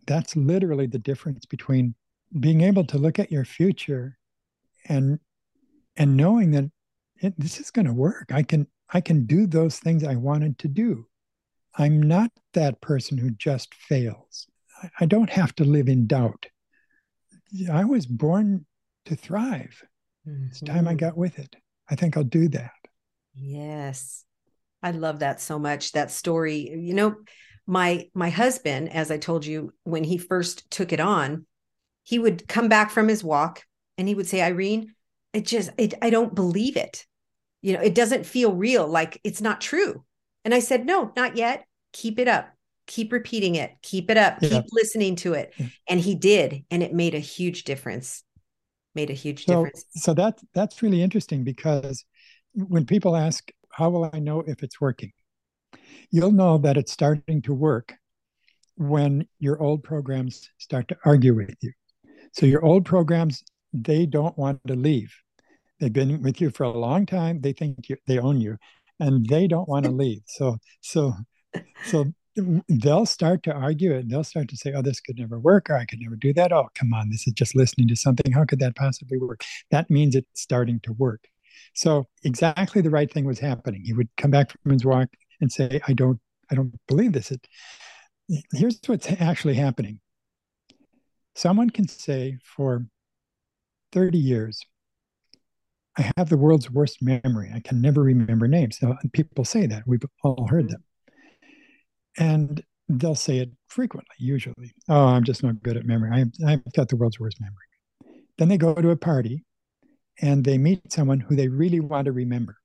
that's 0.05 0.35
literally 0.35 0.85
the 0.85 0.99
difference 0.99 1.45
between 1.45 1.95
being 2.37 2.61
able 2.61 2.85
to 2.85 2.97
look 2.97 3.19
at 3.19 3.31
your 3.31 3.45
future 3.45 4.17
and 4.87 5.19
and 5.95 6.15
knowing 6.15 6.51
that 6.51 6.71
this 7.37 7.59
is 7.59 7.71
going 7.71 7.87
to 7.87 7.93
work. 7.93 8.31
I 8.31 8.43
can 8.43 8.67
I 8.89 9.01
can 9.01 9.25
do 9.25 9.47
those 9.47 9.79
things 9.79 10.03
I 10.03 10.15
wanted 10.15 10.59
to 10.59 10.67
do. 10.67 11.07
I'm 11.75 12.01
not 12.01 12.31
that 12.53 12.81
person 12.81 13.17
who 13.17 13.31
just 13.31 13.73
fails. 13.75 14.47
I 14.99 15.05
don't 15.05 15.29
have 15.29 15.53
to 15.55 15.63
live 15.63 15.87
in 15.87 16.07
doubt. 16.07 16.45
I 17.71 17.85
was 17.85 18.05
born 18.05 18.65
to 19.05 19.15
thrive. 19.15 19.83
Mm-hmm. 20.27 20.47
It's 20.49 20.61
time 20.61 20.87
I 20.87 20.91
mm-hmm. 20.91 20.97
got 20.97 21.17
with 21.17 21.39
it. 21.39 21.55
I 21.89 21.95
think 21.95 22.17
I'll 22.17 22.23
do 22.23 22.47
that. 22.49 22.71
Yes. 23.33 24.23
I 24.83 24.91
love 24.91 25.19
that 25.19 25.41
so 25.41 25.57
much. 25.57 25.93
That 25.93 26.11
story, 26.11 26.69
you 26.69 26.93
know, 26.93 27.15
my 27.65 28.09
my 28.13 28.29
husband, 28.29 28.91
as 28.91 29.11
I 29.11 29.17
told 29.17 29.45
you, 29.45 29.73
when 29.83 30.03
he 30.03 30.17
first 30.17 30.69
took 30.69 30.93
it 30.93 30.99
on, 30.99 31.45
he 32.07 32.19
would 32.19 32.47
come 32.47 32.69
back 32.69 32.89
from 32.89 33.09
his 33.09 33.21
walk 33.21 33.65
and 33.97 34.07
he 34.07 34.15
would 34.15 34.27
say, 34.27 34.41
Irene, 34.41 34.93
it 35.33 35.45
just 35.45 35.71
it, 35.77 35.93
I 36.01 36.09
don't 36.09 36.33
believe 36.33 36.77
it. 36.77 37.05
You 37.61 37.73
know, 37.73 37.81
it 37.81 37.95
doesn't 37.95 38.25
feel 38.25 38.55
real, 38.55 38.87
like 38.87 39.19
it's 39.25 39.41
not 39.41 39.59
true. 39.59 40.05
And 40.45 40.53
I 40.53 40.59
said, 40.59 40.85
No, 40.85 41.11
not 41.17 41.35
yet. 41.35 41.65
Keep 41.91 42.17
it 42.19 42.29
up. 42.29 42.47
Keep 42.85 43.11
repeating 43.11 43.55
it. 43.55 43.71
Keep 43.81 44.09
it 44.09 44.15
up. 44.15 44.37
Yeah. 44.39 44.49
Keep 44.49 44.65
listening 44.71 45.17
to 45.17 45.33
it. 45.33 45.53
Yeah. 45.57 45.65
And 45.89 45.99
he 45.99 46.15
did, 46.15 46.63
and 46.71 46.81
it 46.81 46.93
made 46.93 47.13
a 47.13 47.19
huge 47.19 47.65
difference. 47.65 48.23
Made 48.95 49.09
a 49.09 49.13
huge 49.13 49.43
so, 49.43 49.65
difference. 49.65 49.83
So 49.95 50.13
that 50.13 50.39
that's 50.53 50.81
really 50.81 51.01
interesting 51.01 51.43
because 51.43 52.05
when 52.53 52.85
people 52.85 53.17
ask, 53.17 53.51
"How 53.69 53.89
will 53.89 54.09
I 54.13 54.19
know 54.19 54.45
if 54.47 54.63
it's 54.63 54.79
working?" 54.79 55.11
You'll 56.09 56.31
know 56.31 56.57
that 56.59 56.77
it's 56.77 56.93
starting 56.93 57.41
to 57.41 57.53
work 57.53 57.95
when 58.77 59.27
your 59.39 59.61
old 59.61 59.83
programs 59.83 60.49
start 60.57 60.87
to 60.87 60.97
argue 61.03 61.35
with 61.35 61.53
you. 61.59 61.73
So 62.37 62.45
your 62.45 62.63
old 62.63 62.85
programs, 62.85 63.43
they 63.73 64.05
don't 64.05 64.37
want 64.37 64.59
to 64.67 64.75
leave. 64.75 65.11
They've 65.79 65.91
been 65.91 66.21
with 66.21 66.39
you 66.39 66.51
for 66.51 66.65
a 66.65 66.69
long 66.69 67.07
time. 67.07 67.41
They 67.41 67.51
think 67.51 67.89
you, 67.89 67.97
they 68.05 68.19
own 68.19 68.39
you, 68.39 68.57
and 68.99 69.25
they 69.25 69.47
don't 69.47 69.67
want 69.67 69.85
to 69.85 69.91
leave. 70.03 70.21
So 70.27 70.57
so 70.81 71.15
so 71.85 72.05
they'll 72.69 73.07
start 73.07 73.41
to 73.43 73.53
argue 73.53 73.91
it. 73.95 74.07
They'll 74.07 74.23
start 74.23 74.49
to 74.49 74.55
say, 74.55 74.71
"Oh, 74.73 74.83
this 74.83 74.99
could 74.99 75.17
never 75.17 75.39
work," 75.39 75.67
or 75.71 75.77
"I 75.77 75.85
could 75.85 75.99
never 75.99 76.15
do 76.15 76.31
that." 76.33 76.53
Oh, 76.53 76.67
come 76.75 76.93
on, 76.93 77.09
this 77.09 77.25
is 77.25 77.33
just 77.33 77.55
listening 77.55 77.87
to 77.87 77.95
something. 77.95 78.31
How 78.31 78.45
could 78.45 78.59
that 78.59 78.75
possibly 78.75 79.17
work? 79.17 79.41
That 79.71 79.89
means 79.89 80.15
it's 80.15 80.39
starting 80.39 80.79
to 80.81 80.93
work. 80.93 81.23
So 81.73 82.05
exactly 82.23 82.83
the 82.83 82.91
right 82.91 83.11
thing 83.11 83.25
was 83.25 83.39
happening. 83.39 83.81
He 83.83 83.93
would 83.93 84.09
come 84.15 84.29
back 84.29 84.51
from 84.51 84.73
his 84.73 84.85
walk 84.85 85.09
and 85.41 85.51
say, 85.51 85.81
"I 85.87 85.93
don't, 85.93 86.19
I 86.51 86.55
don't 86.55 86.73
believe 86.87 87.13
this." 87.13 87.31
It, 87.31 87.47
here's 88.53 88.79
what's 88.85 89.09
actually 89.19 89.55
happening. 89.55 90.01
Someone 91.37 91.69
can 91.69 91.87
say 91.87 92.39
for 92.43 92.83
30 93.91 94.17
years, 94.17 94.59
I 95.95 96.11
have 96.17 96.29
the 96.29 96.37
world's 96.37 96.71
worst 96.71 96.97
memory. 96.99 97.51
I 97.53 97.59
can 97.59 97.79
never 97.79 98.01
remember 98.01 98.47
names. 98.47 98.79
Now, 98.81 98.97
people 99.13 99.45
say 99.45 99.67
that. 99.67 99.83
We've 99.85 100.01
all 100.23 100.47
heard 100.47 100.65
mm-hmm. 100.65 100.71
them. 100.71 100.83
And 102.17 102.63
they'll 102.89 103.13
say 103.13 103.37
it 103.37 103.51
frequently, 103.67 104.15
usually. 104.17 104.73
Oh, 104.89 105.05
I'm 105.05 105.23
just 105.23 105.43
not 105.43 105.61
good 105.61 105.77
at 105.77 105.85
memory. 105.85 106.09
I, 106.11 106.53
I've 106.53 106.73
got 106.73 106.89
the 106.89 106.95
world's 106.95 107.19
worst 107.19 107.39
memory. 107.39 108.23
Then 108.39 108.49
they 108.49 108.57
go 108.57 108.73
to 108.73 108.89
a 108.89 108.95
party 108.95 109.45
and 110.19 110.43
they 110.43 110.57
meet 110.57 110.91
someone 110.91 111.19
who 111.19 111.35
they 111.35 111.49
really 111.49 111.81
want 111.81 112.05
to 112.05 112.13
remember. 112.13 112.57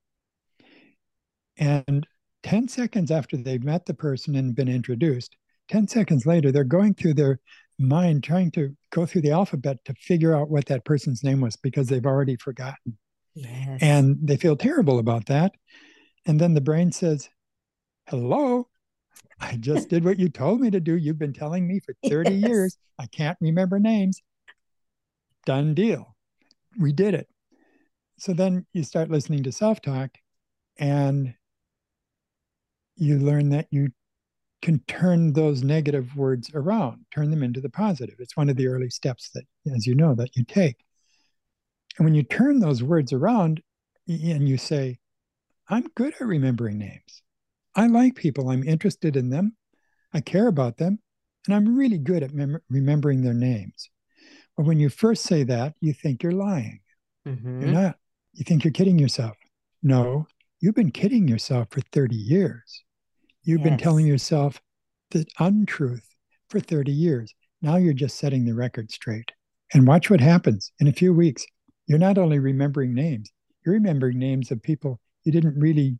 And 1.57 2.07
10 2.41 2.69
seconds 2.69 3.11
after 3.11 3.37
they've 3.37 3.63
met 3.63 3.85
the 3.85 3.93
person 3.93 4.35
and 4.35 4.55
been 4.55 4.67
introduced, 4.67 5.35
10 5.69 5.87
seconds 5.87 6.25
later, 6.25 6.51
they're 6.51 6.63
going 6.63 6.95
through 6.95 7.13
their 7.13 7.39
mind 7.79 8.23
trying 8.23 8.51
to 8.51 8.75
go 8.91 9.05
through 9.05 9.21
the 9.21 9.31
alphabet 9.31 9.77
to 9.85 9.93
figure 9.95 10.35
out 10.35 10.49
what 10.49 10.65
that 10.67 10.85
person's 10.85 11.23
name 11.23 11.41
was 11.41 11.55
because 11.57 11.87
they've 11.87 12.05
already 12.05 12.35
forgotten. 12.35 12.97
Yes. 13.35 13.79
And 13.81 14.17
they 14.21 14.37
feel 14.37 14.55
terrible 14.55 14.99
about 14.99 15.25
that. 15.27 15.53
And 16.25 16.39
then 16.39 16.53
the 16.53 16.61
brain 16.61 16.91
says, 16.91 17.29
Hello, 18.09 18.67
I 19.39 19.55
just 19.57 19.89
did 19.89 20.03
what 20.03 20.19
you 20.19 20.29
told 20.29 20.61
me 20.61 20.69
to 20.71 20.79
do. 20.79 20.95
You've 20.95 21.19
been 21.19 21.33
telling 21.33 21.67
me 21.67 21.79
for 21.79 21.95
30 22.09 22.31
yes. 22.31 22.49
years. 22.49 22.77
I 22.99 23.07
can't 23.07 23.37
remember 23.41 23.79
names. 23.79 24.21
Done 25.45 25.73
deal. 25.73 26.15
We 26.79 26.93
did 26.93 27.13
it. 27.13 27.27
So 28.19 28.33
then 28.33 28.65
you 28.73 28.83
start 28.83 29.09
listening 29.09 29.43
to 29.43 29.51
self 29.51 29.81
talk 29.81 30.11
and 30.77 31.33
you 32.95 33.19
learn 33.19 33.49
that 33.49 33.67
you 33.71 33.89
can 34.63 34.79
turn 34.87 35.33
those 35.33 35.61
negative 35.61 36.15
words 36.15 36.49
around, 36.53 37.05
turn 37.13 37.29
them 37.29 37.43
into 37.43 37.59
the 37.59 37.69
positive. 37.69 38.15
It's 38.19 38.37
one 38.37 38.49
of 38.49 38.55
the 38.55 38.67
early 38.67 38.89
steps 38.89 39.29
that, 39.33 39.43
as 39.75 39.85
you 39.85 39.93
know, 39.93 40.15
that 40.15 40.37
you 40.37 40.45
take. 40.45 40.77
And 41.97 42.05
when 42.05 42.15
you 42.15 42.23
turn 42.23 42.59
those 42.59 42.81
words 42.81 43.11
around 43.11 43.61
and 44.07 44.47
you 44.47 44.57
say, 44.57 44.99
I'm 45.67 45.89
good 45.95 46.13
at 46.13 46.25
remembering 46.25 46.77
names. 46.77 47.21
I 47.75 47.87
like 47.87 48.15
people. 48.15 48.49
I'm 48.49 48.63
interested 48.63 49.17
in 49.17 49.29
them. 49.29 49.57
I 50.13 50.21
care 50.21 50.47
about 50.47 50.77
them. 50.77 50.99
And 51.45 51.55
I'm 51.55 51.77
really 51.77 51.97
good 51.97 52.23
at 52.23 52.33
mem- 52.33 52.61
remembering 52.69 53.21
their 53.21 53.33
names. 53.33 53.89
But 54.55 54.65
when 54.65 54.79
you 54.79 54.87
first 54.87 55.23
say 55.23 55.43
that, 55.43 55.73
you 55.81 55.91
think 55.91 56.23
you're 56.23 56.31
lying. 56.31 56.79
Mm-hmm. 57.27 57.61
You're 57.61 57.71
not. 57.71 57.97
You 58.31 58.45
think 58.45 58.63
you're 58.63 58.71
kidding 58.71 58.97
yourself. 58.97 59.35
No, 59.81 60.25
you've 60.61 60.75
been 60.75 60.91
kidding 60.91 61.27
yourself 61.27 61.67
for 61.69 61.81
30 61.91 62.15
years. 62.15 62.85
You've 63.43 63.61
yes. 63.61 63.69
been 63.69 63.77
telling 63.77 64.07
yourself 64.07 64.61
the 65.11 65.25
untruth 65.39 66.07
for 66.49 66.59
30 66.59 66.91
years. 66.91 67.33
Now 67.61 67.77
you're 67.77 67.93
just 67.93 68.17
setting 68.17 68.45
the 68.45 68.53
record 68.53 68.91
straight. 68.91 69.31
And 69.73 69.87
watch 69.87 70.09
what 70.09 70.21
happens 70.21 70.71
in 70.79 70.87
a 70.87 70.93
few 70.93 71.13
weeks. 71.13 71.45
You're 71.87 71.99
not 71.99 72.17
only 72.17 72.39
remembering 72.39 72.93
names, 72.93 73.31
you're 73.65 73.75
remembering 73.75 74.19
names 74.19 74.51
of 74.51 74.61
people 74.61 74.99
you 75.23 75.31
didn't 75.31 75.59
really 75.59 75.97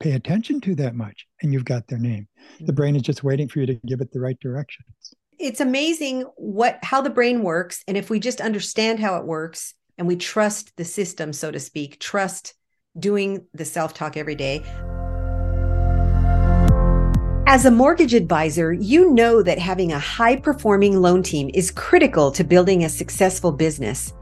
pay 0.00 0.12
attention 0.12 0.60
to 0.60 0.74
that 0.74 0.94
much, 0.94 1.26
and 1.42 1.52
you've 1.52 1.64
got 1.64 1.86
their 1.88 1.98
name. 1.98 2.28
Mm-hmm. 2.54 2.66
The 2.66 2.72
brain 2.72 2.96
is 2.96 3.02
just 3.02 3.24
waiting 3.24 3.48
for 3.48 3.60
you 3.60 3.66
to 3.66 3.74
give 3.86 4.00
it 4.00 4.12
the 4.12 4.20
right 4.20 4.38
directions. 4.40 5.14
It's 5.38 5.60
amazing 5.60 6.22
what 6.36 6.78
how 6.82 7.00
the 7.00 7.10
brain 7.10 7.42
works, 7.42 7.82
and 7.88 7.96
if 7.96 8.10
we 8.10 8.20
just 8.20 8.40
understand 8.40 9.00
how 9.00 9.16
it 9.16 9.24
works 9.24 9.74
and 9.98 10.06
we 10.06 10.16
trust 10.16 10.76
the 10.76 10.84
system, 10.84 11.32
so 11.32 11.50
to 11.50 11.60
speak, 11.60 11.98
trust 11.98 12.54
doing 12.98 13.46
the 13.54 13.64
self 13.64 13.94
talk 13.94 14.16
every 14.16 14.34
day. 14.34 14.62
As 17.46 17.64
a 17.66 17.72
mortgage 17.72 18.14
advisor, 18.14 18.72
you 18.72 19.10
know 19.10 19.42
that 19.42 19.58
having 19.58 19.92
a 19.92 19.98
high 19.98 20.36
performing 20.36 21.02
loan 21.02 21.24
team 21.24 21.50
is 21.52 21.72
critical 21.72 22.30
to 22.30 22.44
building 22.44 22.84
a 22.84 22.88
successful 22.88 23.50
business. 23.50 24.14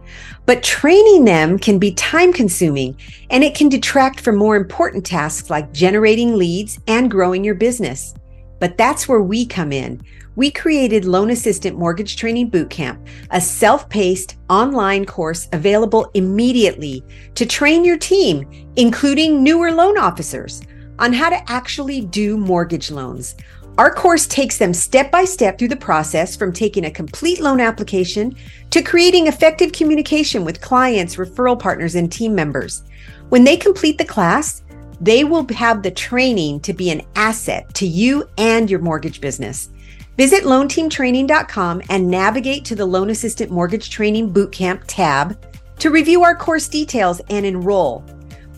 But 0.47 0.63
training 0.63 1.27
them 1.27 1.59
can 1.59 1.79
be 1.79 1.93
time 1.93 2.33
consuming 2.33 2.97
and 3.29 3.45
it 3.45 3.55
can 3.55 3.69
detract 3.69 4.21
from 4.21 4.37
more 4.37 4.57
important 4.57 5.05
tasks 5.05 5.51
like 5.51 5.71
generating 5.71 6.35
leads 6.35 6.81
and 6.87 7.11
growing 7.11 7.45
your 7.45 7.55
business. 7.55 8.15
But 8.59 8.79
that's 8.79 9.07
where 9.07 9.23
we 9.23 9.45
come 9.45 9.71
in. 9.71 10.01
We 10.35 10.51
created 10.51 11.05
Loan 11.05 11.29
Assistant 11.29 11.79
Mortgage 11.79 12.17
Training 12.17 12.51
Bootcamp, 12.51 13.07
a 13.33 13.41
self 13.41 13.87
paced 13.91 14.39
online 14.49 15.05
course 15.05 15.47
available 15.53 16.11
immediately 16.15 17.05
to 17.35 17.45
train 17.45 17.85
your 17.85 17.99
team, 17.99 18.49
including 18.77 19.45
newer 19.45 19.71
loan 19.73 19.99
officers 19.99 20.63
on 21.01 21.13
how 21.13 21.31
to 21.31 21.51
actually 21.51 22.03
do 22.03 22.37
mortgage 22.37 22.91
loans. 22.91 23.35
Our 23.79 23.93
course 23.93 24.27
takes 24.27 24.59
them 24.59 24.75
step 24.75 25.11
by 25.11 25.25
step 25.25 25.59
through 25.59 25.69
the 25.69 25.77
process 25.77 26.37
from 26.37 26.53
taking 26.53 26.85
a 26.85 26.91
complete 26.91 27.41
loan 27.41 27.61
application 27.61 28.37
to 28.71 28.83
creating 28.83 29.27
effective 29.27 29.73
communication 29.73 30.45
with 30.45 30.61
clients, 30.61 31.17
referral 31.17 31.59
partners, 31.59 31.95
and 31.95 32.13
team 32.13 32.35
members. 32.35 32.83
When 33.31 33.43
they 33.43 33.57
complete 33.57 33.97
the 33.97 34.05
class, 34.05 34.63
they 35.01 35.25
will 35.25 35.47
have 35.55 35.83
the 35.83 35.91
training 35.91 36.61
to 36.61 36.75
be 36.75 36.91
an 36.91 37.03
asset 37.17 37.73
to 37.75 37.87
you 37.87 38.29
and 38.37 38.71
your 38.71 38.81
mortgage 38.81 39.21
business. 39.21 39.71
Visit 40.19 40.45
loanteamtraining.com 40.45 41.83
and 41.89 42.11
navigate 42.11 42.67
to 42.67 42.75
the 42.75 42.85
Loan 42.85 43.09
Assistant 43.09 43.51
Mortgage 43.51 43.89
Training 43.89 44.31
Bootcamp 44.31 44.83
tab 44.87 45.43
to 45.79 45.89
review 45.89 46.23
our 46.23 46.37
course 46.37 46.69
details 46.69 47.23
and 47.31 47.47
enroll. 47.47 48.05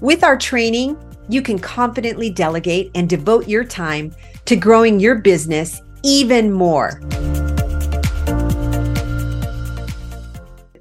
With 0.00 0.24
our 0.24 0.36
training, 0.36 0.96
you 1.28 1.42
can 1.42 1.58
confidently 1.58 2.30
delegate 2.30 2.90
and 2.94 3.08
devote 3.08 3.48
your 3.48 3.64
time 3.64 4.14
to 4.44 4.56
growing 4.56 5.00
your 5.00 5.16
business 5.16 5.80
even 6.02 6.52
more. 6.52 7.00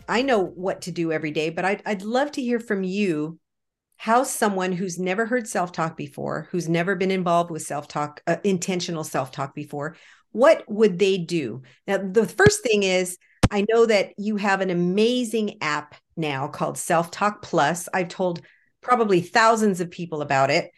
I 0.08 0.24
know 0.24 0.40
what 0.40 0.82
to 0.82 0.92
do 0.92 1.12
every 1.12 1.32
day, 1.32 1.50
but 1.50 1.64
I'd, 1.64 1.82
I'd 1.86 2.02
love 2.02 2.32
to 2.34 2.42
hear 2.42 2.60
from 2.60 2.84
you 2.84 3.40
how 3.98 4.24
someone 4.24 4.72
who's 4.72 5.00
never 5.00 5.26
heard 5.26 5.48
self 5.48 5.72
talk 5.72 5.96
before, 5.96 6.48
who's 6.52 6.68
never 6.68 6.96
been 6.96 7.12
involved 7.12 7.52
with 7.52 7.62
self 7.62 7.88
talk, 7.88 8.22
uh, 8.28 8.38
intentional 8.44 9.04
self 9.04 9.32
talk 9.32 9.54
before, 9.54 9.96
what 10.32 10.64
would 10.68 11.00
they 11.00 11.18
do? 11.18 11.62
Now, 11.88 11.98
the 11.98 12.28
first 12.28 12.64
thing 12.64 12.84
is, 12.84 13.18
I 13.50 13.66
know 13.70 13.86
that 13.86 14.14
you 14.18 14.38
have 14.38 14.62
an 14.62 14.70
amazing 14.70 15.62
app 15.62 15.96
now 16.18 16.48
called 16.48 16.78
Self 16.78 17.12
Talk 17.12 17.42
Plus. 17.42 17.88
I've 17.94 18.08
told 18.08 18.42
probably 18.82 19.22
thousands 19.22 19.80
of 19.80 19.92
people 19.92 20.22
about 20.22 20.50
it. 20.50 20.72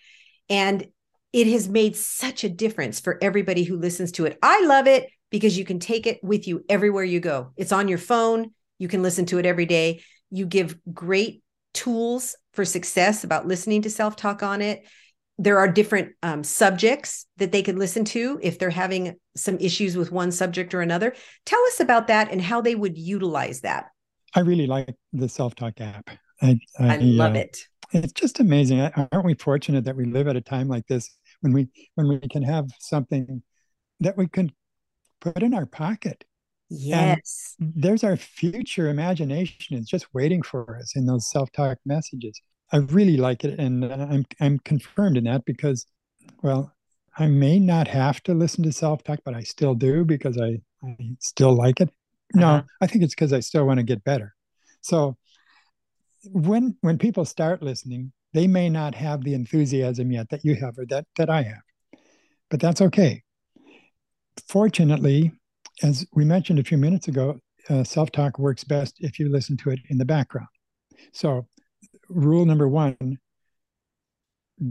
And 0.50 0.88
it 1.32 1.48
has 1.48 1.68
made 1.68 1.96
such 1.96 2.44
a 2.44 2.50
difference 2.50 3.00
for 3.00 3.18
everybody 3.22 3.64
who 3.64 3.78
listens 3.78 4.12
to 4.14 4.26
it. 4.26 4.38
I 4.42 4.66
love 4.66 4.88
it 4.88 5.10
because 5.32 5.58
you 5.58 5.66
can 5.66 5.80
take 5.80 6.06
it 6.06 6.24
with 6.24 6.48
you 6.48 6.64
everywhere 6.70 7.04
you 7.04 7.20
go. 7.20 7.54
It's 7.58 7.72
on 7.72 7.88
your 7.88 7.98
phone. 7.98 8.52
You 8.78 8.88
can 8.88 9.02
listen 9.02 9.26
to 9.28 9.40
it 9.40 9.46
every 9.46 9.66
day. 9.66 10.04
You 10.30 10.46
give 10.46 10.78
great 10.94 11.42
tools 11.74 12.36
for 12.54 12.66
success 12.66 13.24
about 13.24 13.48
listening 13.48 13.82
to 13.82 13.90
self 13.90 14.16
talk 14.16 14.44
on 14.44 14.62
it. 14.62 14.84
There 15.40 15.58
are 15.58 15.68
different 15.68 16.14
um, 16.22 16.44
subjects 16.44 17.26
that 17.38 17.52
they 17.52 17.64
could 17.64 17.80
listen 17.80 18.06
to 18.06 18.40
if 18.44 18.60
they're 18.60 18.70
having 18.70 19.16
some 19.36 19.58
issues 19.58 19.98
with 19.98 20.12
one 20.12 20.32
subject 20.32 20.76
or 20.76 20.82
another. 20.82 21.16
Tell 21.46 21.62
us 21.66 21.80
about 21.80 22.08
that 22.08 22.32
and 22.32 22.40
how 22.40 22.62
they 22.62 22.76
would 22.76 22.96
utilize 22.96 23.62
that. 23.62 23.86
I 24.36 24.42
really 24.42 24.68
like 24.68 24.96
the 25.12 25.28
self 25.28 25.56
talk 25.56 25.82
app. 25.82 26.10
I, 26.42 26.60
I, 26.80 26.96
I 26.96 26.98
love 26.98 27.36
uh, 27.36 27.40
it. 27.40 27.68
It's 27.92 28.14
just 28.14 28.40
amazing. 28.40 28.82
Aren't 28.82 29.26
we 29.26 29.34
fortunate 29.36 29.86
that 29.86 29.96
we 29.96 30.06
live 30.06 30.28
at 30.28 30.36
a 30.36 30.42
time 30.42 30.68
like 30.68 30.88
this 30.88 31.10
when 31.42 31.54
we 31.54 31.70
when 31.96 32.08
we 32.08 32.20
can 32.20 32.44
have 32.44 32.70
something 32.80 33.44
that 34.00 34.18
we 34.18 34.28
can 34.28 34.52
put 35.20 35.44
in 35.44 35.54
our 35.54 35.66
pocket 35.66 36.26
Yes. 36.76 37.56
And 37.60 37.74
there's 37.76 38.04
our 38.04 38.18
future 38.18 38.90
imagination 38.90 39.78
is 39.78 39.86
just 39.86 40.12
waiting 40.14 40.42
for 40.42 40.78
us 40.78 40.96
in 40.96 41.06
those 41.06 41.30
self-talk 41.30 41.78
messages. 41.86 42.40
I 42.72 42.78
really 42.78 43.18
like 43.18 43.44
it 43.44 43.60
and 43.60 43.86
I'm 43.86 44.26
I'm 44.40 44.58
confirmed 44.60 45.18
in 45.18 45.26
that 45.26 45.46
because 45.46 45.86
well, 46.42 46.74
I 47.18 47.28
may 47.28 47.60
not 47.60 47.88
have 47.88 48.24
to 48.24 48.34
listen 48.34 48.64
to 48.64 48.72
self-talk 48.72 49.20
but 49.24 49.36
I 49.36 49.42
still 49.42 49.76
do 49.76 50.04
because 50.04 50.40
I 50.40 50.62
I 50.84 50.98
still 51.20 51.56
like 51.56 51.80
it. 51.80 51.90
No, 52.34 52.48
uh-huh. 52.48 52.64
I 52.82 52.88
think 52.88 53.04
it's 53.04 53.14
because 53.14 53.34
I 53.34 53.42
still 53.42 53.66
want 53.66 53.78
to 53.78 53.84
get 53.84 54.04
better. 54.04 54.34
So 54.82 55.16
when 56.26 56.78
when 56.82 56.98
people 56.98 57.26
start 57.26 57.62
listening, 57.62 58.12
they 58.34 58.48
may 58.48 58.70
not 58.70 58.96
have 58.96 59.24
the 59.24 59.34
enthusiasm 59.34 60.12
yet 60.12 60.30
that 60.30 60.44
you 60.44 60.56
have 60.56 60.78
or 60.78 60.86
that 60.88 61.06
that 61.18 61.30
I 61.30 61.44
have. 61.44 61.62
But 62.50 62.60
that's 62.60 62.82
okay. 62.82 63.24
Fortunately, 64.48 65.32
as 65.82 66.06
we 66.14 66.26
mentioned 66.26 66.60
a 66.60 66.64
few 66.64 66.78
minutes 66.78 67.08
ago, 67.08 67.40
uh, 67.70 67.84
self 67.84 68.12
talk 68.12 68.40
works 68.40 68.64
best 68.64 68.96
if 69.00 69.20
you 69.20 69.30
listen 69.30 69.58
to 69.58 69.70
it 69.70 69.80
in 69.90 69.98
the 69.98 70.06
background. 70.06 70.48
So, 71.12 71.48
rule 72.10 72.46
number 72.46 72.68
one 72.68 73.18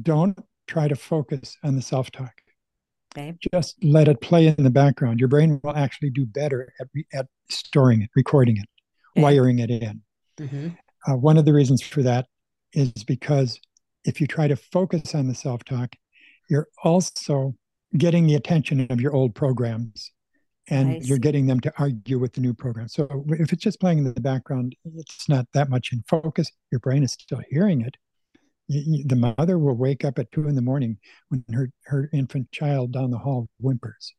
don't 0.03 0.39
try 0.67 0.89
to 0.89 0.97
focus 0.97 1.57
on 1.63 1.77
the 1.77 1.83
self 1.83 2.11
talk. 2.11 2.33
Okay. 3.15 3.37
Just 3.53 3.77
let 3.85 4.09
it 4.09 4.21
play 4.21 4.47
in 4.47 4.65
the 4.65 4.71
background. 4.71 5.21
Your 5.21 5.29
brain 5.29 5.61
will 5.63 5.77
actually 5.77 6.11
do 6.11 6.25
better 6.25 6.73
at, 6.81 6.87
re- 6.95 7.07
at 7.13 7.27
storing 7.51 8.03
it, 8.03 8.11
recording 8.17 8.57
it, 8.57 8.69
okay. 9.17 9.23
wiring 9.23 9.59
it 9.59 9.71
in. 9.71 10.03
Mm-hmm. 10.39 10.69
Uh, 11.07 11.17
one 11.17 11.37
of 11.37 11.45
the 11.45 11.53
reasons 11.53 11.83
for 11.83 12.03
that 12.03 12.27
is 12.73 12.93
because 13.05 13.61
if 14.05 14.21
you 14.21 14.27
try 14.27 14.49
to 14.49 14.57
focus 14.57 15.15
on 15.15 15.29
the 15.29 15.35
self 15.35 15.65
talk, 15.65 15.95
you're 16.49 16.69
also 16.85 17.55
getting 17.97 18.27
the 18.27 18.35
attention 18.35 18.87
of 18.91 19.01
your 19.01 19.15
old 19.15 19.35
programs 19.35 20.13
and 20.69 21.05
you're 21.05 21.19
getting 21.19 21.47
them 21.47 21.61
to 21.61 21.73
argue 21.79 22.19
with 22.19 22.33
the 22.33 22.41
new 22.41 22.55
program. 22.55 22.89
So 22.89 23.25
if 23.29 23.53
it's 23.53 23.63
just 23.63 23.81
playing 23.81 23.99
in 23.99 24.05
the 24.05 24.21
background, 24.21 24.77
it's 24.97 25.29
not 25.29 25.47
that 25.55 25.69
much 25.69 25.93
in 25.93 26.05
focus. 26.09 26.51
Your 26.71 26.79
brain 26.79 27.03
is 27.03 27.13
still 27.13 27.43
hearing 27.51 27.83
it. 27.83 27.97
The 28.69 29.35
mother 29.37 29.59
will 29.59 29.75
wake 29.75 30.05
up 30.05 30.19
at 30.19 30.31
two 30.33 30.49
in 30.49 30.55
the 30.55 30.63
morning 30.63 30.99
when 31.29 31.45
her, 31.53 31.71
her 31.87 32.09
infant 32.13 32.51
child 32.53 32.93
down 32.93 33.11
the 33.11 33.19
hall 33.19 33.49
whimpers. 33.61 34.15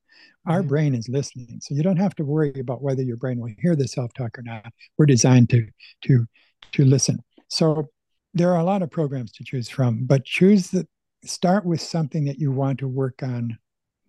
Our 0.46 0.60
mm-hmm. 0.60 0.68
brain 0.68 0.96
is 0.96 1.10
listening, 1.10 1.60
so 1.62 1.74
you 1.74 1.82
don't 1.82 1.98
have 1.98 2.16
to 2.16 2.26
worry 2.26 2.54
about 2.60 2.84
whether 2.84 3.02
your 3.02 3.18
brain 3.18 3.40
will 3.40 3.54
hear 3.60 3.76
the 3.76 3.88
self-talk 3.88 4.38
or 4.38 4.44
not. 4.44 4.72
We're 4.98 5.08
designed 5.08 5.50
to 5.52 5.68
to 6.04 6.28
to 6.72 6.86
listen. 6.86 7.20
So 7.49 7.89
there 8.34 8.51
are 8.51 8.59
a 8.59 8.64
lot 8.64 8.82
of 8.82 8.89
programs 8.89 9.32
to 9.34 9.43
choose 9.43 9.70
from, 9.70 10.05
but 10.05 10.26
choose 10.26 10.70
the 10.70 10.88
start 11.26 11.66
with 11.66 11.82
something 11.82 12.26
that 12.26 12.39
you 12.39 12.51
want 12.51 12.80
to 12.80 12.88
work 12.88 13.22
on 13.24 13.57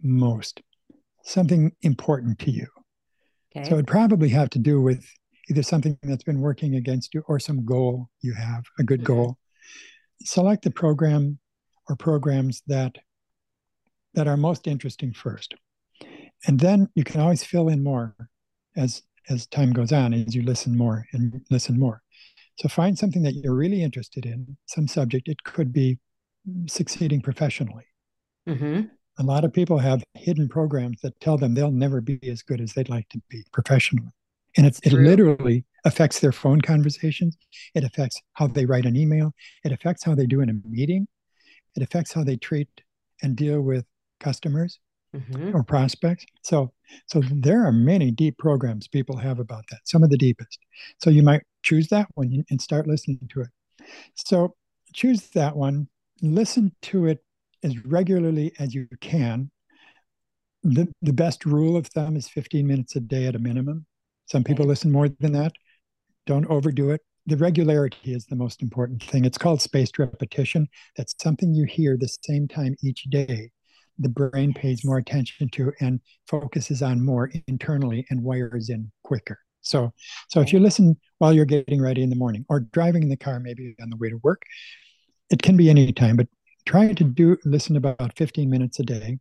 most 0.03 0.61
something 1.25 1.73
important 1.83 2.39
to 2.39 2.51
you. 2.51 2.67
Okay. 3.57 3.69
So 3.69 3.79
it 3.79 3.87
probably 3.87 4.29
have 4.29 4.51
to 4.51 4.59
do 4.59 4.81
with 4.81 5.05
either 5.49 5.63
something 5.63 5.99
that's 6.03 6.23
been 6.23 6.41
working 6.41 6.77
against 6.77 7.15
you 7.15 7.23
or 7.27 7.39
some 7.39 7.65
goal 7.65 8.09
you 8.21 8.35
have, 8.35 8.65
a 8.79 8.85
good 8.85 9.01
mm-hmm. 9.01 9.15
goal. 9.15 9.39
Select 10.23 10.63
the 10.63 10.71
program 10.71 11.39
or 11.89 11.97
programs 11.97 12.63
that 12.67 12.97
that 14.15 14.29
are 14.29 14.37
most 14.37 14.69
interesting 14.69 15.13
first. 15.13 15.55
And 16.47 16.61
then 16.61 16.89
you 16.95 17.03
can 17.03 17.21
always 17.21 17.43
fill 17.43 17.69
in 17.69 17.83
more 17.83 18.15
as 18.77 19.03
as 19.29 19.47
time 19.47 19.73
goes 19.73 19.93
on 19.93 20.13
as 20.13 20.35
you 20.35 20.43
listen 20.43 20.77
more 20.77 21.07
and 21.13 21.41
listen 21.51 21.79
more. 21.79 22.03
So 22.57 22.69
find 22.69 22.99
something 22.99 23.23
that 23.23 23.35
you're 23.35 23.55
really 23.55 23.83
interested 23.83 24.27
in, 24.27 24.57
some 24.67 24.87
subject. 24.87 25.29
It 25.29 25.43
could 25.45 25.73
be 25.73 25.99
succeeding 26.67 27.21
professionally. 27.21 27.87
Mm-hmm 28.49 28.83
a 29.19 29.23
lot 29.23 29.45
of 29.45 29.53
people 29.53 29.79
have 29.79 30.03
hidden 30.15 30.49
programs 30.49 31.01
that 31.03 31.19
tell 31.21 31.37
them 31.37 31.55
they'll 31.55 31.71
never 31.71 32.01
be 32.01 32.19
as 32.29 32.43
good 32.43 32.61
as 32.61 32.73
they'd 32.73 32.89
like 32.89 33.09
to 33.11 33.21
be 33.29 33.45
professionally. 33.53 34.11
And 34.57 34.67
it 34.67 34.93
literally 34.93 35.65
affects 35.85 36.21
their 36.21 36.33
phone 36.33 36.61
conversations. 36.61 37.37
It 37.75 37.85
affects 37.85 38.21
how 38.35 38.47
they 38.47 38.67
write 38.67 38.87
an 38.87 38.97
email. 38.97 39.33
It 39.65 39.73
affects 39.73 40.05
how 40.05 40.15
they 40.15 40.27
do 40.27 40.41
in 40.41 40.51
a 40.51 40.69
meeting. 40.69 41.09
It 41.77 41.83
affects 41.83 42.13
how 42.13 42.23
they 42.23 42.37
treat 42.37 42.69
and 43.23 43.35
deal 43.37 43.61
with 43.61 43.85
customers 44.21 44.79
mm-hmm. 45.15 45.55
or 45.55 45.63
prospects. 45.63 46.27
So, 46.43 46.73
so 47.07 47.23
there 47.31 47.65
are 47.65 47.73
many 47.73 48.11
deep 48.11 48.39
programs 48.39 48.89
people 48.89 49.17
have 49.17 49.39
about 49.39 49.65
that. 49.71 49.81
Some 49.85 50.03
of 50.03 50.11
the 50.11 50.19
deepest. 50.19 50.59
So 50.99 51.11
you 51.11 51.23
might 51.23 51.43
choose 51.63 51.89
that 51.89 52.09
one 52.15 52.45
and 52.51 52.61
start 52.61 52.87
listening 52.87 53.29
to 53.33 53.43
it. 53.43 53.49
So 54.15 54.55
choose 54.93 55.29
that 55.31 55.57
one. 55.57 55.89
Listen 56.23 56.73
to 56.83 57.07
it 57.07 57.25
as 57.63 57.85
regularly 57.85 58.53
as 58.59 58.75
you 58.75 58.87
can. 59.01 59.51
The, 60.63 60.89
the 61.03 61.13
best 61.13 61.45
rule 61.45 61.77
of 61.77 61.87
thumb 61.89 62.17
is 62.17 62.29
15 62.29 62.67
minutes 62.67 62.97
a 62.97 63.01
day 63.01 63.27
at 63.27 63.35
a 63.35 63.39
minimum. 63.39 63.87
Some 64.27 64.45
people 64.45 64.65
listen 64.65 64.91
more 64.91 65.09
than 65.09 65.33
that. 65.33 65.53
Don't 66.27 66.47
overdo 66.47 66.91
it. 66.91 67.03
The 67.27 67.37
regularity 67.37 68.15
is 68.15 68.27
the 68.27 68.37
most 68.37 68.63
important 68.63 69.03
thing. 69.03 69.25
It's 69.25 69.39
called 69.39 69.61
spaced 69.61 69.99
repetition. 69.99 70.69
That's 70.97 71.15
something 71.23 71.55
you 71.55 71.65
hear 71.65 71.97
the 71.97 72.09
same 72.09 72.49
time 72.49 72.77
each 72.83 73.05
day. 73.05 73.51
The 73.99 74.09
brain 74.09 74.53
pays 74.53 74.85
more 74.85 74.99
attention 74.99 75.49
to 75.51 75.73
and 75.81 76.01
focuses 76.27 76.83
on 76.83 77.05
more 77.05 77.31
internally 77.47 78.07
and 78.11 78.23
wires 78.23 78.69
in 78.69 78.91
quicker. 79.03 79.39
So, 79.63 79.93
so 80.29 80.41
if 80.41 80.53
you 80.53 80.61
listen 80.61 80.97
while 81.19 81.33
you're 81.33 81.45
getting 81.45 81.81
ready 81.81 82.03
in 82.03 82.11
the 82.11 82.17
morning 82.17 82.45
or 82.49 82.61
driving 82.61 83.03
in 83.03 83.09
the 83.09 83.17
car, 83.17 83.41
maybe 83.41 83.75
on 83.81 83.91
the 83.91 83.97
way 83.97 84.11
to 84.11 84.19
work, 84.23 84.43
it 85.31 85.43
can 85.43 85.57
be 85.57 85.71
any 85.71 85.93
time, 85.93 86.17
but 86.17 86.29
try 86.67 86.93
to 86.93 87.05
do 87.05 87.37
listen 87.45 87.77
about 87.77 88.17
15 88.17 88.49
minutes 88.49 88.79
a 88.79 88.83
day. 88.83 89.19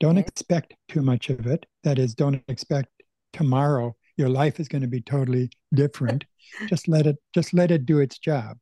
Don't 0.00 0.18
expect 0.18 0.74
too 0.88 1.02
much 1.02 1.30
of 1.30 1.46
it. 1.46 1.66
That 1.84 1.98
is 1.98 2.14
don't 2.14 2.42
expect 2.48 2.88
tomorrow 3.32 3.94
your 4.16 4.28
life 4.28 4.60
is 4.60 4.68
going 4.68 4.82
to 4.82 4.88
be 4.88 5.00
totally 5.00 5.50
different. 5.72 6.24
Just 6.68 6.88
let 6.88 7.06
it 7.06 7.16
just 7.34 7.54
let 7.54 7.70
it 7.70 7.86
do 7.86 8.00
its 8.00 8.18
job. 8.18 8.58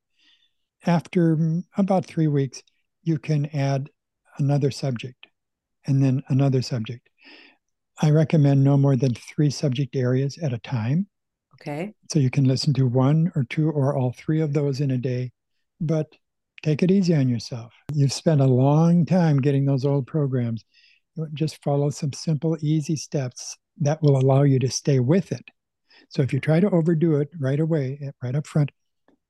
After 0.87 1.63
about 1.77 2.07
3 2.07 2.29
weeks 2.29 2.63
you 3.03 3.19
can 3.19 3.47
add 3.47 3.91
another 4.39 4.71
subject 4.71 5.22
and 5.87 6.03
then 6.03 6.23
another 6.29 6.63
subject 6.63 7.09
i 8.01 8.11
recommend 8.11 8.63
no 8.63 8.77
more 8.77 8.97
than 8.97 9.15
3 9.15 9.51
subject 9.51 9.97
areas 9.97 10.39
at 10.39 10.53
a 10.53 10.59
time 10.59 11.07
okay 11.55 11.93
so 12.11 12.19
you 12.19 12.31
can 12.31 12.45
listen 12.45 12.73
to 12.75 12.87
one 12.87 13.31
or 13.37 13.45
two 13.45 13.71
or 13.71 13.97
all 13.97 14.13
three 14.13 14.41
of 14.41 14.53
those 14.53 14.81
in 14.81 14.93
a 14.93 14.99
day 14.99 15.31
but 15.81 16.07
take 16.63 16.83
it 16.83 16.91
easy 16.91 17.15
on 17.15 17.29
yourself. 17.29 17.73
You've 17.93 18.13
spent 18.13 18.41
a 18.41 18.47
long 18.47 19.05
time 19.05 19.41
getting 19.41 19.65
those 19.65 19.85
old 19.85 20.07
programs. 20.07 20.65
Just 21.35 21.63
follow 21.63 21.91
some 21.91 22.13
simple, 22.13 22.57
easy 22.61 22.97
steps 22.97 23.59
that 23.81 24.01
will 24.03 24.17
allow 24.17 24.43
you 24.43 24.59
to 24.61 24.71
stay 24.71 25.01
with 25.01 25.33
it. 25.33 25.45
So 26.09 26.23
if 26.23 26.33
you 26.33 26.41
try 26.41 26.61
to 26.61 26.71
overdo 26.71 27.17
it 27.17 27.31
right 27.39 27.61
away, 27.61 28.11
right 28.23 28.35
up 28.35 28.47
front, 28.47 28.71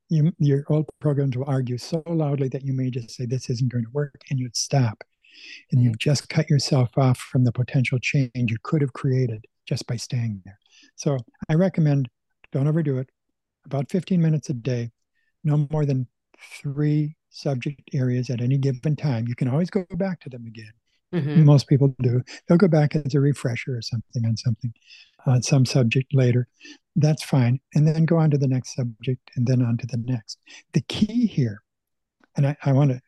you, 0.09 0.33
your 0.39 0.65
old 0.69 0.87
programs 1.01 1.37
will 1.37 1.49
argue 1.49 1.79
so 1.79 2.03
loudly 2.07 2.49
that 2.49 2.65
you 2.65 2.73
may 2.73 2.91
just 2.91 3.11
say, 3.11 3.25
This 3.25 3.49
isn't 3.49 3.73
going 3.73 3.85
to 3.85 3.91
work, 3.93 4.21
and 4.31 4.39
you'd 4.39 4.57
stop. 4.57 5.03
And 5.71 5.83
you've 5.83 5.99
just 5.99 6.29
cut 6.29 6.49
yourself 6.51 6.91
off 6.97 7.19
from 7.19 7.45
the 7.45 7.53
potential 7.53 7.99
change 8.01 8.33
you 8.35 8.57
could 8.63 8.81
have 8.81 8.93
created 8.93 9.45
just 9.67 9.87
by 9.87 9.97
staying 9.97 10.43
there. 10.45 10.59
So 10.97 11.19
I 11.49 11.55
recommend 11.55 12.09
don't 12.53 12.69
overdo 12.69 12.99
it. 12.99 13.09
About 13.65 13.91
15 13.91 14.21
minutes 14.21 14.51
a 14.51 14.55
day, 14.55 14.91
no 15.45 15.67
more 15.71 15.87
than 15.87 16.07
three 16.61 17.17
subject 17.31 17.81
areas 17.95 18.29
at 18.31 18.41
any 18.41 18.59
given 18.59 18.97
time. 18.97 19.27
You 19.27 19.35
can 19.35 19.49
always 19.49 19.71
go 19.71 19.87
back 19.93 20.21
to 20.21 20.29
them 20.29 20.47
again. 20.47 20.73
Mm-hmm. 21.15 21.45
Most 21.45 21.69
people 21.69 21.95
do. 22.01 22.23
They'll 22.47 22.59
go 22.59 22.69
back 22.69 22.97
as 22.97 23.15
a 23.15 23.21
refresher 23.21 23.77
or 23.77 23.83
something 23.83 24.25
on 24.25 24.37
something, 24.37 24.73
on 25.27 25.43
some 25.43 25.65
subject 25.65 26.15
later. 26.15 26.49
That's 26.97 27.23
fine. 27.23 27.61
And 27.75 27.87
then 27.87 28.05
go 28.05 28.17
on 28.17 28.31
to 28.31 28.39
the 28.39 28.49
next 28.49 28.75
subject 28.75 29.31
and 29.37 29.47
then 29.47 29.63
on 29.63 29.77
to 29.79 29.87
the 29.87 29.99
next. 29.99 30.39
The 30.73 30.83
key 30.83 31.27
here, 31.27 31.63
and 32.37 32.47
I, 32.47 32.57
I 32.65 32.73
want 32.73 32.91
to 32.93 33.01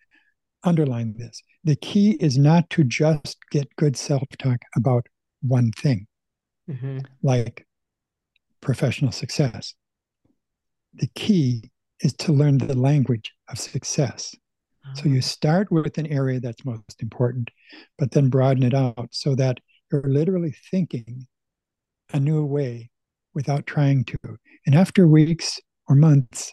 underline 0.63 1.15
this 1.17 1.43
the 1.65 1.77
key 1.77 2.13
is 2.21 2.37
not 2.37 2.69
to 2.71 2.85
just 2.85 3.39
get 3.51 3.75
good 3.77 3.97
self 3.97 4.29
talk 4.39 4.59
about 4.77 5.07
one 5.43 5.73
thing, 5.73 6.07
mm-hmm. 6.71 6.99
like 7.23 7.67
professional 8.61 9.13
success. 9.13 9.75
The 10.95 11.09
key 11.15 11.71
is 12.01 12.13
to 12.15 12.33
learn 12.33 12.59
the 12.59 12.77
language 12.77 13.33
of 13.49 13.59
success. 13.59 14.35
So 14.95 15.09
you 15.09 15.19
ah. 15.19 15.23
start 15.23 15.73
with 15.73 15.97
an 15.97 16.07
area 16.09 16.41
that's 16.41 16.65
most 16.65 17.01
important, 17.01 17.51
but 17.99 18.11
then 18.11 18.29
broaden 18.29 18.65
it 18.65 18.75
out 18.75 19.09
so 19.13 19.35
that 19.35 19.59
you're 19.91 20.03
literally 20.03 20.55
thinking 20.71 21.27
a 22.13 22.21
new 22.21 22.45
way 22.45 22.91
without 23.35 23.67
trying 23.67 24.05
to. 24.05 24.19
And 24.67 24.75
after 24.75 25.09
weeks 25.09 25.59
or 25.89 25.97
months, 25.97 26.53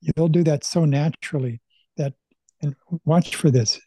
you'll 0.00 0.28
do 0.28 0.44
that 0.44 0.64
so 0.64 0.84
naturally 0.84 1.62
that 1.96 2.12
and 2.60 2.74
watch 3.06 3.34
for 3.36 3.50
this 3.50 3.80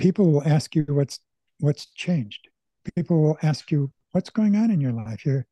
people 0.00 0.32
will 0.32 0.42
ask 0.44 0.74
you 0.74 0.84
what's 0.88 1.20
what's 1.58 1.86
changed. 1.94 2.48
People 2.96 3.22
will 3.22 3.38
ask 3.42 3.70
you 3.70 3.92
what's 4.12 4.30
going 4.30 4.56
on 4.56 4.70
in 4.70 4.80
your 4.80 4.92
life? 4.92 5.24
You're 5.24 5.46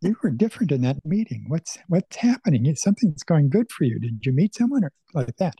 you 0.00 0.16
were 0.22 0.30
different 0.30 0.72
in 0.72 0.82
that 0.82 1.04
meeting. 1.04 1.44
What's 1.48 1.78
what's 1.88 2.16
happening? 2.16 2.74
Something's 2.76 3.24
going 3.24 3.50
good 3.50 3.70
for 3.70 3.84
you. 3.84 3.98
Did 3.98 4.24
you 4.24 4.32
meet 4.32 4.54
someone 4.54 4.84
or 4.84 4.92
like 5.14 5.36
that? 5.36 5.54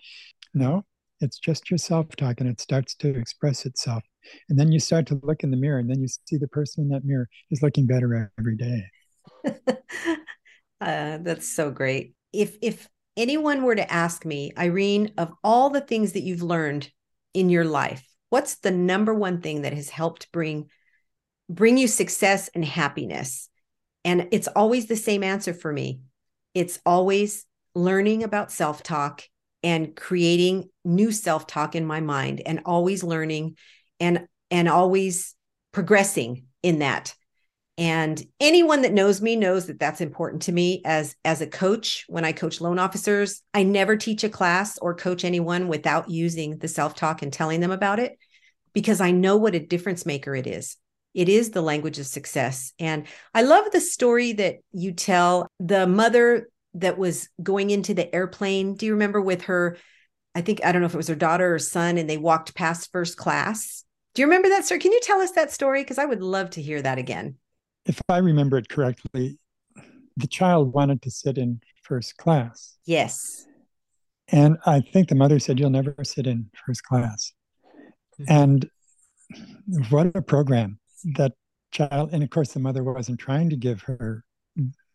No 0.55 0.85
it's 1.21 1.39
just 1.39 1.71
your 1.71 1.79
self-talk 1.79 2.41
and 2.41 2.49
it 2.49 2.61
starts 2.61 2.95
to 2.95 3.09
express 3.09 3.67
itself. 3.67 4.03
And 4.49 4.59
then 4.59 4.73
you 4.73 4.81
start 4.81 5.07
to 5.09 5.21
look 5.23 5.43
in 5.43 5.51
the 5.51 5.57
mirror 5.57 5.79
and 5.79 5.89
then 5.89 6.01
you 6.01 6.09
see 6.09 6.37
the 6.37 6.49
person 6.49 6.85
in 6.85 6.89
that 6.91 7.05
mirror 7.05 7.29
is 7.51 7.63
looking 7.63 7.87
better 7.87 8.31
every 8.39 8.57
day. 8.57 8.85
Uh, 10.83 11.19
that's 11.19 11.47
so 11.47 11.71
great. 11.71 12.15
If 12.33 12.57
if 12.63 12.89
anyone 13.15 13.65
were 13.65 13.75
to 13.75 13.93
ask 13.93 14.25
me 14.25 14.51
irene 14.57 15.13
of 15.19 15.31
all 15.45 15.69
the 15.69 15.83
things 15.83 16.15
that 16.15 16.23
you've 16.23 16.43
learned 16.43 16.91
in 17.35 17.51
your 17.51 17.67
life 17.67 18.03
what's 18.31 18.57
the 18.57 18.71
number 18.71 19.13
one 19.13 19.41
thing 19.41 19.63
that 19.63 19.75
has 19.75 19.91
helped 19.91 20.33
bring 20.33 20.71
bring 21.49 21.77
you 21.77 21.89
success 21.89 22.49
and 22.55 22.65
happiness? 22.65 23.49
And 24.05 24.29
it's 24.31 24.49
always 24.49 24.87
the 24.87 24.97
same 24.97 25.23
answer 25.23 25.53
for 25.53 25.73
me. 25.73 26.01
It's 26.55 26.79
always 26.87 27.45
learning 27.75 28.25
about 28.25 28.51
self-talk 28.51 29.23
and 29.63 29.95
creating 29.95 30.71
new 30.85 31.13
self-talk 31.13 31.75
in 31.75 31.85
my 31.85 32.01
mind 32.01 32.41
and 32.47 32.63
always 32.65 33.05
learning 33.05 33.57
and 33.99 34.27
and 34.51 34.69
always 34.69 35.35
progressing 35.73 36.47
in 36.63 36.81
that 36.81 37.15
and 37.81 38.23
anyone 38.41 38.83
that 38.83 38.93
knows 38.93 39.23
me 39.23 39.35
knows 39.35 39.67
that 39.67 39.81
that's 39.81 40.03
important 40.03 40.43
to 40.43 40.53
me 40.53 40.83
as 40.85 41.17
as 41.25 41.41
a 41.41 41.47
coach 41.47 42.05
when 42.09 42.25
i 42.25 42.31
coach 42.31 42.61
loan 42.61 42.79
officers 42.79 43.43
i 43.55 43.63
never 43.63 43.97
teach 43.97 44.23
a 44.23 44.29
class 44.29 44.79
or 44.79 44.95
coach 44.95 45.25
anyone 45.25 45.67
without 45.67 46.09
using 46.09 46.59
the 46.59 46.69
self-talk 46.69 47.23
and 47.23 47.33
telling 47.33 47.61
them 47.61 47.71
about 47.71 47.99
it 47.99 48.19
because 48.75 49.01
i 49.01 49.11
know 49.11 49.37
what 49.37 49.55
a 49.55 49.67
difference 49.67 50.05
maker 50.05 50.37
it 50.37 50.47
is 50.47 50.77
it 51.15 51.29
is 51.29 51.51
the 51.51 51.63
language 51.63 51.99
of 51.99 52.07
success 52.07 52.73
and 52.79 53.07
i 53.35 53.43
love 53.43 53.65
the 53.73 53.81
story 53.81 54.35
that 54.35 54.57
you 54.73 54.93
tell 54.93 55.49
the 55.59 55.87
mother 55.87 56.49
that 56.75 56.99
was 56.99 57.29
going 57.43 57.71
into 57.71 57.95
the 57.95 58.15
airplane 58.15 58.75
do 58.75 58.85
you 58.85 58.93
remember 58.93 59.21
with 59.21 59.43
her 59.43 59.79
i 60.35 60.43
think 60.43 60.61
i 60.65 60.71
don't 60.71 60.83
know 60.83 60.87
if 60.87 60.95
it 60.95 60.99
was 60.99 61.09
her 61.09 61.15
daughter 61.15 61.55
or 61.55 61.59
son 61.59 61.97
and 61.97 62.09
they 62.09 62.19
walked 62.19 62.55
past 62.55 62.93
first 62.93 63.17
class 63.17 63.85
do 64.13 64.23
you 64.23 64.27
remember 64.27 64.49
that 64.49 64.65
story? 64.65 64.81
Can 64.81 64.91
you 64.91 64.99
tell 65.01 65.21
us 65.21 65.31
that 65.33 65.53
story? 65.53 65.83
Because 65.83 65.97
I 65.97 66.05
would 66.05 66.21
love 66.21 66.51
to 66.51 66.61
hear 66.61 66.83
that 66.83 66.99
again. 66.99 67.37
If 67.91 68.01
I 68.09 68.19
remember 68.19 68.57
it 68.57 68.69
correctly, 68.69 69.41
the 70.17 70.29
child 70.29 70.73
wanted 70.73 71.03
to 71.03 71.11
sit 71.11 71.37
in 71.39 71.61
first 71.83 72.17
class. 72.17 72.79
Yes. 72.85 73.49
And 74.29 74.59
I 74.65 74.81
think 74.81 75.09
the 75.09 75.17
mother 75.17 75.41
said, 75.41 75.59
You'll 75.59 75.71
never 75.71 75.97
sit 76.05 76.29
in 76.29 76.51
first 76.65 76.85
class. 76.85 77.33
Mm-hmm. 78.21 78.33
And 78.33 78.71
what 79.89 80.15
a 80.15 80.23
program 80.23 80.79
that 81.17 81.33
child. 81.73 82.11
And 82.13 82.23
of 82.23 82.31
course, 82.31 82.53
the 82.53 82.61
mother 82.61 82.85
wasn't 82.85 83.19
trying 83.19 83.51
to 83.51 83.57
give 83.57 83.83
her 83.83 84.25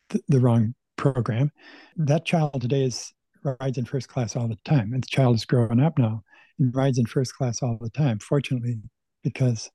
th- 0.09 0.23
the 0.29 0.39
wrong 0.39 0.73
program. 0.95 1.51
That 1.97 2.23
child 2.23 2.61
today 2.61 2.85
is 2.85 3.11
rides 3.43 3.77
in 3.77 3.83
first 3.83 4.07
class 4.07 4.37
all 4.37 4.47
the 4.47 4.57
time. 4.63 4.93
And 4.93 5.03
the 5.03 5.07
child 5.07 5.35
is 5.35 5.43
growing 5.43 5.81
up 5.81 5.99
now 5.99 6.23
and 6.59 6.73
rides 6.73 6.97
in 6.97 7.07
first 7.07 7.35
class 7.35 7.61
all 7.61 7.77
the 7.81 7.89
time. 7.89 8.19
Fortunately, 8.19 8.77
because 9.21 9.69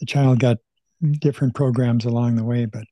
the 0.00 0.06
child 0.06 0.40
got 0.40 0.56
different 1.20 1.54
programs 1.54 2.04
along 2.04 2.36
the 2.36 2.44
way. 2.44 2.64
But 2.64 2.84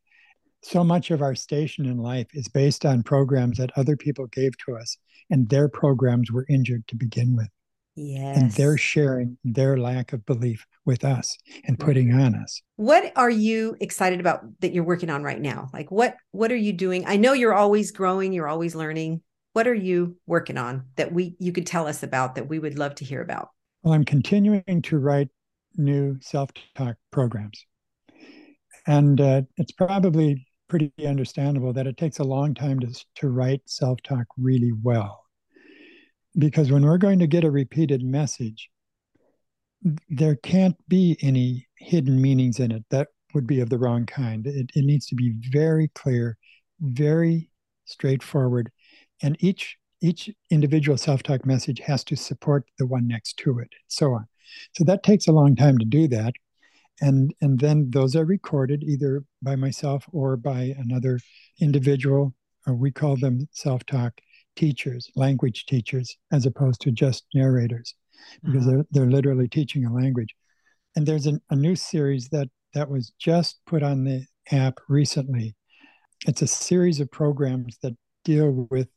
so 0.62 0.84
much 0.84 1.10
of 1.10 1.22
our 1.22 1.34
station 1.34 1.86
in 1.86 1.98
life 1.98 2.26
is 2.34 2.48
based 2.48 2.84
on 2.84 3.02
programs 3.02 3.58
that 3.58 3.70
other 3.76 3.96
people 3.96 4.26
gave 4.26 4.56
to 4.58 4.76
us, 4.76 4.98
and 5.30 5.48
their 5.48 5.68
programs 5.68 6.30
were 6.30 6.46
injured 6.48 6.86
to 6.88 6.96
begin 6.96 7.36
with. 7.36 7.48
Yes. 7.96 8.38
And 8.38 8.50
they're 8.52 8.78
sharing 8.78 9.36
their 9.44 9.76
lack 9.76 10.12
of 10.12 10.24
belief 10.24 10.66
with 10.86 11.04
us 11.04 11.36
and 11.64 11.78
putting 11.78 12.14
on 12.14 12.34
us. 12.34 12.62
What 12.76 13.12
are 13.16 13.30
you 13.30 13.76
excited 13.80 14.20
about 14.20 14.42
that 14.60 14.72
you're 14.72 14.84
working 14.84 15.10
on 15.10 15.22
right 15.22 15.40
now? 15.40 15.68
Like 15.72 15.90
what 15.90 16.16
what 16.30 16.52
are 16.52 16.56
you 16.56 16.72
doing? 16.72 17.04
I 17.06 17.16
know 17.16 17.32
you're 17.32 17.54
always 17.54 17.90
growing, 17.90 18.32
you're 18.32 18.48
always 18.48 18.74
learning. 18.74 19.22
What 19.52 19.66
are 19.66 19.74
you 19.74 20.16
working 20.26 20.56
on 20.56 20.84
that 20.96 21.12
we 21.12 21.36
you 21.38 21.52
could 21.52 21.66
tell 21.66 21.86
us 21.86 22.02
about 22.02 22.36
that 22.36 22.48
we 22.48 22.58
would 22.58 22.78
love 22.78 22.94
to 22.96 23.04
hear 23.04 23.20
about? 23.20 23.50
Well, 23.82 23.92
I'm 23.92 24.04
continuing 24.04 24.82
to 24.82 24.98
write 24.98 25.28
new 25.76 26.18
self 26.20 26.50
talk 26.74 26.96
programs. 27.10 27.66
And 28.86 29.20
uh, 29.20 29.42
it's 29.56 29.72
probably 29.72 30.46
pretty 30.68 30.92
understandable 31.06 31.72
that 31.72 31.86
it 31.86 31.96
takes 31.96 32.18
a 32.18 32.24
long 32.24 32.54
time 32.54 32.80
to, 32.80 33.04
to 33.16 33.28
write 33.28 33.62
self 33.66 34.02
talk 34.02 34.26
really 34.38 34.72
well. 34.82 35.24
Because 36.38 36.70
when 36.70 36.84
we're 36.84 36.98
going 36.98 37.18
to 37.18 37.26
get 37.26 37.44
a 37.44 37.50
repeated 37.50 38.02
message, 38.02 38.70
there 40.08 40.36
can't 40.36 40.76
be 40.88 41.16
any 41.22 41.66
hidden 41.78 42.20
meanings 42.20 42.60
in 42.60 42.70
it. 42.70 42.84
That 42.90 43.08
would 43.34 43.46
be 43.46 43.60
of 43.60 43.70
the 43.70 43.78
wrong 43.78 44.06
kind. 44.06 44.46
It, 44.46 44.70
it 44.74 44.84
needs 44.84 45.06
to 45.06 45.14
be 45.14 45.34
very 45.50 45.88
clear, 45.94 46.36
very 46.80 47.50
straightforward, 47.84 48.70
and 49.22 49.36
each 49.40 49.76
each 50.02 50.30
individual 50.50 50.96
self-talk 50.96 51.44
message 51.44 51.78
has 51.80 52.02
to 52.04 52.16
support 52.16 52.64
the 52.78 52.86
one 52.86 53.06
next 53.06 53.36
to 53.36 53.58
it, 53.58 53.68
and 53.70 53.88
so 53.88 54.14
on. 54.14 54.26
So 54.74 54.84
that 54.84 55.02
takes 55.02 55.26
a 55.26 55.32
long 55.32 55.54
time 55.54 55.76
to 55.76 55.84
do 55.84 56.08
that. 56.08 56.32
And, 57.00 57.34
and 57.40 57.58
then 57.58 57.90
those 57.90 58.14
are 58.14 58.24
recorded 58.24 58.82
either 58.82 59.24
by 59.42 59.56
myself 59.56 60.04
or 60.12 60.36
by 60.36 60.74
another 60.78 61.18
individual. 61.60 62.34
Or 62.66 62.74
we 62.74 62.90
call 62.90 63.16
them 63.16 63.48
self 63.52 63.84
talk 63.86 64.20
teachers, 64.56 65.10
language 65.16 65.64
teachers, 65.66 66.14
as 66.30 66.44
opposed 66.44 66.80
to 66.82 66.90
just 66.90 67.24
narrators, 67.34 67.94
because 68.44 68.66
uh-huh. 68.66 68.82
they're, 68.92 69.04
they're 69.04 69.10
literally 69.10 69.48
teaching 69.48 69.86
a 69.86 69.92
language. 69.92 70.34
And 70.96 71.06
there's 71.06 71.26
an, 71.26 71.40
a 71.50 71.56
new 71.56 71.74
series 71.74 72.28
that, 72.30 72.48
that 72.74 72.90
was 72.90 73.12
just 73.18 73.60
put 73.66 73.82
on 73.82 74.04
the 74.04 74.26
app 74.52 74.78
recently. 74.88 75.56
It's 76.26 76.42
a 76.42 76.46
series 76.46 77.00
of 77.00 77.10
programs 77.10 77.78
that 77.82 77.96
deal 78.24 78.68
with 78.70 78.88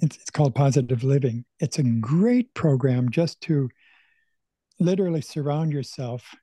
it's, 0.00 0.16
it's 0.16 0.30
called 0.30 0.54
positive 0.54 1.04
living. 1.04 1.44
It's 1.60 1.78
a 1.78 1.82
great 1.82 2.52
program 2.54 3.10
just 3.10 3.40
to 3.42 3.68
literally 4.80 5.20
surround 5.20 5.72
yourself 5.72 6.34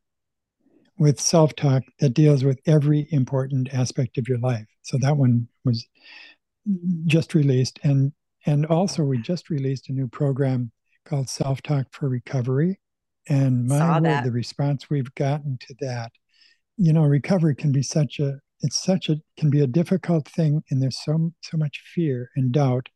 with 0.98 1.20
self 1.20 1.56
talk 1.56 1.84
that 2.00 2.14
deals 2.14 2.44
with 2.44 2.60
every 2.66 3.08
important 3.12 3.74
aspect 3.74 4.18
of 4.18 4.28
your 4.28 4.40
life. 4.40 4.66
So 4.84 4.98
that 5.02 5.18
one 5.18 5.48
was 5.66 5.86
just 7.06 7.34
released. 7.34 7.80
And, 7.84 8.14
and 8.46 8.66
also, 8.66 9.04
we 9.04 9.18
just 9.20 9.50
released 9.50 9.90
a 9.90 9.94
new 9.94 10.08
program 10.08 10.72
called 11.06 11.30
Self 11.30 11.62
Talk 11.62 11.88
for 11.92 12.10
Recovery. 12.10 12.80
And 13.30 13.68
my 13.68 13.78
word, 14.18 14.26
the 14.26 14.32
response 14.32 14.90
we've 14.90 15.14
gotten 15.16 15.58
to 15.62 15.76
that, 15.82 16.12
you 16.78 16.94
know, 16.94 17.04
recovery 17.04 17.56
can 17.56 17.72
be 17.72 17.84
such 17.84 18.20
a, 18.20 18.40
it's 18.62 18.82
such 18.84 19.10
a, 19.10 19.18
can 19.38 19.50
be 19.50 19.62
a 19.62 19.68
difficult 19.68 20.28
thing. 20.28 20.64
And 20.70 20.82
there's 20.82 21.04
so, 21.04 21.32
so 21.42 21.58
much 21.58 21.82
fear 21.94 22.30
and 22.36 22.52
doubt. 22.52 22.90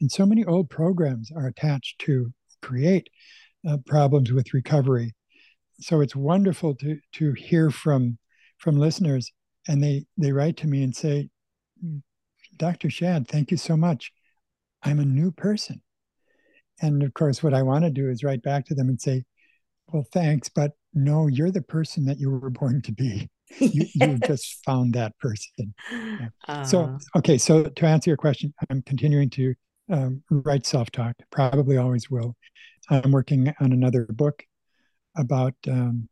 And 0.00 0.10
so 0.10 0.26
many 0.26 0.44
old 0.44 0.70
programs 0.70 1.30
are 1.32 1.46
attached 1.46 2.00
to 2.00 2.32
create 2.60 3.08
uh, 3.68 3.78
problems 3.86 4.32
with 4.32 4.54
recovery. 4.54 5.14
So 5.82 6.00
it's 6.00 6.16
wonderful 6.16 6.74
to 6.76 6.98
to 7.14 7.32
hear 7.32 7.70
from 7.70 8.18
from 8.58 8.78
listeners, 8.78 9.32
and 9.68 9.82
they 9.82 10.04
they 10.16 10.32
write 10.32 10.56
to 10.58 10.68
me 10.68 10.82
and 10.82 10.94
say, 10.94 11.28
"Dr. 12.56 12.88
Shad, 12.88 13.26
thank 13.28 13.50
you 13.50 13.56
so 13.56 13.76
much. 13.76 14.12
I'm 14.82 15.00
a 15.00 15.04
new 15.04 15.32
person." 15.32 15.82
And 16.80 17.02
of 17.02 17.14
course, 17.14 17.42
what 17.42 17.54
I 17.54 17.62
want 17.62 17.84
to 17.84 17.90
do 17.90 18.08
is 18.08 18.24
write 18.24 18.42
back 18.42 18.64
to 18.66 18.74
them 18.74 18.88
and 18.88 19.00
say, 19.00 19.24
"Well, 19.88 20.06
thanks, 20.12 20.48
but 20.48 20.72
no, 20.94 21.26
you're 21.26 21.50
the 21.50 21.62
person 21.62 22.04
that 22.06 22.18
you 22.18 22.30
were 22.30 22.50
born 22.50 22.82
to 22.82 22.92
be." 22.92 23.28
you, 23.58 23.86
you 23.94 24.18
just 24.18 24.64
found 24.64 24.94
that 24.94 25.18
person. 25.18 25.74
Yeah. 25.90 26.28
Uh, 26.48 26.64
so, 26.64 26.98
okay. 27.16 27.36
So 27.36 27.64
to 27.64 27.86
answer 27.86 28.08
your 28.08 28.16
question, 28.16 28.54
I'm 28.70 28.80
continuing 28.82 29.28
to 29.30 29.54
um, 29.90 30.22
write 30.30 30.64
self-talk. 30.64 31.16
Probably 31.30 31.76
always 31.76 32.08
will. 32.08 32.34
I'm 32.88 33.12
working 33.12 33.52
on 33.60 33.72
another 33.72 34.06
book 34.06 34.42
about 35.16 35.54
um, 35.68 36.08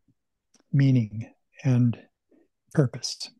meaning 0.73 1.31
and 1.65 1.99
purpose. 2.75 3.31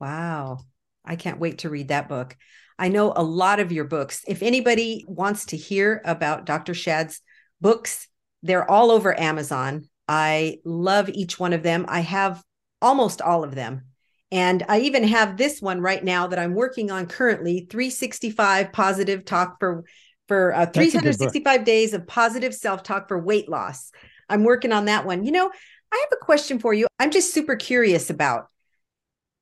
Wow. 0.00 0.60
I 1.04 1.16
can't 1.16 1.40
wait 1.40 1.58
to 1.58 1.70
read 1.70 1.88
that 1.88 2.08
book. 2.08 2.36
I 2.78 2.88
know 2.88 3.12
a 3.14 3.22
lot 3.22 3.60
of 3.60 3.72
your 3.72 3.84
books. 3.84 4.22
If 4.26 4.42
anybody 4.42 5.04
wants 5.06 5.46
to 5.46 5.56
hear 5.56 6.02
about 6.04 6.46
Dr. 6.46 6.74
Shad's 6.74 7.20
books, 7.60 8.08
they're 8.42 8.68
all 8.68 8.90
over 8.90 9.18
Amazon. 9.18 9.88
I 10.08 10.58
love 10.64 11.08
each 11.08 11.38
one 11.38 11.52
of 11.52 11.62
them. 11.62 11.86
I 11.88 12.00
have 12.00 12.42
almost 12.82 13.22
all 13.22 13.44
of 13.44 13.54
them. 13.54 13.82
And 14.30 14.64
I 14.68 14.80
even 14.80 15.04
have 15.04 15.36
this 15.36 15.62
one 15.62 15.80
right 15.80 16.02
now 16.02 16.26
that 16.26 16.38
I'm 16.38 16.54
working 16.54 16.90
on 16.90 17.06
currently 17.06 17.66
365 17.70 18.72
positive 18.72 19.24
talk 19.24 19.56
for 19.60 19.84
for 20.26 20.54
uh, 20.54 20.66
365 20.66 21.64
days 21.64 21.92
of 21.92 22.06
positive 22.06 22.54
self-talk 22.54 23.08
for 23.08 23.18
weight 23.18 23.48
loss. 23.48 23.92
I'm 24.28 24.44
working 24.44 24.72
on 24.72 24.86
that 24.86 25.06
one. 25.06 25.24
You 25.24 25.32
know, 25.32 25.50
I 25.92 25.96
have 25.96 26.18
a 26.18 26.24
question 26.24 26.58
for 26.58 26.74
you. 26.74 26.86
I'm 26.98 27.10
just 27.10 27.32
super 27.32 27.56
curious 27.56 28.10
about. 28.10 28.48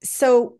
So, 0.02 0.58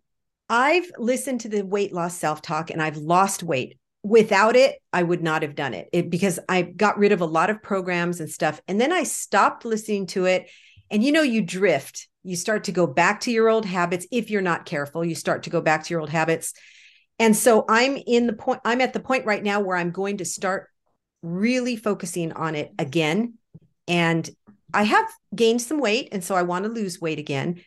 I've 0.48 0.90
listened 0.98 1.40
to 1.42 1.48
the 1.48 1.64
weight 1.64 1.94
loss 1.94 2.14
self-talk 2.18 2.68
and 2.68 2.82
I've 2.82 2.98
lost 2.98 3.42
weight 3.42 3.78
without 4.02 4.56
it, 4.56 4.76
I 4.92 5.02
would 5.02 5.22
not 5.22 5.42
have 5.42 5.54
done 5.54 5.74
it. 5.74 5.88
it 5.92 6.10
because 6.10 6.38
I 6.48 6.62
got 6.62 6.98
rid 6.98 7.12
of 7.12 7.20
a 7.20 7.26
lot 7.26 7.50
of 7.50 7.62
programs 7.62 8.20
and 8.20 8.28
stuff. 8.28 8.60
And 8.66 8.80
then 8.80 8.92
I 8.92 9.04
stopped 9.04 9.64
listening 9.64 10.06
to 10.08 10.24
it. 10.26 10.50
And 10.90 11.02
you 11.04 11.12
know, 11.12 11.22
you 11.22 11.40
drift, 11.40 12.08
you 12.24 12.36
start 12.36 12.64
to 12.64 12.72
go 12.72 12.86
back 12.86 13.20
to 13.20 13.30
your 13.30 13.48
old 13.48 13.64
habits. 13.64 14.06
If 14.10 14.30
you're 14.30 14.42
not 14.42 14.66
careful, 14.66 15.04
you 15.04 15.14
start 15.14 15.44
to 15.44 15.50
go 15.50 15.60
back 15.60 15.84
to 15.84 15.94
your 15.94 16.00
old 16.00 16.10
habits. 16.10 16.52
And 17.18 17.36
so 17.36 17.64
I'm 17.68 17.96
in 17.96 18.26
the 18.26 18.32
point, 18.32 18.60
I'm 18.64 18.80
at 18.80 18.92
the 18.92 19.00
point 19.00 19.24
right 19.24 19.42
now 19.42 19.60
where 19.60 19.76
I'm 19.76 19.90
going 19.90 20.18
to 20.18 20.24
start 20.24 20.68
really 21.22 21.76
focusing 21.76 22.32
on 22.32 22.56
it 22.56 22.72
again. 22.78 23.34
And 23.88 24.28
I 24.72 24.84
have 24.84 25.06
gained 25.34 25.62
some 25.62 25.80
weight. 25.80 26.08
And 26.12 26.24
so 26.24 26.34
I 26.34 26.42
want 26.42 26.64
to 26.64 26.70
lose 26.70 27.00
weight 27.00 27.18
again 27.18 27.62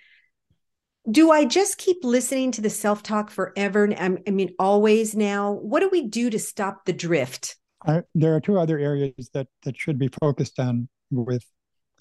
do 1.10 1.32
I 1.32 1.46
just 1.46 1.78
keep 1.78 2.04
listening 2.04 2.52
to 2.54 2.62
the 2.62 2.70
self 2.70 3.04
talk 3.04 3.30
forever? 3.30 3.94
I 3.98 4.32
mean, 4.32 4.54
always 4.58 5.16
now? 5.16 5.52
What 5.52 5.82
do 5.82 5.90
we 5.92 6.08
do 6.08 6.30
to 6.30 6.40
stop 6.40 6.86
the 6.86 6.94
drift? 6.94 7.58
I, 7.86 8.02
there 8.16 8.36
are 8.36 8.42
two 8.42 8.58
other 8.58 8.80
areas 8.80 9.30
that, 9.34 9.48
that 9.64 9.78
should 9.78 10.00
be 10.00 10.10
focused 10.22 10.60
on 10.60 10.90
with 11.12 11.46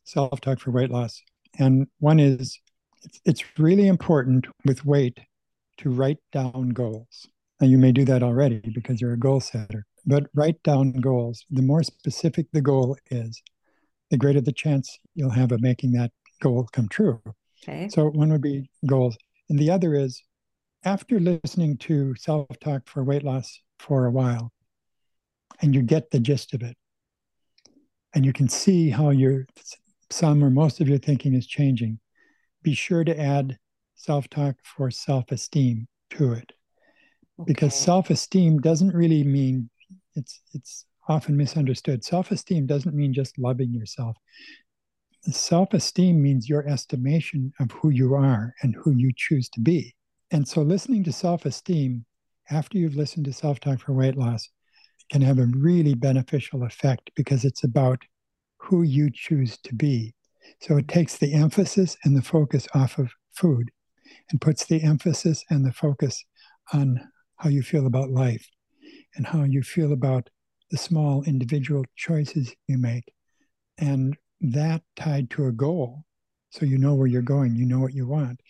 self 0.05 0.41
talk 0.41 0.61
for 0.61 0.71
weight 0.71 0.91
loss. 0.91 1.23
And 1.59 1.87
one 1.99 2.19
is 2.19 2.59
it's, 3.03 3.21
it's 3.25 3.59
really 3.59 3.87
important 3.87 4.47
with 4.65 4.85
weight 4.85 5.19
to 5.79 5.91
write 5.91 6.19
down 6.33 6.71
goals. 6.71 7.27
Now, 7.61 7.67
you 7.67 7.79
may 7.79 7.93
do 7.93 8.05
that 8.07 8.23
already 8.23 8.61
because 8.75 9.01
you're 9.01 9.13
a 9.13 9.19
goal 9.19 9.41
setter, 9.41 9.87
but 10.07 10.27
write 10.35 10.63
down 10.63 10.93
goals. 10.93 11.45
The 11.51 11.63
more 11.63 11.83
specific 11.83 12.47
the 12.53 12.63
goal 12.63 12.97
is, 13.11 13.41
the 14.15 14.19
greater 14.19 14.41
the 14.41 14.53
chance 14.53 14.97
you'll 15.17 15.29
have 15.29 15.51
of 15.51 15.61
making 15.61 15.91
that 15.91 16.13
goal 16.41 16.69
come 16.73 16.89
true. 16.89 17.21
Okay. 17.65 17.89
So 17.89 18.11
one 18.11 18.31
would 18.31 18.43
be 18.43 18.71
goals. 18.87 19.19
And 19.49 19.59
the 19.59 19.73
other 19.73 19.97
is 19.97 20.23
after 20.85 21.19
listening 21.19 21.79
to 21.79 22.15
self 22.15 22.47
talk 22.61 22.87
for 22.87 23.03
weight 23.03 23.25
loss 23.25 23.59
for 23.81 24.07
a 24.07 24.13
while, 24.13 24.53
and 25.61 25.75
you 25.75 25.83
get 25.83 26.13
the 26.13 26.21
gist 26.21 26.55
of 26.55 26.63
it, 26.63 26.77
and 28.15 28.25
you 28.25 28.33
can 28.33 28.49
see 28.49 28.89
how 28.89 29.11
your 29.11 29.47
some 30.11 30.45
or 30.45 30.51
most 30.51 30.81
of 30.81 30.89
your 30.89 30.99
thinking 30.99 31.35
is 31.35 31.49
changing, 31.49 31.99
be 32.63 32.73
sure 32.73 33.03
to 33.03 33.21
add 33.21 33.59
self 33.97 34.31
talk 34.31 34.55
for 34.63 34.93
self 34.93 35.33
esteem 35.33 35.89
to 36.11 36.35
it. 36.35 36.53
Okay. 37.41 37.49
Because 37.49 37.75
self 37.75 38.11
esteem 38.11 38.61
doesn't 38.61 38.95
really 38.95 39.25
mean 39.25 39.71
it's 40.15 40.41
it's 40.53 40.85
often 41.09 41.37
misunderstood. 41.37 42.05
Self 42.05 42.31
esteem 42.31 42.67
doesn't 42.67 42.95
mean 42.95 43.13
just 43.13 43.39
loving 43.39 43.73
yourself 43.73 44.17
self 45.33 45.73
esteem 45.73 46.23
means 46.23 46.49
your 46.49 46.67
estimation 46.69 47.53
of 47.61 47.71
who 47.73 47.91
you 47.91 48.15
are 48.15 48.55
and 48.63 48.75
who 48.75 48.93
you 48.93 49.11
choose 49.17 49.49
to 49.51 49.61
be. 49.61 49.95
And 50.31 50.47
so, 50.47 50.63
listening 50.63 51.05
to 51.05 51.13
self 51.13 51.47
esteem 51.47 52.05
after 52.51 52.77
you've 52.77 52.97
listened 52.97 53.25
to 53.27 53.33
self 53.33 53.61
talk 53.61 53.81
for 53.81 53.93
weight 53.93 54.17
loss 54.17 54.49
can 55.11 55.23
have 55.23 55.39
a 55.39 55.47
really 55.57 55.95
beneficial 55.95 56.65
effect 56.65 57.11
because 57.15 57.45
it's 57.45 57.65
about 57.65 58.03
who 58.59 58.83
you 58.83 59.11
choose 59.13 59.57
to 59.59 59.75
be. 59.75 60.15
So, 60.61 60.77
it 60.77 60.89
takes 60.89 61.17
the 61.17 61.33
emphasis 61.33 61.97
and 62.05 62.17
the 62.17 62.23
focus 62.23 62.69
off 62.75 62.99
of 62.99 63.11
food 63.33 63.71
and 64.31 64.41
puts 64.41 64.67
the 64.67 64.83
emphasis 64.83 65.45
and 65.51 65.65
the 65.65 65.73
focus 65.73 66.25
on 66.73 67.01
how 67.37 67.49
you 67.49 67.63
feel 67.63 67.87
about 67.87 68.11
life 68.11 68.49
and 69.17 69.27
how 69.27 69.45
you 69.45 69.63
feel 69.63 69.93
about 69.93 70.29
the 70.75 70.79
small 70.79 71.23
individual 71.23 71.85
choices 71.95 72.53
you 72.67 72.77
make 72.77 73.15
and 73.79 74.17
that 74.41 74.83
tied 74.97 75.31
to 75.31 75.47
a 75.47 75.53
goal, 75.53 76.05
so 76.51 76.67
you 76.67 76.79
know 76.79 76.95
where 76.95 77.07
you're 77.07 77.23
going, 77.23 77.55
you 77.55 77.65
know 77.65 77.79
what 77.79 77.95
you 77.95 78.09
want, 78.09 78.41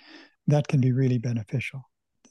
that 0.46 0.66
can 0.66 0.80
be 0.80 0.90
really 0.90 1.18
beneficial. 1.18 1.82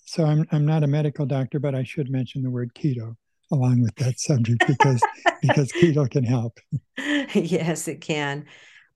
So 0.05 0.25
I'm 0.25 0.47
I'm 0.51 0.65
not 0.65 0.83
a 0.83 0.87
medical 0.87 1.27
doctor, 1.27 1.59
but 1.59 1.75
I 1.75 1.83
should 1.83 2.09
mention 2.09 2.41
the 2.41 2.49
word 2.49 2.71
keto 2.73 3.15
along 3.51 3.83
with 3.83 3.93
that 3.97 4.19
subject 4.19 4.65
because 4.65 4.99
because 5.43 5.71
keto 5.71 6.09
can 6.09 6.23
help. 6.23 6.57
yes, 6.97 7.87
it 7.87 8.01
can. 8.01 8.45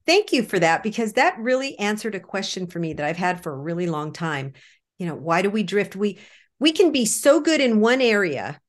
Thank 0.08 0.34
you 0.34 0.42
for 0.42 0.58
that 0.58 0.82
because 0.82 1.14
that 1.14 1.38
really 1.38 1.78
answered 1.78 2.16
a 2.16 2.20
question 2.20 2.66
for 2.66 2.80
me 2.80 2.94
that 2.94 3.06
I've 3.06 3.18
had 3.18 3.44
for 3.44 3.54
a 3.54 3.58
really 3.70 3.86
long 3.86 4.14
time. 4.14 4.54
You 4.98 5.06
know, 5.06 5.16
why 5.16 5.44
do 5.44 5.52
we 5.52 5.62
drift? 5.62 5.96
We 5.96 6.18
we 6.60 6.72
can 6.72 6.92
be 6.92 7.06
so 7.06 7.40
good 7.40 7.62
in 7.62 7.82
one 7.82 8.02
area 8.02 8.60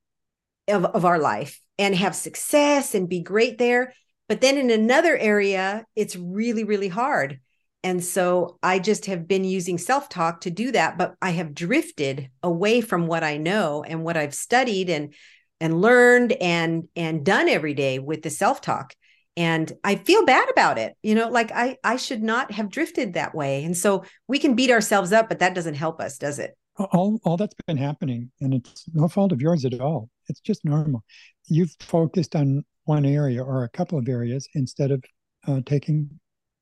of, 0.69 0.85
of 0.85 1.07
our 1.07 1.19
life 1.19 1.59
and 1.79 1.95
have 1.95 2.15
success 2.15 2.95
and 2.95 3.09
be 3.09 3.21
great 3.21 3.59
there. 3.59 3.93
But 4.29 4.41
then 4.41 4.59
in 4.59 4.71
another 4.71 5.17
area, 5.17 5.85
it's 5.97 6.17
really, 6.17 6.65
really 6.65 6.89
hard. 6.89 7.41
And 7.85 8.05
so 8.05 8.59
I 8.63 8.81
just 8.81 9.07
have 9.07 9.29
been 9.29 9.45
using 9.45 9.79
self 9.79 10.09
talk 10.09 10.43
to 10.43 10.51
do 10.51 10.73
that, 10.73 10.99
but 10.99 11.15
I 11.23 11.31
have 11.31 11.55
drifted 11.55 12.29
away 12.43 12.81
from 12.81 13.07
what 13.07 13.23
I 13.23 13.37
know 13.37 13.85
and 13.85 14.03
what 14.03 14.17
I've 14.17 14.35
studied 14.35 14.91
and 14.91 15.15
and 15.61 15.81
learned 15.81 16.33
and 16.33 16.89
and 16.97 17.25
done 17.25 17.49
every 17.49 17.75
day 17.75 17.99
with 17.99 18.23
the 18.23 18.31
self 18.31 18.61
talk 18.61 18.95
and 19.37 19.73
i 19.85 19.95
feel 19.97 20.25
bad 20.25 20.49
about 20.51 20.79
it 20.79 20.97
you 21.03 21.15
know 21.15 21.29
like 21.29 21.51
i 21.53 21.77
i 21.85 21.97
should 21.97 22.23
not 22.23 22.53
have 22.53 22.71
drifted 22.71 23.15
that 23.15 23.35
way. 23.35 23.65
And 23.65 23.77
so 23.77 24.05
we 24.27 24.39
can 24.39 24.55
beat 24.55 24.71
ourselves 24.71 25.13
up 25.13 25.29
but 25.29 25.41
that 25.41 25.55
doesn't 25.55 25.75
help 25.75 26.01
us 26.01 26.19
does 26.19 26.39
it 26.39 26.57
all 26.79 27.21
all 27.25 27.37
that's 27.37 27.55
been 27.67 27.77
happening 27.77 28.31
and 28.41 28.55
it's 28.55 28.85
no 28.95 29.09
fault 29.09 29.33
of 29.33 29.41
yours 29.41 29.65
at 29.65 29.81
all 29.81 30.09
it's 30.29 30.41
just 30.41 30.65
normal 30.65 31.03
you've 31.49 31.75
focused 31.81 32.37
on 32.37 32.65
one 32.89 33.05
area 33.05 33.45
or 33.45 33.65
a 33.65 33.69
couple 33.69 33.99
of 33.99 34.09
areas 34.09 34.49
instead 34.55 34.91
of 34.91 35.05
uh, 35.47 35.61
taking, 35.67 36.09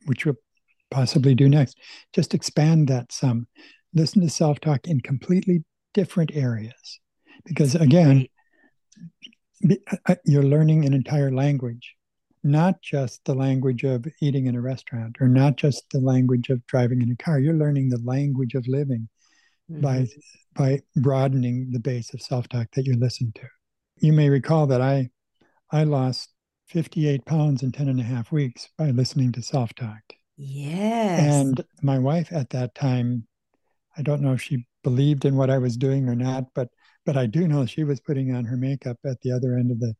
which 0.06 0.24
you'll 0.24 0.34
possibly 0.90 1.34
do 1.34 1.48
next. 1.48 1.78
Just 2.12 2.34
expand 2.34 2.88
that 2.88 3.12
some. 3.12 3.46
Listen 3.94 4.22
to 4.22 4.28
self 4.28 4.60
talk 4.60 4.86
in 4.86 5.00
completely 5.00 5.64
different 5.94 6.32
areas. 6.34 7.00
Because 7.44 7.76
again, 7.76 8.26
uh, 9.70 9.76
uh, 10.08 10.16
you're 10.24 10.42
learning 10.42 10.84
an 10.84 10.94
entire 10.94 11.30
language, 11.30 11.94
not 12.42 12.82
just 12.82 13.24
the 13.24 13.34
language 13.34 13.84
of 13.84 14.04
eating 14.20 14.46
in 14.46 14.56
a 14.56 14.60
restaurant 14.60 15.16
or 15.20 15.28
not 15.28 15.56
just 15.56 15.84
the 15.92 16.00
language 16.00 16.50
of 16.50 16.66
driving 16.66 17.02
in 17.02 17.10
a 17.12 17.16
car. 17.16 17.38
You're 17.38 17.54
learning 17.54 17.88
the 17.88 18.02
language 18.04 18.54
of 18.54 18.66
living 18.66 19.08
mm-hmm. 19.70 19.80
by 19.80 20.06
by 20.54 20.80
broadening 20.96 21.70
the 21.72 21.80
base 21.80 22.14
of 22.14 22.22
self-talk 22.22 22.68
that 22.74 22.86
you 22.86 22.96
listen 22.96 23.32
to. 23.34 23.46
You 23.98 24.12
may 24.12 24.28
recall 24.28 24.66
that 24.68 24.80
I 24.80 25.10
I 25.70 25.84
lost 25.84 26.32
58 26.68 27.24
pounds 27.24 27.62
in 27.62 27.72
10 27.72 27.88
and 27.88 28.00
a 28.00 28.04
half 28.04 28.32
weeks 28.32 28.68
by 28.76 28.90
listening 28.90 29.32
to 29.32 29.42
self 29.42 29.74
talk. 29.74 30.00
Yes. 30.36 31.20
And 31.20 31.64
my 31.82 31.98
wife 31.98 32.32
at 32.32 32.50
that 32.50 32.74
time, 32.74 33.26
I 33.96 34.02
don't 34.02 34.20
know 34.20 34.32
if 34.32 34.42
she 34.42 34.66
believed 34.82 35.24
in 35.24 35.36
what 35.36 35.50
I 35.50 35.58
was 35.58 35.76
doing 35.76 36.08
or 36.08 36.14
not, 36.14 36.44
but 36.54 36.68
but 37.04 37.16
I 37.16 37.26
do 37.26 37.46
know 37.46 37.66
she 37.66 37.84
was 37.84 38.00
putting 38.00 38.34
on 38.34 38.44
her 38.44 38.56
makeup 38.56 38.98
at 39.04 39.20
the 39.20 39.32
other 39.32 39.56
end 39.56 39.70
of 39.70 39.80
the 39.80 39.94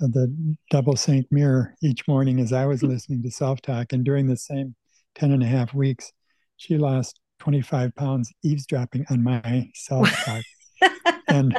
of 0.00 0.12
the 0.12 0.56
double 0.70 0.96
sink 0.96 1.26
mirror 1.30 1.74
each 1.82 2.06
morning 2.06 2.40
as 2.40 2.52
I 2.52 2.66
was 2.66 2.82
listening 2.82 3.22
to 3.22 3.30
self 3.30 3.60
talk. 3.60 3.92
And 3.92 4.04
during 4.04 4.26
the 4.26 4.36
same 4.36 4.74
10 5.14 5.32
and 5.32 5.42
a 5.42 5.46
half 5.46 5.74
weeks, 5.74 6.12
she 6.56 6.78
lost 6.78 7.20
25 7.38 7.94
pounds 7.94 8.32
eavesdropping 8.42 9.06
on 9.10 9.22
my 9.22 9.70
self 9.74 10.10
talk. 10.24 10.42
and 11.28 11.56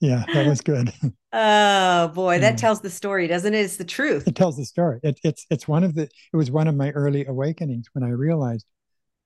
yeah, 0.00 0.24
that 0.32 0.46
was 0.46 0.60
good. 0.60 0.92
Oh 1.38 2.08
boy, 2.08 2.38
that 2.38 2.56
tells 2.56 2.80
the 2.80 2.88
story, 2.88 3.26
doesn't 3.26 3.52
it? 3.52 3.60
It's 3.60 3.76
the 3.76 3.84
truth. 3.84 4.26
It 4.26 4.36
tells 4.36 4.56
the 4.56 4.64
story. 4.64 5.00
It, 5.02 5.20
it's 5.22 5.44
it's 5.50 5.68
one 5.68 5.84
of 5.84 5.94
the 5.94 6.04
it 6.04 6.36
was 6.36 6.50
one 6.50 6.66
of 6.66 6.74
my 6.74 6.92
early 6.92 7.26
awakenings 7.26 7.88
when 7.92 8.02
I 8.02 8.08
realized 8.08 8.64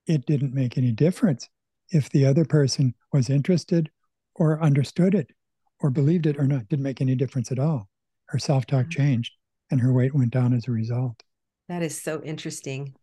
it 0.08 0.26
didn't 0.26 0.52
make 0.52 0.76
any 0.76 0.90
difference 0.90 1.48
if 1.90 2.10
the 2.10 2.26
other 2.26 2.44
person 2.44 2.96
was 3.12 3.30
interested 3.30 3.92
or 4.34 4.60
understood 4.60 5.14
it 5.14 5.30
or 5.78 5.90
believed 5.90 6.26
it 6.26 6.36
or 6.36 6.48
not. 6.48 6.68
Didn't 6.68 6.82
make 6.82 7.00
any 7.00 7.14
difference 7.14 7.52
at 7.52 7.60
all. 7.60 7.88
Her 8.26 8.40
self 8.40 8.66
talk 8.66 8.86
mm-hmm. 8.86 8.90
changed 8.90 9.32
and 9.70 9.80
her 9.80 9.92
weight 9.92 10.12
went 10.12 10.32
down 10.32 10.52
as 10.52 10.66
a 10.66 10.72
result. 10.72 11.22
That 11.68 11.82
is 11.82 12.00
so 12.00 12.20
interesting. 12.24 12.94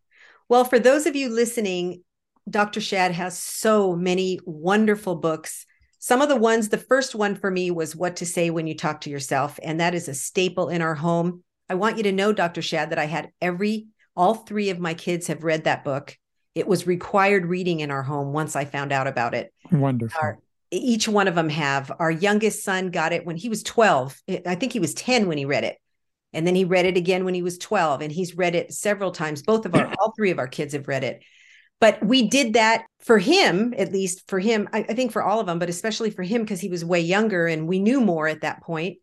Well, 0.50 0.64
for 0.64 0.80
those 0.80 1.06
of 1.06 1.16
you 1.16 1.30
listening, 1.30 2.04
Dr. 2.50 2.80
Shad 2.80 3.12
has 3.12 3.38
so 3.38 3.96
many 3.96 4.40
wonderful 4.46 5.16
books 5.16 5.66
some 6.00 6.22
of 6.22 6.30
the 6.30 6.36
ones, 6.36 6.70
the 6.70 6.78
first 6.78 7.16
one 7.16 7.36
for 7.36 7.50
me 7.50 7.72
was 7.72 7.96
what 7.96 8.18
to 8.18 8.26
say 8.26 8.50
when 8.50 8.68
you 8.68 8.76
talk 8.76 9.02
to 9.02 9.10
yourself. 9.10 9.60
And 9.64 9.80
that 9.80 9.96
is 9.96 10.08
a 10.08 10.14
staple 10.14 10.70
in 10.70 10.82
our 10.82 10.96
home. 10.96 11.44
I 11.70 11.76
want 11.76 11.98
you 11.98 12.04
to 12.04 12.12
know, 12.12 12.32
Dr. 12.32 12.62
Shad, 12.62 12.92
that 12.92 13.00
I 13.00 13.06
had 13.06 13.32
every, 13.42 13.88
all 14.16 14.36
three 14.36 14.70
of 14.70 14.80
my 14.80 14.94
kids 14.94 15.28
have 15.28 15.44
read 15.44 15.64
that 15.64 15.84
book. 15.84 16.16
It 16.56 16.68
was 16.68 16.88
required 16.88 17.46
reading 17.46 17.82
in 17.82 17.92
our 17.92 18.04
home 18.04 18.32
once 18.32 18.56
I 18.56 18.66
found 18.66 18.92
out 18.92 19.08
about 19.08 19.34
it. 19.34 19.54
Wonderful. 19.72 20.20
Our, 20.22 20.40
each 20.72 21.08
one 21.08 21.28
of 21.28 21.36
them 21.36 21.50
have. 21.50 21.92
Our 22.00 22.12
youngest 22.12 22.64
son 22.64 22.90
got 22.90 23.12
it 23.12 23.26
when 23.26 23.36
he 23.36 23.50
was 23.50 23.64
12. 23.64 24.22
I 24.46 24.56
think 24.56 24.74
he 24.74 24.80
was 24.80 24.94
10 24.94 25.28
when 25.28 25.38
he 25.38 25.46
read 25.46 25.64
it. 25.64 25.78
And 26.38 26.46
then 26.46 26.54
he 26.54 26.66
read 26.66 26.86
it 26.86 26.98
again 26.98 27.26
when 27.26 27.34
he 27.34 27.42
was 27.42 27.58
12. 27.58 28.02
And 28.02 28.12
he's 28.12 28.38
read 28.38 28.54
it 28.54 28.72
several 28.72 29.12
times. 29.12 29.42
Both 29.42 29.66
of 29.66 29.74
our, 29.74 29.92
all 30.00 30.14
three 30.16 30.30
of 30.30 30.38
our 30.38 30.48
kids 30.48 30.74
have 30.74 30.88
read 30.88 31.04
it. 31.04 31.24
But 31.80 32.04
we 32.06 32.28
did 32.28 32.54
that 32.54 32.86
for 33.00 33.18
him, 33.18 33.74
at 33.76 33.92
least 33.92 34.28
for 34.30 34.38
him, 34.38 34.70
I, 34.72 34.80
I 34.88 34.94
think 34.94 35.12
for 35.12 35.24
all 35.24 35.40
of 35.40 35.48
them, 35.48 35.58
but 35.58 35.68
especially 35.68 36.12
for 36.12 36.22
him 36.22 36.44
because 36.44 36.60
he 36.60 36.70
was 36.70 36.86
way 36.86 37.00
younger 37.00 37.48
and 37.48 37.68
we 37.68 37.80
knew 37.80 38.00
more 38.00 38.28
at 38.28 38.42
that 38.42 38.62
point. 38.62 38.98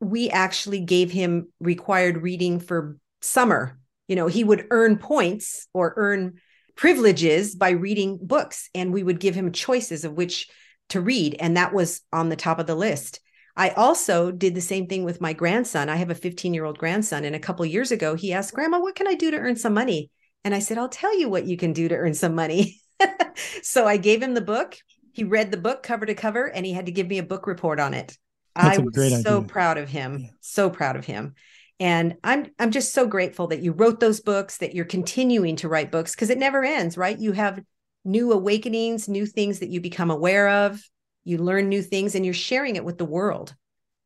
We 0.00 0.30
actually 0.30 0.80
gave 0.80 1.10
him 1.10 1.48
required 1.60 2.22
reading 2.22 2.60
for 2.60 2.96
summer. 3.20 3.78
You 4.08 4.16
know, 4.16 4.26
he 4.26 4.42
would 4.42 4.66
earn 4.70 4.96
points 4.96 5.68
or 5.74 5.92
earn 5.96 6.40
privileges 6.76 7.54
by 7.54 7.70
reading 7.70 8.18
books, 8.22 8.70
and 8.74 8.90
we 8.90 9.02
would 9.02 9.20
give 9.20 9.34
him 9.34 9.52
choices 9.52 10.06
of 10.06 10.14
which 10.14 10.48
to 10.88 11.00
read. 11.02 11.36
And 11.38 11.58
that 11.58 11.74
was 11.74 12.00
on 12.10 12.30
the 12.30 12.36
top 12.36 12.58
of 12.58 12.66
the 12.66 12.74
list. 12.74 13.20
I 13.56 13.70
also 13.70 14.30
did 14.30 14.54
the 14.54 14.60
same 14.60 14.86
thing 14.86 15.04
with 15.04 15.20
my 15.20 15.32
grandson. 15.32 15.88
I 15.88 15.96
have 15.96 16.10
a 16.10 16.14
15 16.14 16.54
year 16.54 16.64
old 16.64 16.78
grandson. 16.78 17.24
And 17.24 17.34
a 17.34 17.40
couple 17.40 17.64
years 17.66 17.90
ago, 17.90 18.14
he 18.14 18.32
asked, 18.32 18.54
Grandma, 18.54 18.80
what 18.80 18.94
can 18.94 19.08
I 19.08 19.14
do 19.14 19.30
to 19.30 19.36
earn 19.36 19.56
some 19.56 19.74
money? 19.74 20.10
And 20.44 20.54
I 20.54 20.60
said, 20.60 20.78
I'll 20.78 20.88
tell 20.88 21.16
you 21.18 21.28
what 21.28 21.46
you 21.46 21.56
can 21.56 21.72
do 21.72 21.88
to 21.88 21.96
earn 21.96 22.14
some 22.14 22.34
money. 22.34 22.80
so 23.62 23.86
I 23.86 23.96
gave 23.96 24.22
him 24.22 24.34
the 24.34 24.40
book. 24.40 24.76
He 25.12 25.24
read 25.24 25.50
the 25.50 25.56
book 25.56 25.82
cover 25.82 26.06
to 26.06 26.14
cover 26.14 26.46
and 26.46 26.64
he 26.64 26.72
had 26.72 26.86
to 26.86 26.92
give 26.92 27.08
me 27.08 27.18
a 27.18 27.24
book 27.24 27.46
report 27.46 27.80
on 27.80 27.94
it. 27.94 28.16
That's 28.54 28.78
I 28.78 28.82
was 28.82 29.22
so 29.22 29.42
proud 29.42 29.78
of 29.78 29.88
him. 29.88 30.18
Yeah. 30.18 30.28
So 30.40 30.70
proud 30.70 30.96
of 30.96 31.04
him. 31.04 31.34
And 31.78 32.16
I'm 32.22 32.50
I'm 32.58 32.70
just 32.70 32.92
so 32.92 33.06
grateful 33.06 33.48
that 33.48 33.62
you 33.62 33.72
wrote 33.72 34.00
those 34.00 34.20
books, 34.20 34.58
that 34.58 34.74
you're 34.74 34.84
continuing 34.84 35.56
to 35.56 35.68
write 35.68 35.90
books 35.90 36.14
because 36.14 36.30
it 36.30 36.38
never 36.38 36.62
ends, 36.62 36.98
right? 36.98 37.18
You 37.18 37.32
have 37.32 37.60
new 38.04 38.32
awakenings, 38.32 39.08
new 39.08 39.26
things 39.26 39.60
that 39.60 39.70
you 39.70 39.80
become 39.80 40.10
aware 40.10 40.48
of, 40.48 40.82
you 41.24 41.38
learn 41.38 41.68
new 41.68 41.82
things 41.82 42.14
and 42.14 42.24
you're 42.24 42.34
sharing 42.34 42.76
it 42.76 42.84
with 42.84 42.98
the 42.98 43.04
world. 43.04 43.54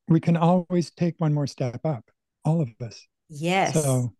We 0.08 0.20
can 0.20 0.36
always 0.36 0.90
take 0.90 1.14
one 1.18 1.32
more 1.32 1.46
step 1.46 1.80
up, 1.84 2.04
all 2.44 2.60
of 2.60 2.68
us. 2.80 3.06
Yes. 3.28 3.74
So 3.74 4.12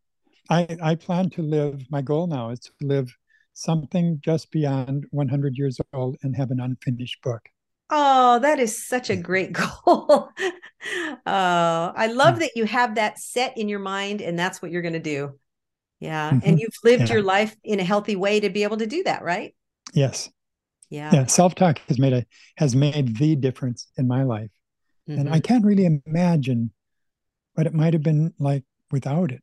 I 0.51 0.77
I 0.83 0.95
plan 0.95 1.31
to 1.31 1.43
live 1.43 1.83
my 1.91 2.03
goal 2.03 2.27
now 2.27 2.51
is 2.51 2.61
to 2.61 2.73
live 2.81 3.15
something 3.53 4.21
just 4.23 4.51
beyond 4.51 5.07
100 5.11 5.57
years 5.57 5.79
old 5.93 6.17
and 6.23 6.37
have 6.37 6.51
an 6.51 6.61
unfinished 6.61 7.23
book. 7.23 7.49
Oh, 7.91 8.39
that 8.41 8.59
is 8.59 8.87
such 8.87 9.11
a 9.11 9.17
great 9.17 9.53
goal. 9.63 9.71
oh, 9.87 10.31
I 11.27 12.07
love 12.13 12.37
mm. 12.37 12.39
that 12.41 12.57
you 12.57 12.65
have 12.65 12.97
that 12.97 13.19
set 13.19 13.57
in 13.57 13.69
your 13.69 13.79
mind 13.79 14.21
and 14.21 14.39
that's 14.39 14.61
what 14.61 14.71
you're 14.71 14.83
going 14.83 14.95
to 14.95 15.01
do. 15.01 15.39
Yeah. 16.01 16.31
Mm-hmm. 16.31 16.49
And 16.49 16.61
you've 16.61 16.75
lived 16.83 17.09
yeah. 17.09 17.15
your 17.15 17.23
life 17.23 17.57
in 17.63 17.81
a 17.81 17.85
healthy 17.85 18.17
way 18.17 18.41
to 18.41 18.51
be 18.51 18.65
able 18.65 18.79
to 18.79 18.87
do 18.87 19.05
that, 19.05 19.23
right? 19.23 19.55
Yes. 19.93 20.31
Yeah. 20.95 21.11
Yeah. 21.13 21.27
Self-talk 21.27 21.81
has 21.89 21.99
made 21.99 22.13
a 22.13 22.27
has 22.57 22.75
made 22.75 23.17
the 23.17 23.37
difference 23.37 23.89
in 23.97 24.07
my 24.07 24.23
life. 24.23 24.51
Mm-hmm. 25.09 25.21
And 25.21 25.29
I 25.29 25.33
mm-hmm. 25.35 25.41
can't 25.41 25.65
really 25.65 26.01
imagine 26.07 26.73
what 27.55 27.67
it 27.67 27.75
might 27.75 27.93
have 27.93 28.03
been 28.03 28.33
like 28.39 28.65
without 28.91 29.31
it. 29.33 29.43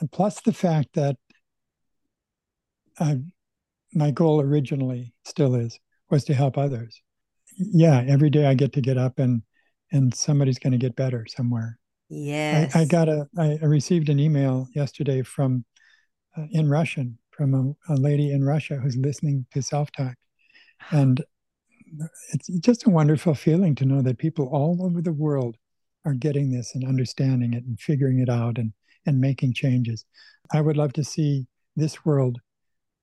And 0.00 0.10
plus 0.10 0.40
the 0.40 0.52
fact 0.52 0.90
that 0.94 1.16
uh, 2.98 3.16
my 3.92 4.10
goal 4.10 4.40
originally 4.40 5.14
still 5.24 5.54
is 5.54 5.78
was 6.10 6.24
to 6.24 6.34
help 6.34 6.56
others 6.56 7.02
yeah, 7.58 8.04
every 8.06 8.30
day 8.30 8.46
I 8.46 8.54
get 8.54 8.72
to 8.74 8.80
get 8.80 8.96
up 8.96 9.18
and 9.18 9.42
and 9.90 10.14
somebody's 10.14 10.58
going 10.58 10.72
to 10.72 10.78
get 10.78 10.96
better 10.96 11.26
somewhere. 11.28 11.78
Yes. 12.10 12.76
I, 12.76 12.80
I 12.80 12.84
got 12.84 13.08
a 13.08 13.26
I 13.38 13.58
received 13.62 14.08
an 14.08 14.18
email 14.18 14.68
yesterday 14.74 15.22
from 15.22 15.64
uh, 16.36 16.44
in 16.50 16.68
Russian 16.68 17.18
from 17.30 17.76
a, 17.88 17.92
a, 17.92 17.96
lady 17.96 18.32
in 18.32 18.44
Russia 18.44 18.76
who's 18.76 18.96
listening 18.96 19.46
to 19.52 19.62
self 19.62 19.90
talk, 19.92 20.14
and 20.90 21.22
it's 22.32 22.48
just 22.60 22.86
a 22.86 22.90
wonderful 22.90 23.34
feeling 23.34 23.74
to 23.76 23.84
know 23.84 24.02
that 24.02 24.18
people 24.18 24.48
all 24.52 24.84
over 24.84 25.00
the 25.00 25.12
world 25.12 25.56
are 26.04 26.14
getting 26.14 26.50
this 26.50 26.74
and 26.74 26.84
understanding 26.84 27.54
it 27.54 27.64
and 27.64 27.80
figuring 27.80 28.20
it 28.20 28.28
out 28.28 28.58
and 28.58 28.72
and 29.06 29.20
making 29.20 29.54
changes. 29.54 30.04
I 30.52 30.60
would 30.60 30.76
love 30.76 30.92
to 30.94 31.04
see 31.04 31.46
this 31.76 32.04
world, 32.04 32.38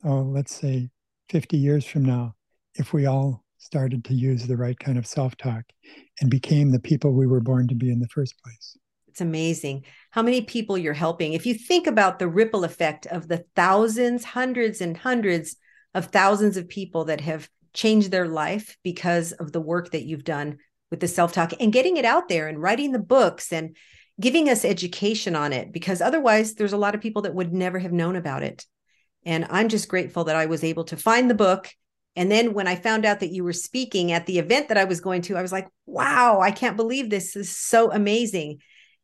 oh, 0.03 0.21
let's 0.21 0.53
say, 0.53 0.89
50 1.29 1.57
years 1.57 1.85
from 1.85 2.05
now, 2.05 2.35
if 2.75 2.93
we 2.93 3.07
all 3.07 3.43
started 3.57 4.05
to 4.05 4.13
use 4.13 4.45
the 4.45 4.57
right 4.57 4.77
kind 4.77 4.97
of 4.97 5.07
self 5.07 5.35
talk 5.37 5.63
and 6.21 6.29
became 6.29 6.71
the 6.71 6.79
people 6.79 7.13
we 7.13 7.25
were 7.25 7.41
born 7.41 7.67
to 7.67 7.75
be 7.75 7.91
in 7.91 7.99
the 7.99 8.07
first 8.09 8.35
place. 8.43 8.77
It's 9.07 9.21
amazing 9.21 9.85
how 10.11 10.21
many 10.21 10.41
people 10.41 10.77
you're 10.77 10.93
helping. 10.93 11.33
If 11.33 11.45
you 11.45 11.55
think 11.55 11.87
about 11.87 12.19
the 12.19 12.27
ripple 12.27 12.63
effect 12.63 13.07
of 13.07 13.27
the 13.27 13.45
thousands, 13.55 14.25
hundreds, 14.25 14.81
and 14.81 14.95
hundreds 14.95 15.55
of 15.93 16.07
thousands 16.07 16.57
of 16.57 16.67
people 16.67 17.05
that 17.05 17.21
have 17.21 17.49
changed 17.75 18.09
their 18.09 18.27
life 18.27 18.77
because 18.83 19.31
of 19.33 19.51
the 19.51 19.61
work 19.61 19.91
that 19.91 20.05
you've 20.05 20.23
done 20.23 20.57
with 20.89 20.99
the 20.99 21.07
self 21.07 21.33
talk 21.33 21.53
and 21.59 21.73
getting 21.73 21.97
it 21.97 22.05
out 22.05 22.27
there 22.27 22.47
and 22.47 22.61
writing 22.61 22.91
the 22.91 22.99
books 22.99 23.53
and 23.53 23.75
giving 24.19 24.49
us 24.49 24.65
education 24.65 25.35
on 25.35 25.53
it, 25.53 25.71
because 25.71 26.01
otherwise, 26.01 26.55
there's 26.55 26.73
a 26.73 26.77
lot 26.77 26.95
of 26.95 27.01
people 27.01 27.23
that 27.23 27.35
would 27.35 27.53
never 27.53 27.77
have 27.79 27.91
known 27.91 28.15
about 28.15 28.41
it. 28.41 28.65
And 29.25 29.45
I'm 29.49 29.69
just 29.69 29.89
grateful 29.89 30.23
that 30.23 30.35
I 30.35 30.47
was 30.47 30.63
able 30.63 30.85
to 30.85 30.97
find 30.97 31.29
the 31.29 31.35
book 31.35 31.69
and 32.15 32.31
then 32.31 32.53
when 32.53 32.67
I 32.67 32.75
found 32.75 33.05
out 33.05 33.19
that 33.19 33.33
you 33.33 33.43
were 33.43 33.53
speaking 33.53 34.11
at 34.11 34.25
the 34.25 34.39
event 34.39 34.69
that 34.69 34.77
I 34.77 34.85
was 34.85 35.01
going 35.01 35.21
to, 35.23 35.35
I 35.35 35.41
was 35.41 35.51
like, 35.51 35.67
wow, 35.85 36.39
I 36.39 36.51
can't 36.51 36.77
believe 36.77 37.09
this 37.09 37.35
is 37.35 37.55
so 37.55 37.91
amazing. 37.91 38.59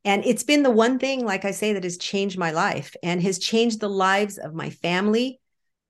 And 0.06 0.26
it's 0.26 0.44
been 0.44 0.64
the 0.64 0.72
one 0.72 0.98
thing, 0.98 1.26
like 1.26 1.44
I 1.44 1.52
say, 1.52 1.74
that 1.74 1.84
has 1.84 1.98
changed 1.98 2.38
my 2.38 2.52
life 2.52 2.96
and 3.04 3.22
has 3.22 3.38
changed 3.38 3.80
the 3.80 3.90
lives 3.90 4.38
of 4.38 4.54
my 4.54 4.70
family, 4.70 5.41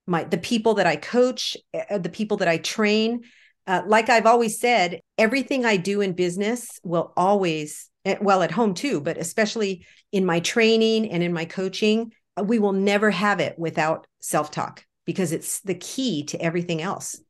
my 0.07 0.23
the 0.23 0.37
people 0.37 0.75
that 0.75 0.87
I 0.87 0.95
coach, 0.95 1.57
uh, 1.73 1.97
the 1.97 2.09
people 2.09 2.37
that 2.37 2.47
I 2.47 2.57
train. 2.57 3.21
Uh, 3.67 3.83
like 3.85 4.09
I've 4.09 4.25
always 4.25 4.59
said, 4.59 5.01
everything 5.19 5.65
I 5.65 5.77
do 5.77 6.01
in 6.01 6.13
business 6.13 6.79
will 6.83 7.13
always, 7.15 7.89
eh, 8.05 8.17
well, 8.19 8.41
at 8.41 8.49
home 8.49 8.73
too, 8.73 8.99
but 8.99 9.17
especially 9.17 9.85
in 10.11 10.25
my 10.25 10.39
training 10.39 11.11
and 11.11 11.21
in 11.21 11.31
my 11.31 11.45
coaching, 11.45 12.11
we 12.43 12.57
will 12.57 12.73
never 12.73 13.11
have 13.11 13.39
it 13.39 13.57
without 13.59 14.07
self 14.19 14.49
talk 14.49 14.83
because 15.05 15.31
it's 15.31 15.59
the 15.61 15.75
key 15.75 16.23
to 16.25 16.41
everything 16.41 16.81
else. 16.81 17.21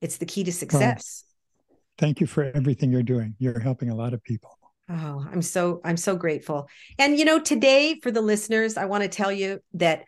It's 0.00 0.18
the 0.18 0.26
key 0.26 0.44
to 0.44 0.52
success. 0.52 1.24
Well, 1.68 1.78
thank 1.98 2.20
you 2.20 2.26
for 2.26 2.44
everything 2.44 2.92
you're 2.92 3.02
doing. 3.02 3.34
You're 3.38 3.58
helping 3.58 3.90
a 3.90 3.94
lot 3.94 4.12
of 4.14 4.22
people. 4.22 4.50
Oh, 4.88 5.24
I'm 5.30 5.42
so 5.42 5.80
I'm 5.84 5.96
so 5.96 6.16
grateful. 6.16 6.68
And 6.98 7.18
you 7.18 7.24
know, 7.24 7.38
today 7.38 8.00
for 8.02 8.10
the 8.10 8.20
listeners, 8.22 8.76
I 8.76 8.86
want 8.86 9.02
to 9.02 9.08
tell 9.08 9.30
you 9.30 9.60
that 9.74 10.04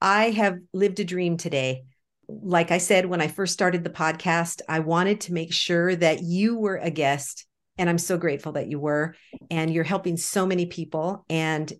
I 0.00 0.30
have 0.30 0.58
lived 0.72 1.00
a 1.00 1.04
dream 1.04 1.36
today. 1.36 1.84
Like 2.28 2.70
I 2.70 2.78
said 2.78 3.06
when 3.06 3.20
I 3.20 3.28
first 3.28 3.52
started 3.52 3.84
the 3.84 3.90
podcast, 3.90 4.60
I 4.68 4.80
wanted 4.80 5.22
to 5.22 5.32
make 5.32 5.52
sure 5.52 5.94
that 5.96 6.22
you 6.22 6.56
were 6.56 6.76
a 6.76 6.90
guest 6.90 7.46
and 7.76 7.88
I'm 7.88 7.98
so 7.98 8.18
grateful 8.18 8.52
that 8.52 8.68
you 8.68 8.78
were 8.78 9.14
and 9.50 9.72
you're 9.72 9.84
helping 9.84 10.16
so 10.16 10.46
many 10.46 10.66
people 10.66 11.24
and 11.28 11.72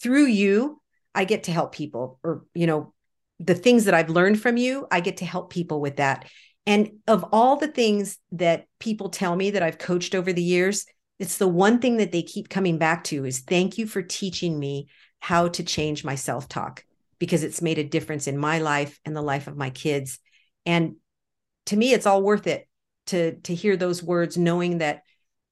through 0.00 0.26
you 0.26 0.80
I 1.14 1.24
get 1.24 1.44
to 1.44 1.52
help 1.52 1.74
people 1.74 2.20
or 2.22 2.44
you 2.54 2.66
know 2.66 2.94
the 3.40 3.54
things 3.54 3.84
that 3.84 3.94
I've 3.94 4.10
learned 4.10 4.40
from 4.40 4.56
you, 4.56 4.86
I 4.90 5.00
get 5.00 5.18
to 5.18 5.24
help 5.24 5.50
people 5.50 5.80
with 5.80 5.96
that. 5.96 6.28
And 6.66 6.98
of 7.06 7.24
all 7.32 7.56
the 7.56 7.68
things 7.68 8.18
that 8.32 8.66
people 8.78 9.10
tell 9.10 9.34
me 9.36 9.50
that 9.50 9.62
I've 9.62 9.78
coached 9.78 10.14
over 10.14 10.32
the 10.32 10.42
years, 10.42 10.86
it's 11.18 11.38
the 11.38 11.48
one 11.48 11.78
thing 11.78 11.98
that 11.98 12.12
they 12.12 12.22
keep 12.22 12.48
coming 12.48 12.78
back 12.78 13.04
to 13.04 13.24
is 13.24 13.40
thank 13.40 13.78
you 13.78 13.86
for 13.86 14.02
teaching 14.02 14.58
me 14.58 14.88
how 15.20 15.48
to 15.48 15.62
change 15.62 16.04
my 16.04 16.14
self 16.14 16.48
talk 16.48 16.84
because 17.18 17.42
it's 17.42 17.62
made 17.62 17.78
a 17.78 17.84
difference 17.84 18.26
in 18.26 18.38
my 18.38 18.58
life 18.58 18.98
and 19.04 19.16
the 19.16 19.22
life 19.22 19.46
of 19.46 19.56
my 19.56 19.70
kids. 19.70 20.18
And 20.66 20.96
to 21.66 21.76
me, 21.76 21.92
it's 21.92 22.06
all 22.06 22.22
worth 22.22 22.46
it 22.46 22.68
to, 23.06 23.36
to 23.40 23.54
hear 23.54 23.76
those 23.76 24.02
words, 24.02 24.36
knowing 24.36 24.78
that 24.78 25.02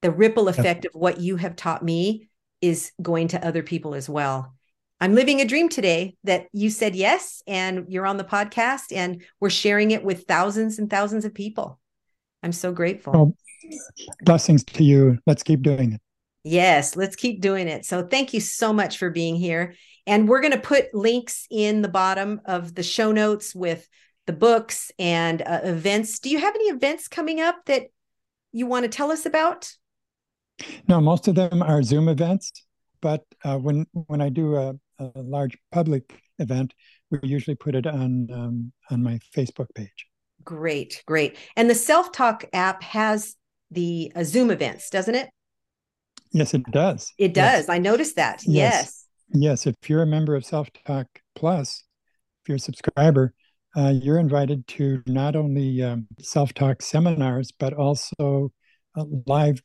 the 0.01 0.11
ripple 0.11 0.47
effect 0.47 0.85
of 0.85 0.91
what 0.93 1.19
you 1.19 1.37
have 1.37 1.55
taught 1.55 1.83
me 1.83 2.29
is 2.61 2.91
going 3.01 3.29
to 3.29 3.45
other 3.45 3.63
people 3.63 3.93
as 3.93 4.07
well. 4.07 4.53
I'm 4.99 5.13
living 5.13 5.41
a 5.41 5.45
dream 5.45 5.69
today 5.69 6.15
that 6.23 6.47
you 6.53 6.69
said 6.69 6.95
yes, 6.95 7.43
and 7.45 7.85
you're 7.87 8.07
on 8.07 8.17
the 8.17 8.23
podcast, 8.23 8.95
and 8.95 9.23
we're 9.39 9.51
sharing 9.51 9.91
it 9.91 10.03
with 10.03 10.23
thousands 10.23 10.79
and 10.79 10.89
thousands 10.89 11.23
of 11.23 11.35
people. 11.35 11.79
I'm 12.41 12.51
so 12.51 12.71
grateful. 12.71 13.35
Blessings 14.23 14.63
to 14.63 14.83
you. 14.83 15.19
Let's 15.27 15.43
keep 15.43 15.61
doing 15.61 15.93
it. 15.93 16.01
Yes, 16.43 16.95
let's 16.95 17.15
keep 17.15 17.41
doing 17.41 17.67
it. 17.67 17.85
So, 17.85 18.07
thank 18.07 18.33
you 18.33 18.39
so 18.39 18.73
much 18.73 18.97
for 18.97 19.09
being 19.09 19.35
here. 19.35 19.75
And 20.07 20.27
we're 20.27 20.41
going 20.41 20.53
to 20.53 20.59
put 20.59 20.93
links 20.95 21.45
in 21.51 21.83
the 21.83 21.89
bottom 21.89 22.41
of 22.45 22.73
the 22.73 22.81
show 22.81 23.11
notes 23.11 23.53
with 23.53 23.87
the 24.25 24.33
books 24.33 24.91
and 24.97 25.41
uh, 25.41 25.59
events. 25.63 26.19
Do 26.19 26.29
you 26.29 26.39
have 26.39 26.55
any 26.55 26.65
events 26.65 27.07
coming 27.07 27.41
up 27.41 27.57
that 27.65 27.87
you 28.51 28.65
want 28.65 28.83
to 28.83 28.89
tell 28.89 29.11
us 29.11 29.25
about? 29.25 29.71
No, 30.87 30.99
most 30.99 31.27
of 31.27 31.35
them 31.35 31.61
are 31.61 31.83
Zoom 31.83 32.09
events. 32.09 32.51
But 33.01 33.23
uh, 33.43 33.57
when 33.57 33.85
when 33.93 34.21
I 34.21 34.29
do 34.29 34.55
a, 34.55 34.73
a 34.97 35.11
large 35.15 35.57
public 35.71 36.19
event, 36.39 36.73
we 37.11 37.19
usually 37.21 37.55
put 37.55 37.75
it 37.75 37.85
on 37.85 38.27
um, 38.31 38.71
on 38.89 39.03
my 39.03 39.19
Facebook 39.35 39.67
page. 39.75 40.07
Great, 40.43 41.03
great. 41.05 41.37
And 41.55 41.69
the 41.69 41.75
Self 41.75 42.11
Talk 42.11 42.45
app 42.53 42.81
has 42.81 43.35
the 43.69 44.11
uh, 44.15 44.23
Zoom 44.23 44.49
events, 44.49 44.89
doesn't 44.89 45.13
it? 45.13 45.29
Yes, 46.31 46.53
it 46.53 46.63
does. 46.71 47.13
It 47.17 47.33
does. 47.33 47.67
Yes. 47.67 47.69
I 47.69 47.77
noticed 47.77 48.15
that. 48.15 48.41
Yes. 48.45 48.73
yes. 48.73 48.96
Yes. 49.29 49.67
If 49.67 49.75
you're 49.87 50.03
a 50.03 50.07
member 50.07 50.35
of 50.35 50.45
Self 50.45 50.69
Talk 50.85 51.07
Plus, 51.35 51.83
if 52.41 52.49
you're 52.49 52.57
a 52.57 52.59
subscriber, 52.59 53.33
uh, 53.75 53.89
you're 53.89 54.19
invited 54.19 54.65
to 54.67 55.03
not 55.05 55.35
only 55.35 55.83
um, 55.83 56.07
self 56.19 56.53
talk 56.53 56.81
seminars, 56.81 57.51
but 57.51 57.73
also 57.73 58.51
uh, 58.95 59.05
live 59.25 59.61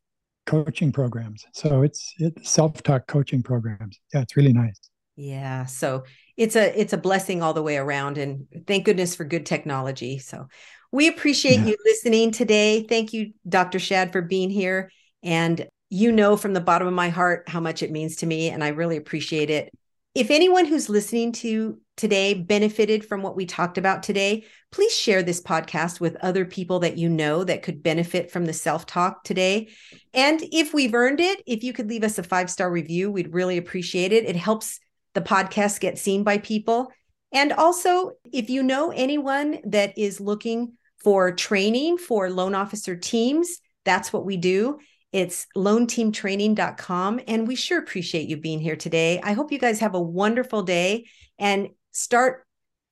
coaching 0.46 0.92
programs. 0.92 1.44
So 1.54 1.82
it's 1.82 2.12
it's 2.18 2.50
self 2.50 2.82
talk 2.82 3.06
coaching 3.06 3.42
programs. 3.42 3.98
Yeah, 4.12 4.22
it's 4.22 4.36
really 4.36 4.52
nice. 4.52 4.78
Yeah. 5.16 5.66
So 5.66 6.04
it's 6.36 6.56
a 6.56 6.78
it's 6.78 6.92
a 6.92 6.98
blessing 6.98 7.42
all 7.42 7.54
the 7.54 7.62
way 7.62 7.76
around 7.76 8.18
and 8.18 8.46
thank 8.66 8.84
goodness 8.84 9.14
for 9.14 9.24
good 9.24 9.46
technology. 9.46 10.18
So 10.18 10.48
we 10.90 11.08
appreciate 11.08 11.60
yeah. 11.60 11.66
you 11.66 11.76
listening 11.84 12.32
today. 12.32 12.84
Thank 12.88 13.12
you 13.12 13.32
Dr. 13.48 13.78
Shad 13.78 14.12
for 14.12 14.22
being 14.22 14.50
here 14.50 14.90
and 15.22 15.66
you 15.92 16.10
know 16.10 16.38
from 16.38 16.54
the 16.54 16.60
bottom 16.60 16.88
of 16.88 16.94
my 16.94 17.10
heart 17.10 17.46
how 17.50 17.60
much 17.60 17.82
it 17.82 17.90
means 17.90 18.16
to 18.16 18.24
me 18.24 18.48
and 18.48 18.64
I 18.64 18.68
really 18.68 18.96
appreciate 18.96 19.50
it. 19.50 19.70
If 20.14 20.30
anyone 20.30 20.64
who's 20.64 20.88
listening 20.88 21.32
to 21.32 21.78
today 21.98 22.32
benefited 22.32 23.04
from 23.04 23.20
what 23.20 23.36
we 23.36 23.44
talked 23.44 23.76
about 23.76 24.02
today, 24.02 24.46
please 24.70 24.94
share 24.94 25.22
this 25.22 25.42
podcast 25.42 26.00
with 26.00 26.16
other 26.22 26.46
people 26.46 26.78
that 26.78 26.96
you 26.96 27.10
know 27.10 27.44
that 27.44 27.62
could 27.62 27.82
benefit 27.82 28.30
from 28.30 28.46
the 28.46 28.54
self 28.54 28.86
talk 28.86 29.22
today. 29.22 29.68
And 30.14 30.42
if 30.50 30.72
we've 30.72 30.94
earned 30.94 31.20
it, 31.20 31.42
if 31.46 31.62
you 31.62 31.74
could 31.74 31.90
leave 31.90 32.04
us 32.04 32.18
a 32.18 32.22
five 32.22 32.50
star 32.50 32.70
review, 32.70 33.10
we'd 33.10 33.34
really 33.34 33.58
appreciate 33.58 34.14
it. 34.14 34.24
It 34.24 34.36
helps 34.36 34.80
the 35.12 35.20
podcast 35.20 35.80
get 35.80 35.98
seen 35.98 36.24
by 36.24 36.38
people. 36.38 36.90
And 37.32 37.52
also, 37.52 38.12
if 38.32 38.48
you 38.48 38.62
know 38.62 38.92
anyone 38.92 39.58
that 39.64 39.98
is 39.98 40.22
looking 40.22 40.72
for 41.04 41.32
training 41.32 41.98
for 41.98 42.30
loan 42.30 42.54
officer 42.54 42.96
teams, 42.96 43.58
that's 43.84 44.10
what 44.10 44.24
we 44.24 44.38
do. 44.38 44.78
It's 45.12 45.46
loanteamtraining.com. 45.56 47.20
And 47.28 47.46
we 47.46 47.54
sure 47.54 47.78
appreciate 47.78 48.28
you 48.28 48.36
being 48.36 48.60
here 48.60 48.76
today. 48.76 49.20
I 49.22 49.34
hope 49.34 49.52
you 49.52 49.58
guys 49.58 49.80
have 49.80 49.94
a 49.94 50.00
wonderful 50.00 50.62
day 50.62 51.06
and 51.38 51.68
start 51.90 52.46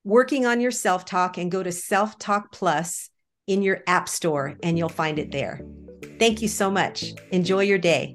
working 0.05 0.47
on 0.47 0.61
your 0.61 0.71
self 0.71 1.05
talk 1.05 1.39
and 1.39 1.51
go 1.51 1.63
to 1.63 1.73
Self 1.73 2.19
Talk 2.19 2.53
Plus 2.53 3.11
in 3.47 3.63
your 3.63 3.83
app 3.87 4.09
store 4.09 4.57
and 4.63 4.79
you'll 4.79 4.89
find 4.89 5.19
it 5.19 5.33
there. 5.33 5.61
Thank 6.19 6.43
you 6.43 6.49
so 6.49 6.71
much. 6.71 7.13
Enjoy 7.33 7.61
your 7.61 7.79
day. 7.79 8.15